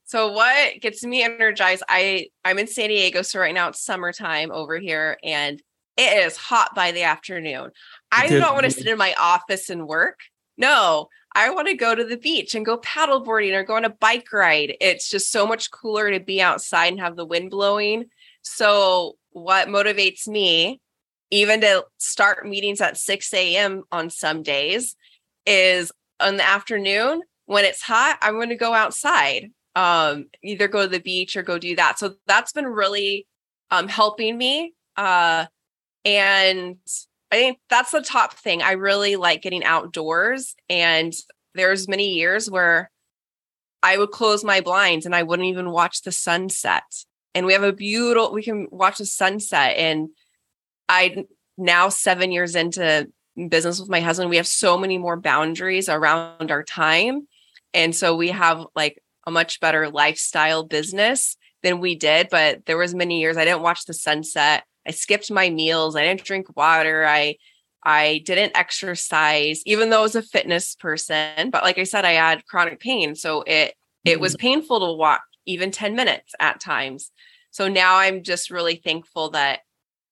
So 0.04 0.32
what 0.32 0.80
gets 0.80 1.04
me 1.04 1.22
energized? 1.22 1.82
I 1.88 2.28
I'm 2.44 2.58
in 2.58 2.66
San 2.66 2.88
Diego, 2.88 3.22
so 3.22 3.40
right 3.40 3.54
now 3.54 3.68
it's 3.68 3.84
summertime 3.84 4.50
over 4.50 4.78
here, 4.78 5.18
and 5.22 5.60
it 5.98 6.26
is 6.26 6.36
hot 6.36 6.74
by 6.74 6.92
the 6.92 7.02
afternoon. 7.02 7.70
I 8.10 8.28
don't 8.28 8.54
want 8.54 8.64
to 8.64 8.70
sit 8.70 8.86
in 8.86 8.96
my 8.96 9.14
office 9.18 9.68
and 9.68 9.86
work. 9.86 10.20
No, 10.56 11.08
I 11.34 11.50
want 11.50 11.68
to 11.68 11.74
go 11.74 11.94
to 11.94 12.04
the 12.04 12.16
beach 12.16 12.54
and 12.54 12.64
go 12.64 12.78
paddleboarding 12.78 13.52
or 13.52 13.64
go 13.64 13.76
on 13.76 13.84
a 13.84 13.90
bike 13.90 14.32
ride. 14.32 14.76
It's 14.80 15.10
just 15.10 15.30
so 15.30 15.46
much 15.46 15.70
cooler 15.70 16.10
to 16.10 16.20
be 16.20 16.40
outside 16.40 16.92
and 16.92 17.00
have 17.00 17.16
the 17.16 17.26
wind 17.26 17.50
blowing. 17.50 18.06
So 18.48 19.16
what 19.30 19.68
motivates 19.68 20.26
me, 20.26 20.80
even 21.30 21.61
to 21.61 21.84
start 21.98 22.46
meetings 22.46 22.80
at 22.80 22.96
6 22.96 23.34
a.m. 23.34 23.84
on 23.92 24.11
some 24.11 24.42
days, 24.42 24.96
is 25.46 25.92
in 26.24 26.37
the 26.37 26.46
afternoon 26.46 27.22
when 27.46 27.64
it's 27.64 27.82
hot, 27.82 28.18
I'm 28.20 28.34
going 28.34 28.50
to 28.50 28.56
go 28.56 28.74
outside 28.74 29.50
um 29.78 30.26
either 30.42 30.66
go 30.66 30.82
to 30.82 30.88
the 30.88 30.98
beach 30.98 31.37
or 31.37 31.42
go 31.42 31.56
do 31.56 31.76
that 31.76 31.98
so 31.98 32.14
that's 32.26 32.52
been 32.52 32.66
really 32.66 33.26
um 33.70 33.87
helping 33.87 34.37
me 34.37 34.74
uh 34.96 35.46
and 36.04 36.76
i 37.30 37.37
think 37.37 37.58
that's 37.70 37.92
the 37.92 38.02
top 38.02 38.32
thing 38.34 38.61
i 38.61 38.72
really 38.72 39.14
like 39.14 39.40
getting 39.40 39.62
outdoors 39.64 40.56
and 40.68 41.12
there's 41.54 41.87
many 41.87 42.14
years 42.14 42.50
where 42.50 42.90
i 43.82 43.96
would 43.96 44.11
close 44.11 44.42
my 44.42 44.61
blinds 44.61 45.06
and 45.06 45.14
i 45.14 45.22
wouldn't 45.22 45.48
even 45.48 45.70
watch 45.70 46.02
the 46.02 46.12
sunset 46.12 47.04
and 47.38 47.46
we 47.46 47.53
have 47.53 47.62
a 47.62 47.72
beautiful 47.72 48.33
we 48.33 48.42
can 48.42 48.66
watch 48.70 48.98
the 48.98 49.07
sunset 49.07 49.77
and 49.77 50.09
i 50.88 51.24
now 51.57 51.88
7 51.88 52.33
years 52.33 52.57
into 52.57 53.09
business 53.48 53.79
with 53.79 53.88
my 53.88 54.01
husband 54.01 54.31
we 54.31 54.37
have 54.37 54.46
so 54.46 54.77
many 54.77 54.98
more 54.98 55.16
boundaries 55.16 55.88
around 55.88 56.51
our 56.51 56.64
time. 56.64 57.29
And 57.72 57.94
so 57.94 58.16
we 58.16 58.31
have 58.31 58.66
like 58.74 59.01
a 59.27 59.31
much 59.31 59.61
better 59.61 59.88
lifestyle 59.88 60.64
business 60.64 61.37
than 61.62 61.81
we 61.81 61.94
did 61.94 62.29
but 62.31 62.66
there 62.66 62.79
was 62.79 62.94
many 62.94 63.20
years 63.20 63.37
i 63.37 63.44
didn't 63.44 63.62
watch 63.62 63.85
the 63.85 63.94
sunset. 63.94 64.64
I 64.87 64.90
skipped 64.90 65.31
my 65.31 65.51
meals. 65.51 65.96
I 65.96 66.03
didn't 66.03 66.24
drink 66.24 66.57
water. 66.57 67.07
I 67.07 67.37
i 67.85 68.22
didn't 68.24 68.57
exercise 68.57 69.62
even 69.64 69.90
though 69.90 70.01
i 70.01 70.03
was 70.03 70.16
a 70.16 70.22
fitness 70.22 70.74
person. 70.74 71.51
But 71.51 71.62
like 71.62 71.79
i 71.79 71.85
said 71.85 72.05
i 72.05 72.12
had 72.12 72.46
chronic 72.46 72.81
pain 72.81 73.14
so 73.14 73.42
it 73.42 73.74
it 74.05 74.18
was 74.18 74.35
mm-hmm. 74.35 74.48
painful 74.48 74.81
to 74.81 74.92
walk 74.94 75.22
even 75.46 75.70
10 75.70 75.96
minutes 75.96 76.35
at 76.40 76.61
times 76.61 77.11
so 77.58 77.68
now 77.68 77.96
i'm 77.96 78.22
just 78.22 78.50
really 78.50 78.76
thankful 78.76 79.30
that 79.30 79.60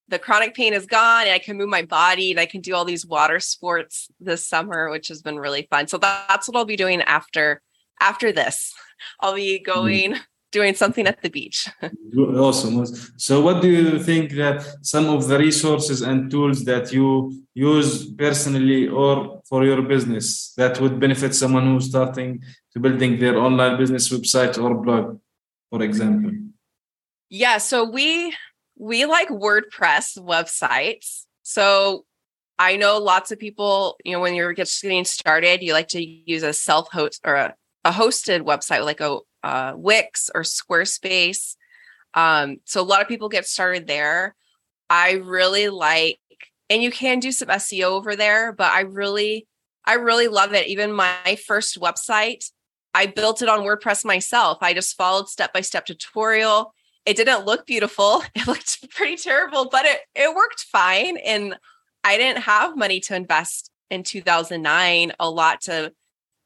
the 0.09 0.19
chronic 0.19 0.55
pain 0.55 0.73
is 0.73 0.87
gone 0.87 1.23
and 1.23 1.35
i 1.39 1.39
can 1.39 1.57
move 1.57 1.69
my 1.69 1.83
body 1.83 2.31
and 2.31 2.41
i 2.41 2.47
can 2.47 2.61
do 2.61 2.75
all 2.75 2.85
these 2.85 3.07
water 3.07 3.39
sports 3.41 4.09
this 4.21 4.47
summer 4.47 4.91
which 4.91 5.09
has 5.09 5.23
been 5.23 5.39
really 5.39 5.67
fun 5.71 5.87
so 5.87 5.97
that's 5.99 6.49
what 6.49 6.57
i'll 6.57 6.65
be 6.65 6.77
doing 6.85 7.01
after 7.03 7.63
after 8.01 8.33
this 8.33 8.75
I'll 9.21 9.35
be 9.35 9.59
mm-hmm. 9.59 9.73
going 9.73 10.17
doing 10.53 10.75
something 10.75 11.07
at 11.07 11.21
the 11.23 11.31
beach. 11.31 11.69
Awesome. 12.17 12.87
So, 13.19 13.43
what 13.43 13.61
do 13.61 13.69
you 13.69 13.99
think 14.09 14.33
that 14.43 14.59
some 14.81 15.07
of 15.15 15.29
the 15.29 15.39
resources 15.39 16.01
and 16.01 16.31
tools 16.31 16.65
that 16.65 16.91
you 16.93 17.09
use 17.53 17.91
personally 18.25 18.89
or 18.89 19.43
for 19.49 19.65
your 19.65 19.83
business 19.83 20.55
that 20.57 20.81
would 20.81 20.99
benefit 20.99 21.35
someone 21.35 21.67
who's 21.67 21.89
starting 21.93 22.43
to 22.73 22.81
building 22.81 23.19
their 23.19 23.37
online 23.37 23.77
business 23.77 24.09
website 24.09 24.55
or 24.63 24.75
blog, 24.83 25.19
for 25.69 25.83
example? 25.83 26.33
Yeah, 27.29 27.59
so 27.59 27.85
we 27.85 28.35
we 28.79 29.07
like 29.07 29.29
WordPress 29.29 30.19
websites. 30.19 31.25
So 31.43 32.05
I 32.59 32.77
know 32.77 32.99
lots 32.99 33.31
of 33.31 33.39
people, 33.39 33.97
you 34.05 34.13
know, 34.13 34.21
when 34.21 34.35
you're 34.35 34.53
getting 34.53 35.05
started, 35.05 35.63
you 35.63 35.73
like 35.73 35.89
to 35.89 36.05
use 36.05 36.43
a 36.43 36.53
self-host 36.53 37.21
or 37.25 37.35
a, 37.35 37.55
a 37.85 37.91
hosted 37.91 38.43
website 38.43 38.85
like 38.85 39.01
a 39.01 39.19
uh, 39.43 39.75
Wix 39.77 40.31
or 40.35 40.43
Squarespace. 40.43 41.57
Um, 42.15 42.57
so 42.65 42.81
a 42.81 42.83
lot 42.83 43.03
of 43.03 43.09
people 43.09 43.29
get 43.29 43.47
started 43.47 43.87
there. 43.87 44.35
I 44.89 45.13
really 45.13 45.69
like, 45.69 46.19
and 46.71 46.83
you 46.83 46.91
can 46.91 47.21
do 47.21 47.31
some 47.31 47.49
SEO 47.49 47.85
over 47.85 48.17
there, 48.17 48.53
but 48.53 48.73
I 48.73 48.81
really, 48.81 49.47
I 49.85 49.95
really 49.95 50.29
love 50.29 50.55
it. 50.55 50.67
Even 50.69 50.93
my 50.93 51.39
first 51.47 51.79
website, 51.79 52.51
I 52.95 53.07
built 53.07 53.43
it 53.43 53.49
on 53.49 53.61
WordPress 53.61 54.05
myself. 54.05 54.59
I 54.63 54.73
just 54.73 54.97
followed 54.97 55.29
step 55.29 55.53
by 55.53 55.61
step 55.61 55.85
tutorial. 55.85 56.75
It 57.07 57.17
didn't 57.17 57.47
look 57.47 57.67
beautiful. 57.67 58.23
It 58.35 58.47
looked 58.47 58.91
pretty 58.91 59.17
terrible, 59.17 59.69
but 59.71 59.87
it 59.87 60.01
it 60.15 60.35
worked 60.35 60.67
fine. 60.71 61.17
And 61.17 61.57
I 62.05 62.19
didn't 62.19 62.43
have 62.43 62.77
money 62.77 63.01
to 63.01 63.17
invest 63.17 63.71
in 63.91 64.03
2009 64.03 65.13
a 65.19 65.31
lot 65.31 65.63
to 65.63 65.93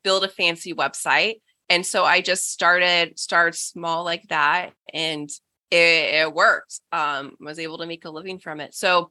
build 0.04 0.24
a 0.24 0.28
fancy 0.28 0.74
website. 0.74 1.40
And 1.68 1.84
so 1.84 2.04
I 2.04 2.20
just 2.20 2.52
started 2.52 3.18
started 3.18 3.56
small 3.56 4.04
like 4.04 4.28
that 4.28 4.72
and 4.92 5.28
it, 5.70 6.14
it 6.14 6.34
worked. 6.34 6.80
Um 6.92 7.36
was 7.40 7.58
able 7.58 7.78
to 7.78 7.86
make 7.86 8.04
a 8.04 8.10
living 8.10 8.38
from 8.38 8.60
it. 8.60 8.74
So 8.74 9.10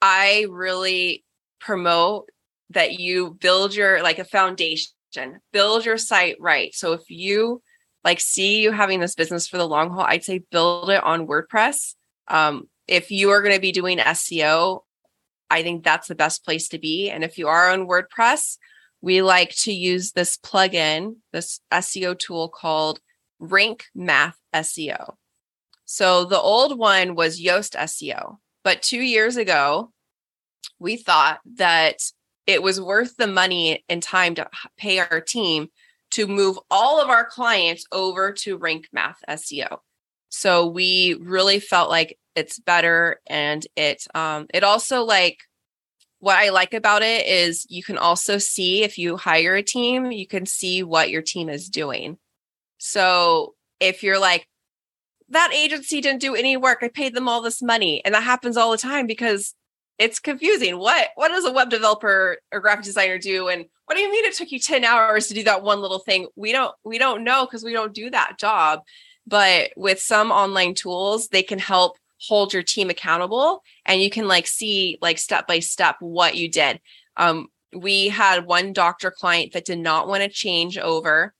I 0.00 0.46
really 0.50 1.24
promote 1.60 2.28
that 2.70 2.98
you 2.98 3.36
build 3.40 3.74
your 3.74 4.02
like 4.02 4.18
a 4.18 4.24
foundation, 4.24 4.90
build 5.52 5.84
your 5.84 5.98
site 5.98 6.36
right. 6.40 6.74
So 6.74 6.92
if 6.92 7.02
you 7.08 7.62
like 8.04 8.20
see 8.20 8.62
you 8.62 8.72
having 8.72 9.00
this 9.00 9.14
business 9.14 9.46
for 9.46 9.58
the 9.58 9.68
long 9.68 9.90
haul, 9.90 10.04
I'd 10.06 10.24
say 10.24 10.42
build 10.50 10.90
it 10.90 11.02
on 11.02 11.26
WordPress. 11.26 11.94
Um, 12.28 12.68
if 12.88 13.10
you 13.10 13.30
are 13.30 13.42
going 13.42 13.54
to 13.54 13.60
be 13.60 13.72
doing 13.72 13.98
SEO, 13.98 14.80
I 15.50 15.62
think 15.62 15.84
that's 15.84 16.08
the 16.08 16.14
best 16.14 16.44
place 16.44 16.68
to 16.68 16.78
be. 16.78 17.10
And 17.10 17.22
if 17.22 17.38
you 17.38 17.48
are 17.48 17.70
on 17.70 17.86
WordPress, 17.86 18.58
we 19.00 19.22
like 19.22 19.54
to 19.56 19.72
use 19.72 20.12
this 20.12 20.36
plugin, 20.36 21.16
this 21.32 21.60
SEO 21.72 22.18
tool 22.18 22.48
called 22.48 23.00
Rank 23.38 23.86
Math 23.94 24.38
SEO. 24.54 25.14
So 25.84 26.24
the 26.24 26.40
old 26.40 26.78
one 26.78 27.14
was 27.14 27.40
Yoast 27.40 27.76
SEO, 27.76 28.38
but 28.64 28.82
two 28.82 29.00
years 29.00 29.36
ago, 29.36 29.92
we 30.78 30.96
thought 30.96 31.40
that 31.56 31.96
it 32.46 32.62
was 32.62 32.80
worth 32.80 33.16
the 33.16 33.26
money 33.26 33.84
and 33.88 34.02
time 34.02 34.34
to 34.36 34.48
pay 34.78 34.98
our 35.00 35.20
team 35.20 35.68
to 36.12 36.26
move 36.26 36.58
all 36.70 37.00
of 37.00 37.08
our 37.08 37.24
clients 37.24 37.84
over 37.92 38.32
to 38.32 38.56
Rank 38.56 38.88
Math 38.92 39.18
SEO. 39.28 39.78
So 40.28 40.66
we 40.66 41.14
really 41.20 41.60
felt 41.60 41.90
like 41.90 42.18
it's 42.34 42.58
better 42.58 43.20
and 43.26 43.66
it 43.76 44.06
um 44.14 44.46
it 44.54 44.64
also 44.64 45.04
like 45.04 45.40
what 46.22 46.36
I 46.36 46.50
like 46.50 46.72
about 46.72 47.02
it 47.02 47.26
is 47.26 47.66
you 47.68 47.82
can 47.82 47.98
also 47.98 48.38
see 48.38 48.84
if 48.84 48.96
you 48.96 49.16
hire 49.16 49.56
a 49.56 49.62
team, 49.62 50.12
you 50.12 50.26
can 50.26 50.46
see 50.46 50.84
what 50.84 51.10
your 51.10 51.20
team 51.20 51.48
is 51.48 51.68
doing. 51.68 52.16
So 52.78 53.54
if 53.80 54.04
you're 54.04 54.20
like, 54.20 54.46
that 55.30 55.52
agency 55.52 56.00
didn't 56.00 56.20
do 56.20 56.36
any 56.36 56.56
work, 56.56 56.78
I 56.82 56.88
paid 56.88 57.14
them 57.14 57.28
all 57.28 57.42
this 57.42 57.60
money. 57.60 58.04
And 58.04 58.14
that 58.14 58.22
happens 58.22 58.56
all 58.56 58.70
the 58.70 58.78
time 58.78 59.08
because 59.08 59.54
it's 59.98 60.20
confusing. 60.20 60.78
What 60.78 61.08
what 61.16 61.28
does 61.28 61.44
a 61.44 61.52
web 61.52 61.70
developer 61.70 62.38
or 62.52 62.60
graphic 62.60 62.84
designer 62.84 63.18
do? 63.18 63.48
And 63.48 63.66
what 63.86 63.96
do 63.96 64.00
you 64.00 64.10
mean 64.10 64.24
it 64.24 64.34
took 64.34 64.52
you 64.52 64.58
10 64.58 64.84
hours 64.84 65.28
to 65.28 65.34
do 65.34 65.44
that 65.44 65.62
one 65.62 65.80
little 65.80 65.98
thing? 65.98 66.28
We 66.36 66.52
don't 66.52 66.74
we 66.84 66.98
don't 66.98 67.24
know 67.24 67.44
because 67.44 67.64
we 67.64 67.72
don't 67.72 67.94
do 67.94 68.10
that 68.10 68.38
job. 68.38 68.80
But 69.26 69.72
with 69.76 70.00
some 70.00 70.30
online 70.30 70.74
tools, 70.74 71.28
they 71.28 71.42
can 71.42 71.58
help 71.58 71.96
hold 72.20 72.52
your 72.52 72.62
team 72.62 72.88
accountable 72.88 73.62
and 73.84 74.00
you 74.00 74.08
can 74.10 74.28
like 74.28 74.46
see 74.46 74.98
like 75.02 75.18
step 75.18 75.46
by 75.46 75.58
step 75.58 75.96
what 76.00 76.36
you 76.36 76.48
did. 76.48 76.80
Um, 77.16 77.48
we 77.74 78.08
had 78.08 78.46
one 78.46 78.72
doctor 78.72 79.10
client 79.10 79.52
that 79.52 79.64
did 79.64 79.78
not 79.78 80.06
want 80.06 80.22
to 80.22 80.28
change 80.28 80.78
over. 80.78 81.34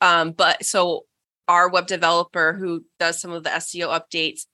Um, 0.00 0.32
but 0.32 0.64
so 0.64 1.04
our 1.48 1.68
web 1.68 1.86
developer 1.86 2.52
who 2.52 2.84
does 2.98 3.20
some 3.20 3.32
of 3.32 3.44
the 3.44 3.50
SEO 3.50 3.88
updates 3.88 4.46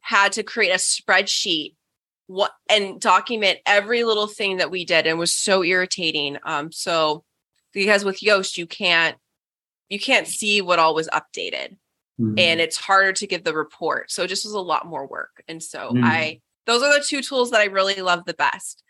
had 0.00 0.32
to 0.32 0.42
create 0.42 0.70
a 0.70 0.74
spreadsheet 0.74 1.74
what 2.26 2.52
and 2.68 3.00
document 3.00 3.58
every 3.66 4.04
little 4.04 4.26
thing 4.26 4.56
that 4.56 4.70
we 4.70 4.84
did 4.84 5.06
and 5.06 5.18
was 5.18 5.34
so 5.34 5.62
irritating. 5.62 6.38
Um, 6.44 6.72
so 6.72 7.24
because 7.72 8.04
with 8.04 8.20
Yoast 8.20 8.56
you 8.56 8.66
can't 8.66 9.16
you 9.88 10.00
can't 10.00 10.26
see 10.26 10.60
what 10.60 10.78
all 10.78 10.94
was 10.94 11.08
updated 11.08 11.76
Mhm. 12.20 12.38
and 12.38 12.60
it's 12.60 12.76
harder 12.76 13.12
to 13.12 13.26
give 13.26 13.44
the 13.44 13.54
report. 13.54 14.10
So 14.10 14.22
it 14.24 14.28
just 14.28 14.44
was 14.44 14.54
a 14.54 14.60
lot 14.60 14.86
more 14.86 15.06
work. 15.06 15.42
And 15.48 15.62
so 15.62 15.92
Mhm. 15.92 16.02
I 16.04 16.40
those 16.66 16.82
are 16.82 16.92
the 16.98 17.04
two 17.04 17.22
tools 17.22 17.50
that 17.52 17.60
I 17.60 17.66
really 17.66 18.02
love 18.02 18.24
the 18.26 18.34
best. 18.34 18.82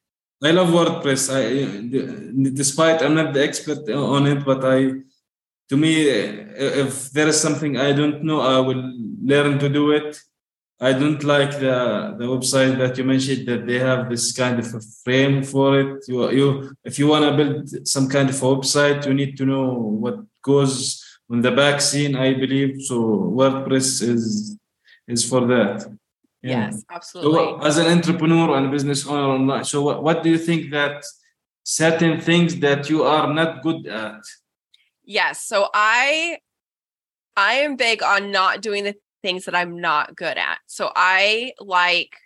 I 0.43 0.51
love 0.53 0.69
WordPress. 0.69 1.23
i 1.31 2.51
despite 2.55 3.03
I'm 3.03 3.15
not 3.15 3.35
the 3.35 3.43
expert 3.43 3.89
on 3.91 4.27
it, 4.27 4.45
but 4.45 4.65
I, 4.65 4.93
to 5.69 5.77
me, 5.77 6.09
if 6.09 7.11
there 7.11 7.29
is 7.29 7.41
something 7.41 7.77
I 7.77 7.93
don't 7.93 8.23
know, 8.23 8.41
I 8.41 8.61
will 8.61 8.93
learn 9.23 9.59
to 9.59 9.69
do 9.69 9.91
it. 9.91 10.21
I 10.79 10.93
don't 10.93 11.23
like 11.25 11.53
the 11.53 12.15
the 12.19 12.27
website 12.27 12.77
that 12.79 12.99
you 12.99 13.05
mentioned 13.05 13.49
that 13.49 13.67
they 13.67 13.79
have 13.79 14.11
this 14.11 14.33
kind 14.33 14.59
of 14.59 14.67
a 14.75 14.81
frame 15.05 15.43
for 15.43 15.81
it. 15.81 16.05
You 16.07 16.31
you 16.31 16.77
if 16.85 16.99
you 16.99 17.07
want 17.07 17.25
to 17.25 17.33
build 17.37 17.89
some 17.89 18.09
kind 18.09 18.29
of 18.29 18.37
a 18.43 18.47
website, 18.47 19.07
you 19.07 19.15
need 19.15 19.37
to 19.39 19.47
know 19.47 19.67
what 19.73 20.17
goes 20.43 21.03
on 21.31 21.41
the 21.41 21.51
back 21.51 21.81
scene. 21.81 22.15
I 22.15 22.35
believe 22.35 22.83
so. 22.83 22.97
WordPress 23.39 24.03
is 24.03 24.59
is 25.09 25.25
for 25.29 25.47
that. 25.47 25.87
Yeah. 26.43 26.67
Yes, 26.67 26.85
absolutely. 26.91 27.33
what- 27.33 27.67
as 27.67 27.79
an 27.79 27.87
entrepreneur 27.87 28.57
and 28.57 28.71
business 28.71 29.07
owner 29.07 29.29
online, 29.37 29.65
so 29.65 29.83
what, 29.83 30.03
what 30.03 30.23
do 30.23 30.29
you 30.31 30.39
think 30.39 30.71
that 30.73 31.03
certain 31.65 32.21
things 32.21 32.57
that 32.61 32.91
you 32.91 33.03
are 33.03 33.33
not 33.33 33.63
good 33.63 33.87
at? 33.87 34.21
Yes. 35.05 35.43
So 35.47 35.69
I 35.73 36.39
I 37.37 37.55
am 37.65 37.77
big 37.77 38.03
on 38.03 38.31
not 38.31 38.61
doing 38.61 38.85
the 38.85 38.95
things 39.27 39.47
that 39.47 39.57
I'm 39.57 39.81
not 39.81 40.15
good 40.15 40.39
at. 40.39 40.59
So 40.67 40.93
I 40.95 41.53
like 41.59 42.17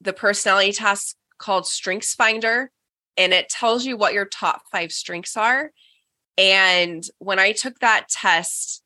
the 0.00 0.12
personality 0.12 0.70
test 0.70 1.16
called 1.38 1.66
Strengths 1.66 2.14
Finder 2.14 2.70
and 3.16 3.32
it 3.32 3.48
tells 3.48 3.84
you 3.84 3.96
what 3.96 4.12
your 4.12 4.26
top 4.26 4.62
5 4.70 4.92
strengths 4.92 5.36
are. 5.36 5.72
And 6.38 7.02
when 7.18 7.40
I 7.40 7.50
took 7.50 7.80
that 7.80 8.08
test 8.08 8.84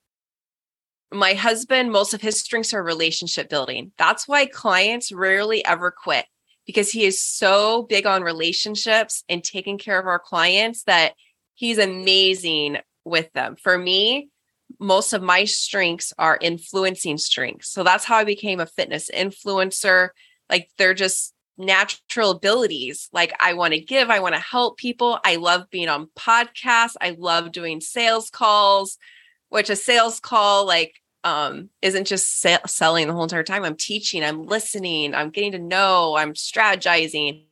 my 1.12 1.34
husband 1.34 1.90
most 1.90 2.14
of 2.14 2.20
his 2.20 2.40
strengths 2.40 2.72
are 2.72 2.82
relationship 2.82 3.50
building. 3.50 3.92
That's 3.98 4.28
why 4.28 4.46
clients 4.46 5.12
rarely 5.12 5.64
ever 5.66 5.90
quit 5.90 6.24
because 6.66 6.90
he 6.92 7.04
is 7.04 7.20
so 7.20 7.82
big 7.82 8.06
on 8.06 8.22
relationships 8.22 9.24
and 9.28 9.42
taking 9.42 9.76
care 9.76 9.98
of 9.98 10.06
our 10.06 10.20
clients 10.20 10.84
that 10.84 11.14
he's 11.54 11.78
amazing 11.78 12.78
with 13.04 13.30
them. 13.32 13.56
For 13.56 13.76
me, 13.76 14.30
most 14.78 15.12
of 15.12 15.22
my 15.22 15.44
strengths 15.44 16.12
are 16.18 16.38
influencing 16.40 17.18
strengths. 17.18 17.70
So 17.70 17.82
that's 17.82 18.04
how 18.04 18.16
I 18.16 18.24
became 18.24 18.60
a 18.60 18.66
fitness 18.66 19.10
influencer. 19.12 20.10
Like 20.48 20.70
they're 20.78 20.94
just 20.94 21.34
natural 21.58 22.30
abilities. 22.30 23.08
Like 23.12 23.34
I 23.40 23.54
want 23.54 23.74
to 23.74 23.80
give, 23.80 24.10
I 24.10 24.20
want 24.20 24.34
to 24.34 24.40
help 24.40 24.78
people. 24.78 25.18
I 25.24 25.36
love 25.36 25.70
being 25.70 25.88
on 25.88 26.10
podcasts. 26.18 26.94
I 27.00 27.16
love 27.18 27.52
doing 27.52 27.80
sales 27.80 28.30
calls, 28.30 28.96
which 29.48 29.70
a 29.70 29.76
sales 29.76 30.20
call 30.20 30.66
like 30.66 30.94
um 31.22 31.68
isn't 31.82 32.06
just 32.06 32.40
selling 32.66 33.06
the 33.06 33.12
whole 33.12 33.24
entire 33.24 33.42
time. 33.42 33.64
I'm 33.64 33.76
teaching, 33.76 34.24
I'm 34.24 34.46
listening, 34.46 35.14
I'm 35.14 35.30
getting 35.30 35.52
to 35.52 35.58
know, 35.58 36.16
I'm 36.16 36.32
strategizing. 36.32 37.44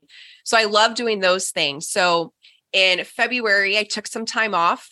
So 0.44 0.56
I 0.56 0.64
love 0.64 0.94
doing 0.94 1.20
those 1.20 1.50
things. 1.50 1.88
So 1.88 2.32
in 2.72 3.04
February, 3.04 3.76
I 3.76 3.82
took 3.82 4.06
some 4.06 4.24
time 4.24 4.54
off 4.54 4.88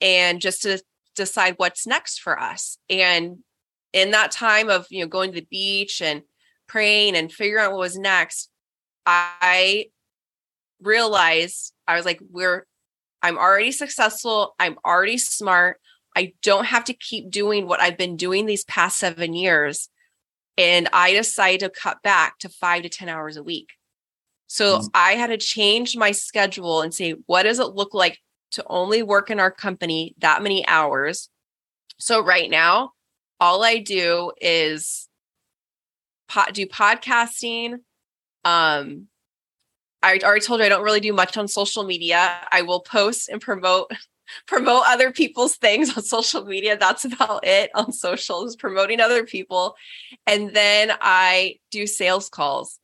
and 0.00 0.40
just 0.40 0.62
to 0.62 0.80
decide 1.18 1.54
what's 1.58 1.86
next 1.86 2.20
for 2.20 2.40
us. 2.40 2.78
And 2.88 3.38
in 3.92 4.10
that 4.12 4.30
time 4.30 4.70
of, 4.70 4.86
you 4.90 5.02
know, 5.02 5.08
going 5.08 5.32
to 5.32 5.40
the 5.40 5.46
beach 5.50 6.00
and 6.02 6.22
praying 6.66 7.16
and 7.16 7.32
figuring 7.32 7.64
out 7.64 7.72
what 7.72 7.80
was 7.80 7.98
next, 7.98 8.50
I 9.06 9.86
realized 10.82 11.72
I 11.86 11.96
was 11.96 12.04
like, 12.04 12.20
we're, 12.30 12.66
I'm 13.22 13.38
already 13.38 13.72
successful. 13.72 14.54
I'm 14.58 14.76
already 14.84 15.18
smart. 15.18 15.78
I 16.16 16.34
don't 16.42 16.66
have 16.66 16.84
to 16.84 16.94
keep 16.94 17.30
doing 17.30 17.66
what 17.66 17.80
I've 17.80 17.98
been 17.98 18.16
doing 18.16 18.46
these 18.46 18.64
past 18.64 18.98
seven 18.98 19.34
years. 19.34 19.88
And 20.56 20.88
I 20.92 21.12
decided 21.12 21.60
to 21.60 21.70
cut 21.70 22.02
back 22.02 22.38
to 22.40 22.48
five 22.48 22.82
to 22.82 22.88
10 22.88 23.08
hours 23.08 23.36
a 23.36 23.42
week. 23.42 23.70
So 24.48 24.78
mm. 24.78 24.88
I 24.94 25.12
had 25.12 25.28
to 25.28 25.36
change 25.36 25.96
my 25.96 26.10
schedule 26.10 26.82
and 26.82 26.92
say, 26.92 27.14
what 27.26 27.44
does 27.44 27.60
it 27.60 27.74
look 27.74 27.94
like 27.94 28.18
to 28.52 28.64
only 28.66 29.02
work 29.02 29.30
in 29.30 29.40
our 29.40 29.50
company 29.50 30.14
that 30.18 30.42
many 30.42 30.66
hours? 30.66 31.28
So 31.98 32.24
right 32.24 32.50
now, 32.50 32.92
all 33.40 33.62
I 33.64 33.78
do 33.78 34.32
is 34.40 35.08
po- 36.28 36.50
do 36.52 36.66
podcasting. 36.66 37.80
Um, 38.44 39.08
I 40.02 40.18
already 40.22 40.44
told 40.44 40.60
you 40.60 40.66
I 40.66 40.68
don't 40.68 40.84
really 40.84 41.00
do 41.00 41.12
much 41.12 41.36
on 41.36 41.48
social 41.48 41.84
media. 41.84 42.40
I 42.52 42.62
will 42.62 42.80
post 42.80 43.28
and 43.28 43.40
promote 43.40 43.90
promote 44.46 44.82
other 44.86 45.10
people's 45.10 45.56
things 45.56 45.96
on 45.96 46.02
social 46.02 46.44
media. 46.44 46.76
That's 46.76 47.04
about 47.04 47.46
it 47.46 47.70
on 47.74 47.92
socials, 47.92 48.56
promoting 48.56 49.00
other 49.00 49.24
people. 49.24 49.74
And 50.26 50.54
then 50.54 50.92
I 51.00 51.56
do 51.70 51.86
sales 51.86 52.28
calls. 52.28 52.78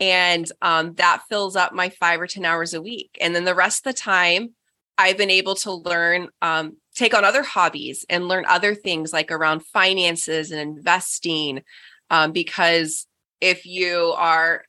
And 0.00 0.50
um, 0.62 0.94
that 0.94 1.24
fills 1.28 1.56
up 1.56 1.74
my 1.74 1.90
five 1.90 2.20
or 2.20 2.26
10 2.26 2.44
hours 2.44 2.72
a 2.72 2.80
week. 2.80 3.18
And 3.20 3.34
then 3.34 3.44
the 3.44 3.54
rest 3.54 3.86
of 3.86 3.92
the 3.92 3.98
time, 3.98 4.54
I've 4.98 5.16
been 5.16 5.30
able 5.30 5.54
to 5.56 5.72
learn, 5.72 6.28
um, 6.42 6.76
take 6.96 7.14
on 7.14 7.24
other 7.24 7.44
hobbies 7.44 8.04
and 8.10 8.26
learn 8.26 8.44
other 8.48 8.74
things 8.74 9.12
like 9.12 9.30
around 9.30 9.64
finances 9.64 10.50
and 10.50 10.60
investing. 10.60 11.62
Um, 12.10 12.32
because 12.32 13.06
if 13.40 13.64
you 13.64 14.14
are 14.18 14.64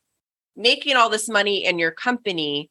making 0.56 0.96
all 0.96 1.10
this 1.10 1.28
money 1.28 1.64
in 1.64 1.80
your 1.80 1.90
company, 1.90 2.70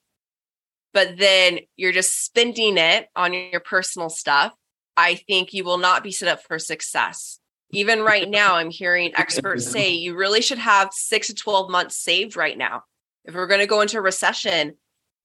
but 0.93 1.18
then 1.18 1.60
you're 1.76 1.91
just 1.91 2.24
spending 2.24 2.78
it 2.78 3.07
on 3.16 3.34
your 3.34 3.60
personal 3.60 4.10
stuff, 4.10 4.53
I 4.95 5.16
think 5.16 5.53
you 5.53 5.64
will 5.64 5.78
not 5.78 6.03
be 6.03 6.12
set 6.12 6.30
up 6.30 6.41
for 6.43 6.60
success. 6.60 7.39
Even 7.72 8.01
right 8.01 8.30
now, 8.41 8.55
I'm 8.55 8.72
hearing 8.72 9.12
experts 9.16 9.70
say 9.70 9.91
you 9.91 10.16
really 10.16 10.41
should 10.41 10.57
have 10.57 10.89
six 10.93 11.28
to 11.28 11.36
12 11.36 11.70
months 11.70 11.97
saved 11.97 12.36
right 12.36 12.57
now. 12.57 12.84
If 13.26 13.36
we're 13.36 13.47
going 13.47 13.60
to 13.60 13.68
go 13.68 13.82
into 13.82 13.97
a 13.97 14.01
recession 14.01 14.76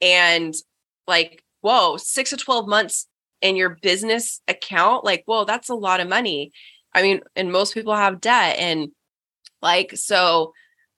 and 0.01 0.55
like, 1.07 1.43
whoa, 1.65 1.97
six 1.97 2.31
to 2.31 2.37
12 2.37 2.69
months 2.69 3.09
in 3.41 3.57
your 3.57 3.79
business 3.83 4.43
account, 4.49 5.05
like, 5.05 5.23
whoa, 5.27 5.45
that's 5.45 5.71
a 5.71 5.75
lot 5.75 6.01
of 6.01 6.09
money. 6.09 6.53
I 6.95 7.03
mean, 7.03 7.21
and 7.35 7.51
most 7.51 7.75
people 7.75 7.95
have 7.95 8.21
debt. 8.21 8.57
And 8.59 8.91
like, 9.63 9.97
so 9.97 10.53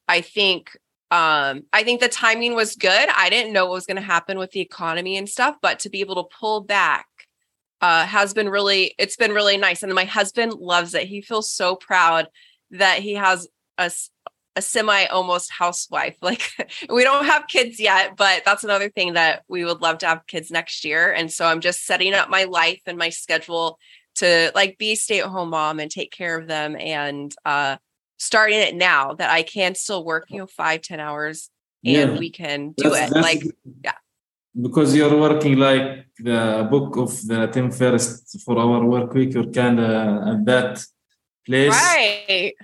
I 0.08 0.20
think 0.20 0.70
um 1.12 1.62
i 1.72 1.84
think 1.84 2.00
the 2.00 2.08
timing 2.08 2.56
was 2.56 2.74
good 2.74 3.08
i 3.16 3.30
didn't 3.30 3.52
know 3.52 3.64
what 3.64 3.74
was 3.74 3.86
going 3.86 3.96
to 3.96 4.02
happen 4.02 4.40
with 4.40 4.50
the 4.50 4.60
economy 4.60 5.16
and 5.16 5.28
stuff 5.28 5.54
but 5.62 5.78
to 5.78 5.88
be 5.88 6.00
able 6.00 6.16
to 6.16 6.36
pull 6.36 6.60
back 6.60 7.06
uh 7.80 8.04
has 8.04 8.34
been 8.34 8.48
really 8.48 8.92
it's 8.98 9.16
been 9.16 9.30
really 9.30 9.56
nice 9.56 9.84
and 9.84 9.94
my 9.94 10.04
husband 10.04 10.52
loves 10.54 10.94
it 10.94 11.06
he 11.06 11.20
feels 11.22 11.48
so 11.48 11.76
proud 11.76 12.26
that 12.72 12.98
he 12.98 13.14
has 13.14 13.46
a 13.78 13.82
s- 13.82 14.10
a 14.56 14.62
semi 14.62 15.04
almost 15.06 15.50
housewife 15.52 16.16
like 16.22 16.50
we 16.88 17.04
don't 17.04 17.26
have 17.26 17.46
kids 17.46 17.78
yet 17.78 18.16
but 18.16 18.42
that's 18.44 18.64
another 18.64 18.88
thing 18.88 19.12
that 19.14 19.42
we 19.48 19.64
would 19.64 19.80
love 19.82 19.98
to 19.98 20.06
have 20.06 20.26
kids 20.26 20.50
next 20.50 20.84
year 20.84 21.12
and 21.12 21.30
so 21.30 21.44
i'm 21.46 21.60
just 21.60 21.84
setting 21.86 22.14
up 22.14 22.28
my 22.30 22.44
life 22.44 22.80
and 22.86 22.96
my 22.98 23.10
schedule 23.10 23.78
to 24.14 24.50
like 24.54 24.78
be 24.78 24.92
a 24.92 24.94
stay 24.96 25.20
at 25.20 25.26
home 25.26 25.50
mom 25.50 25.78
and 25.78 25.90
take 25.90 26.10
care 26.10 26.38
of 26.38 26.46
them 26.48 26.74
and 26.80 27.34
uh 27.44 27.76
starting 28.18 28.58
it 28.58 28.74
now 28.74 29.12
that 29.12 29.28
I 29.28 29.42
can 29.42 29.74
still 29.74 30.02
work, 30.02 30.24
you 30.30 30.38
know, 30.38 30.46
five, 30.46 30.80
ten 30.80 31.00
hours 31.00 31.50
and 31.84 32.12
Yeah. 32.12 32.18
we 32.18 32.30
can 32.30 32.72
do 32.72 32.88
That's- 32.88 33.10
it. 33.10 33.14
that's- 33.14 33.22
Like, 33.22 33.42
yeah. 33.84 33.92
because 34.66 34.96
you're 34.96 35.18
working 35.20 35.56
like 35.58 36.06
the 36.18 36.66
book 36.70 36.96
of 36.96 37.10
the 37.26 37.46
Tim 37.48 37.70
Ferriss 37.70 38.06
4-Hour 38.48 38.80
Workweek, 38.84 39.34
you're 39.34 39.52
kind 39.52 39.78
of 39.80 40.28
at 40.32 40.44
that 40.46 40.82
place. 41.44 41.72
Right. 41.72 42.54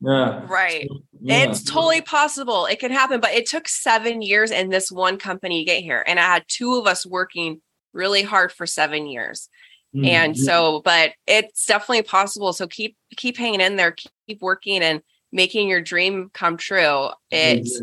Yeah. 0.00 0.46
Right. 0.48 0.88
Yeah. 1.20 1.44
It's 1.44 1.62
totally 1.62 2.00
possible. 2.00 2.66
It 2.66 2.78
can 2.78 2.90
happen, 2.90 3.20
but 3.20 3.32
it 3.32 3.46
took 3.46 3.68
seven 3.68 4.22
years 4.22 4.50
in 4.50 4.70
this 4.70 4.90
one 4.90 5.18
company 5.18 5.64
to 5.64 5.70
get 5.70 5.82
here. 5.82 6.02
And 6.06 6.18
I 6.18 6.22
had 6.22 6.44
two 6.48 6.74
of 6.76 6.86
us 6.86 7.04
working 7.04 7.60
really 7.92 8.22
hard 8.22 8.50
for 8.52 8.66
seven 8.66 9.06
years. 9.06 9.48
Mm, 9.94 10.06
And 10.06 10.38
so, 10.38 10.80
but 10.84 11.12
it's 11.26 11.66
definitely 11.66 12.02
possible. 12.02 12.52
So 12.52 12.66
keep 12.66 12.96
keep 13.16 13.36
hanging 13.36 13.60
in 13.60 13.76
there, 13.76 13.94
keep 14.26 14.40
working 14.40 14.82
and 14.82 15.02
making 15.32 15.68
your 15.68 15.80
dream 15.80 16.30
come 16.32 16.56
true. 16.56 17.10
It's. 17.30 17.82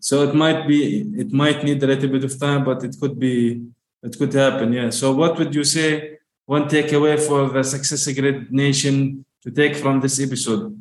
So 0.00 0.22
it 0.22 0.34
might 0.34 0.68
be, 0.68 1.00
it 1.18 1.32
might 1.32 1.64
need 1.64 1.82
a 1.82 1.86
little 1.86 2.10
bit 2.10 2.24
of 2.24 2.38
time, 2.38 2.62
but 2.64 2.84
it 2.84 2.94
could 3.00 3.18
be, 3.18 3.62
it 4.02 4.16
could 4.18 4.32
happen. 4.32 4.72
Yeah. 4.72 4.90
So 4.90 5.12
what 5.12 5.36
would 5.38 5.54
you 5.54 5.64
say? 5.64 6.18
One 6.44 6.68
takeaway 6.68 7.18
for 7.18 7.48
the 7.48 7.64
Success 7.64 8.06
Grid 8.12 8.52
Nation 8.52 9.24
to 9.42 9.50
take 9.50 9.74
from 9.74 10.00
this 10.00 10.20
episode, 10.20 10.80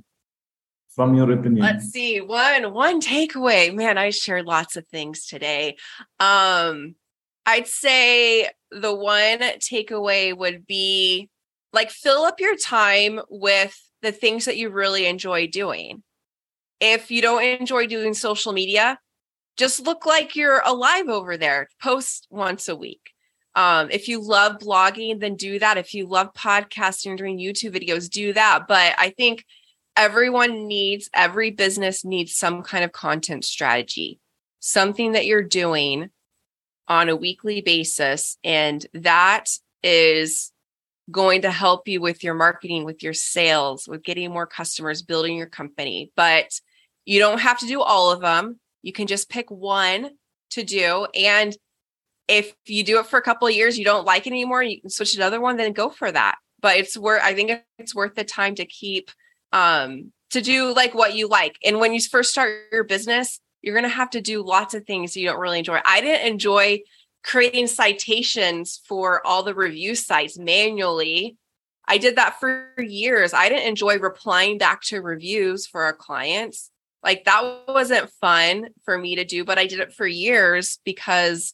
from 0.96 1.14
your 1.14 1.30
opinion. 1.32 1.66
let's 1.66 1.88
see 1.88 2.22
one 2.22 2.74
one 2.74 3.02
takeaway. 3.02 3.74
Man 3.74 3.98
i 3.98 4.10
shared 4.10 4.46
lots 4.46 4.78
of 4.78 4.88
things 4.88 5.26
today. 5.26 5.76
Um 6.20 6.96
i'd 7.46 7.68
say 7.68 8.50
the 8.72 8.96
one 8.96 9.40
takeaway 9.60 10.36
would 10.36 10.66
be 10.66 11.30
like 11.74 11.92
fill 11.92 12.24
up 12.24 12.40
your 12.40 12.56
time 12.56 13.20
with 13.30 13.78
the 14.02 14.12
things 14.12 14.46
that 14.46 14.58
you 14.58 14.70
really 14.70 15.06
enjoy 15.06 15.48
doing. 15.48 16.02
If 16.80 17.12
you 17.12 17.22
don't 17.22 17.44
enjoy 17.44 17.88
doing 17.88 18.14
social 18.14 18.54
media 18.54 19.00
just 19.58 19.82
look 19.82 20.06
like 20.06 20.36
you're 20.36 20.62
alive 20.66 21.08
over 21.08 21.38
there. 21.38 21.70
Post 21.82 22.28
once 22.30 22.68
a 22.68 22.76
week. 22.76 23.12
Um, 23.56 23.90
if 23.90 24.10
you 24.10 24.22
love 24.22 24.60
blogging 24.60 25.20
then 25.20 25.36
do 25.36 25.60
that. 25.60 25.78
If 25.78 25.94
you 25.94 26.08
love 26.08 26.34
podcasting 26.34 27.14
or 27.14 27.16
doing 27.18 27.38
youtube 27.38 27.76
videos 27.76 28.10
do 28.10 28.32
that. 28.32 28.68
But 28.70 28.96
i 28.98 29.10
think 29.10 29.44
everyone 29.98 30.68
needs 30.68 31.10
every 31.14 31.52
business 31.52 32.04
needs 32.04 32.36
some 32.36 32.62
kind 32.64 32.84
of 32.84 32.92
content 32.92 33.46
strategy 33.46 34.20
something 34.66 35.12
that 35.12 35.28
you're 35.28 35.44
doing 35.44 36.10
on 36.88 37.08
a 37.10 37.16
weekly 37.16 37.62
basis. 37.62 38.38
And 38.44 38.86
that 38.94 39.46
is 39.84 40.52
going 41.12 41.44
to 41.44 41.52
help 41.52 41.88
you 41.88 42.02
with 42.02 42.24
your 42.24 42.34
marketing 42.34 42.84
with 42.84 43.04
your 43.04 43.14
sales 43.14 43.88
with 43.88 44.04
getting 44.04 44.32
more 44.32 44.48
customers 44.48 45.04
building 45.04 45.38
your 45.38 45.46
company. 45.46 46.12
But 46.16 46.60
you 47.06 47.20
don't 47.20 47.40
have 47.40 47.60
to 47.60 47.68
do 47.68 47.82
all 47.82 48.12
of 48.12 48.22
them. 48.22 48.60
You 48.82 48.92
can 48.92 49.06
just 49.06 49.30
pick 49.30 49.52
one 49.52 50.10
to 50.52 50.64
do. 50.64 51.06
And 51.14 51.56
if 52.28 52.56
you 52.66 52.84
do 52.84 53.00
it 53.00 53.06
for 53.06 53.20
a 53.20 53.22
couple 53.22 53.48
of 53.48 53.54
years 53.54 53.78
you 53.78 53.86
don't 53.86 54.06
like 54.06 54.26
it 54.26 54.32
anymore 54.32 54.64
you 54.64 54.82
can 54.82 54.90
switch 54.90 55.14
to 55.14 55.20
another 55.20 55.40
one 55.40 55.58
then 55.58 55.74
go 55.74 55.92
for 55.92 56.12
that. 56.12 56.38
But 56.60 56.78
it's 56.78 56.98
worth 56.98 57.22
i 57.24 57.36
think 57.36 57.62
it's 57.78 57.94
worth 57.94 58.16
the 58.16 58.24
time 58.24 58.56
to 58.56 58.66
keep 58.66 59.12
um 59.52 60.12
to 60.32 60.42
do 60.42 60.74
like 60.74 60.94
what 60.94 61.16
you 61.16 61.28
like. 61.28 61.58
And 61.64 61.80
when 61.80 61.94
you 61.94 62.02
first 62.02 62.32
start 62.32 62.52
your 62.72 62.84
business 62.84 63.40
you're 63.66 63.74
going 63.74 63.84
to 63.84 63.90
have 63.90 64.12
to 64.12 64.22
do 64.22 64.44
lots 64.44 64.76
of 64.76 64.86
things 64.86 65.18
you 65.18 65.28
don't 65.28 65.40
really 65.40 65.58
enjoy. 65.58 65.80
I 65.84 66.00
didn't 66.00 66.28
enjoy 66.28 66.82
creating 67.24 67.66
citations 67.66 68.80
for 68.88 69.26
all 69.26 69.42
the 69.42 69.56
review 69.56 69.96
sites 69.96 70.38
manually. 70.38 71.36
I 71.88 71.98
did 71.98 72.16
that 72.18 72.40
for 72.40 72.70
years. 72.78 73.34
I 73.34 73.50
didn't 73.50 73.68
enjoy 73.68 73.98
replying 73.98 74.60
back 74.60 74.82
to 74.84 75.02
reviews 75.02 75.66
for 75.66 75.82
our 75.82 75.94
clients. 75.94 76.70
Like 77.04 77.26
that 77.26 77.64
wasn't 77.68 78.12
fun 78.22 78.70
for 78.84 78.98
me 78.98 79.16
to 79.16 79.26
do 79.26 79.46
but 79.46 79.60
i 79.60 79.68
did 79.68 79.80
it 79.80 79.94
for 79.94 80.08
years 80.08 80.80
because 80.84 81.54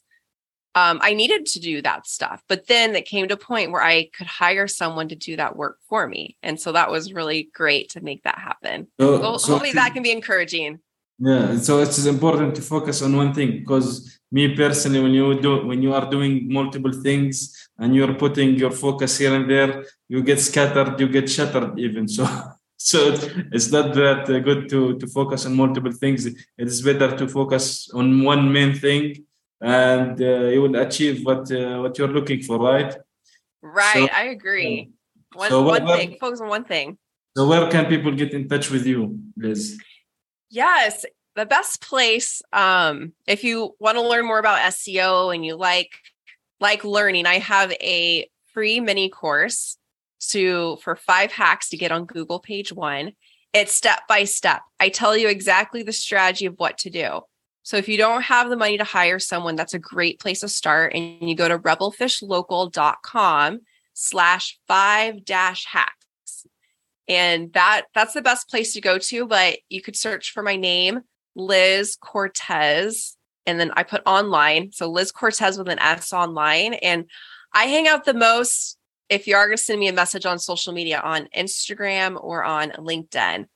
um, 0.74 0.98
I 1.02 1.12
needed 1.14 1.46
to 1.46 1.60
do 1.60 1.82
that 1.82 2.06
stuff. 2.06 2.42
But 2.48 2.66
then 2.66 2.94
it 2.96 3.04
came 3.04 3.28
to 3.28 3.34
a 3.34 3.36
point 3.36 3.72
where 3.72 3.82
I 3.82 4.08
could 4.16 4.26
hire 4.26 4.66
someone 4.66 5.08
to 5.08 5.16
do 5.16 5.36
that 5.36 5.56
work 5.56 5.78
for 5.88 6.06
me. 6.06 6.36
And 6.42 6.58
so 6.60 6.72
that 6.72 6.90
was 6.90 7.12
really 7.12 7.50
great 7.54 7.90
to 7.90 8.00
make 8.02 8.22
that 8.24 8.38
happen. 8.38 8.88
So- 9.00 9.36
so- 9.38 9.52
hopefully 9.52 9.72
that 9.72 9.92
can 9.94 10.02
be 10.02 10.12
encouraging. 10.12 10.78
Yeah, 11.18 11.56
so 11.58 11.78
it's 11.80 12.04
important 12.06 12.56
to 12.56 12.62
focus 12.62 13.00
on 13.02 13.14
one 13.16 13.32
thing 13.32 13.60
because 13.60 14.18
me 14.32 14.56
personally, 14.56 15.00
when 15.00 15.12
you 15.12 15.40
do 15.40 15.64
when 15.66 15.80
you 15.80 15.94
are 15.94 16.10
doing 16.10 16.52
multiple 16.52 16.90
things 17.06 17.68
and 17.78 17.94
you're 17.94 18.14
putting 18.14 18.56
your 18.56 18.72
focus 18.72 19.18
here 19.18 19.32
and 19.34 19.48
there, 19.48 19.84
you 20.08 20.20
get 20.22 20.40
scattered, 20.40 20.98
you 20.98 21.06
get 21.08 21.28
shattered 21.30 21.78
even. 21.78 22.08
So 22.08 22.24
so 22.76 22.98
it's 23.52 23.70
not 23.70 23.94
that 23.94 24.28
uh, 24.28 24.40
good 24.40 24.68
to 24.70 24.98
to 24.98 25.06
focus 25.06 25.46
on 25.46 25.54
multiple 25.54 25.92
things. 25.92 26.26
It 26.26 26.36
is 26.72 26.82
better 26.82 27.10
to 27.20 27.28
focus 27.28 27.88
on 27.94 28.24
one 28.24 28.50
main 28.52 28.74
thing, 28.74 29.24
and 29.62 30.20
uh, 30.20 30.48
you 30.52 30.60
will 30.62 30.76
achieve 30.76 31.24
what 31.24 31.50
uh, 31.52 31.78
what 31.82 31.96
you're 31.98 32.08
looking 32.08 32.42
for, 32.42 32.58
right? 32.58 32.94
Right. 33.62 34.08
So- 34.10 34.14
I 34.14 34.24
agree. 34.24 34.90
One, 35.34 35.48
So 35.48 35.62
one 35.62 35.84
what- 35.84 35.98
thing, 35.98 36.16
focus 36.20 36.40
on 36.40 36.48
one 36.48 36.64
thing. 36.64 36.98
So 37.36 37.48
where 37.48 37.70
can 37.70 37.86
people 37.86 38.12
get 38.12 38.34
in 38.34 38.46
touch 38.48 38.70
with 38.70 38.84
you, 38.86 39.18
Liz? 39.36 39.78
Yes, 40.50 41.06
the 41.34 41.46
best 41.46 41.80
place 41.80 42.42
um 42.52 43.14
if 43.26 43.42
you 43.42 43.74
want 43.78 43.96
to 43.96 44.02
learn 44.06 44.26
more 44.26 44.38
about 44.38 44.58
SEO 44.72 45.34
and 45.34 45.44
you 45.46 45.56
like 45.56 45.92
like 46.60 46.84
learning, 46.84 47.24
I 47.26 47.38
have 47.38 47.72
a 47.80 48.28
free 48.52 48.80
mini 48.80 49.08
course 49.08 49.78
to 50.30 50.76
for 50.82 50.94
5 50.94 51.32
hacks 51.32 51.70
to 51.70 51.76
get 51.76 51.90
on 51.90 52.04
Google 52.04 52.38
page 52.38 52.70
1. 52.72 53.12
It's 53.54 53.74
step 53.74 54.00
by 54.08 54.24
step. 54.24 54.60
I 54.78 54.88
tell 54.90 55.16
you 55.16 55.28
exactly 55.28 55.82
the 55.82 55.92
strategy 55.92 56.46
of 56.46 56.54
what 56.58 56.78
to 56.78 56.90
do. 56.90 57.22
So 57.62 57.76
if 57.76 57.88
you 57.88 57.96
don't 57.96 58.22
have 58.22 58.48
the 58.48 58.56
money 58.56 58.78
to 58.78 58.84
hire 58.84 59.18
someone, 59.18 59.56
that's 59.56 59.74
a 59.74 59.78
great 59.78 60.18
place 60.18 60.40
to 60.40 60.48
start. 60.48 60.94
And 60.94 61.28
you 61.28 61.36
go 61.36 61.48
to 61.48 61.58
rebelfishlocal.com 61.58 63.60
slash 63.94 64.58
five 64.66 65.24
dash 65.24 65.66
hacks. 65.66 66.46
And 67.08 67.52
that 67.52 67.82
that's 67.94 68.14
the 68.14 68.22
best 68.22 68.48
place 68.48 68.72
to 68.74 68.80
go 68.80 68.98
to 68.98 69.26
but 69.26 69.58
you 69.68 69.82
could 69.82 69.96
search 69.96 70.30
for 70.30 70.42
my 70.42 70.56
name 70.56 71.00
Liz 71.34 71.96
Cortes 71.96 73.16
and 73.44 73.58
then 73.58 73.72
i 73.76 73.82
put 73.82 74.02
online. 74.06 74.72
So 74.72 74.88
Liz 74.88 75.12
Cortes 75.12 75.58
with 75.58 75.68
an 75.68 75.78
s 75.78 76.12
online. 76.12 76.74
And 76.74 77.06
i 77.52 77.64
hang 77.64 77.88
out 77.88 78.04
the 78.04 78.14
most 78.14 78.78
if 79.08 79.26
you 79.26 79.36
are 79.36 79.46
going 79.46 79.58
to 79.58 79.62
send 79.62 79.78
me 79.78 79.88
a 79.88 79.92
message 79.92 80.24
on 80.24 80.38
social 80.38 80.72
media 80.72 81.00
on 81.00 81.28
instagram 81.36 82.22
or 82.22 82.44
on 82.44 82.70
linkedin 82.70 83.46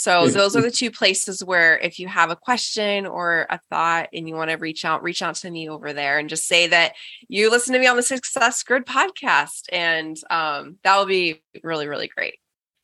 so 0.00 0.28
those 0.28 0.56
are 0.56 0.62
the 0.62 0.70
two 0.70 0.90
places 0.90 1.44
where 1.44 1.78
if 1.78 1.98
you 1.98 2.08
have 2.08 2.30
a 2.30 2.36
question 2.36 3.06
or 3.06 3.46
a 3.50 3.60
thought 3.70 4.08
and 4.12 4.28
you 4.28 4.34
want 4.34 4.50
to 4.50 4.56
reach 4.56 4.84
out 4.84 5.02
reach 5.02 5.22
out 5.22 5.34
to 5.34 5.50
me 5.50 5.68
over 5.68 5.92
there 5.92 6.18
and 6.18 6.28
just 6.28 6.46
say 6.46 6.66
that 6.66 6.94
you 7.28 7.50
listen 7.50 7.72
to 7.74 7.78
me 7.78 7.86
on 7.86 7.96
the 7.96 8.02
Success 8.02 8.62
Grid 8.62 8.86
podcast 8.86 9.62
and 9.72 10.16
um, 10.30 10.76
that 10.84 10.96
will 10.96 11.06
be 11.06 11.42
really 11.62 11.86
really 11.86 12.08
great 12.08 12.36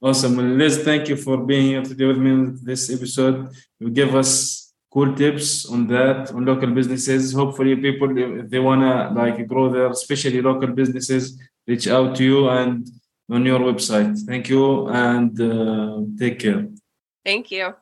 Awesome. 0.02 0.36
Well, 0.36 0.46
Liz, 0.46 0.84
thank 0.84 1.08
you 1.08 1.16
for 1.16 1.38
being 1.38 1.66
here 1.68 1.82
today 1.82 2.04
with 2.04 2.18
me 2.18 2.30
in 2.30 2.58
this 2.62 2.92
episode. 2.92 3.48
You 3.80 3.88
give 3.88 4.14
us 4.14 4.74
cool 4.92 5.14
tips 5.14 5.66
on 5.66 5.86
that, 5.86 6.30
on 6.32 6.44
local 6.44 6.70
businesses. 6.70 7.32
Hopefully 7.32 7.74
people, 7.76 8.16
if 8.16 8.50
they 8.50 8.58
want 8.58 8.82
to 8.82 9.18
like 9.18 9.46
grow 9.46 9.70
their, 9.70 9.88
especially 9.88 10.42
local 10.42 10.68
businesses, 10.68 11.40
reach 11.66 11.88
out 11.88 12.14
to 12.16 12.24
you 12.24 12.48
and 12.50 12.86
on 13.30 13.44
your 13.46 13.60
website. 13.60 14.18
Thank 14.26 14.50
you 14.50 14.88
and 14.88 15.40
uh, 15.40 16.02
take 16.18 16.40
care. 16.40 16.66
Thank 17.26 17.50
you 17.50 17.74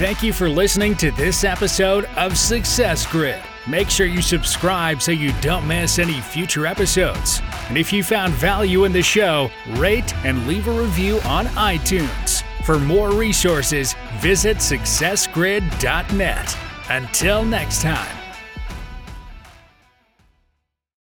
Thank 0.00 0.22
you 0.22 0.32
for 0.32 0.48
listening 0.48 0.96
to 0.96 1.10
this 1.10 1.44
episode 1.44 2.06
of 2.16 2.38
Success 2.38 3.04
Grid. 3.04 3.38
Make 3.68 3.90
sure 3.90 4.06
you 4.06 4.22
subscribe 4.22 5.02
so 5.02 5.12
you 5.12 5.34
don't 5.42 5.68
miss 5.68 5.98
any 5.98 6.22
future 6.22 6.66
episodes. 6.66 7.42
And 7.68 7.76
if 7.76 7.92
you 7.92 8.02
found 8.02 8.32
value 8.32 8.84
in 8.84 8.92
the 8.92 9.02
show, 9.02 9.50
rate 9.72 10.14
and 10.24 10.48
leave 10.48 10.68
a 10.68 10.72
review 10.72 11.20
on 11.26 11.44
iTunes. 11.48 12.42
For 12.64 12.78
more 12.78 13.10
resources, 13.10 13.94
visit 14.20 14.56
successgrid.net. 14.56 16.58
Until 16.88 17.44
next 17.44 17.82
time. 17.82 18.19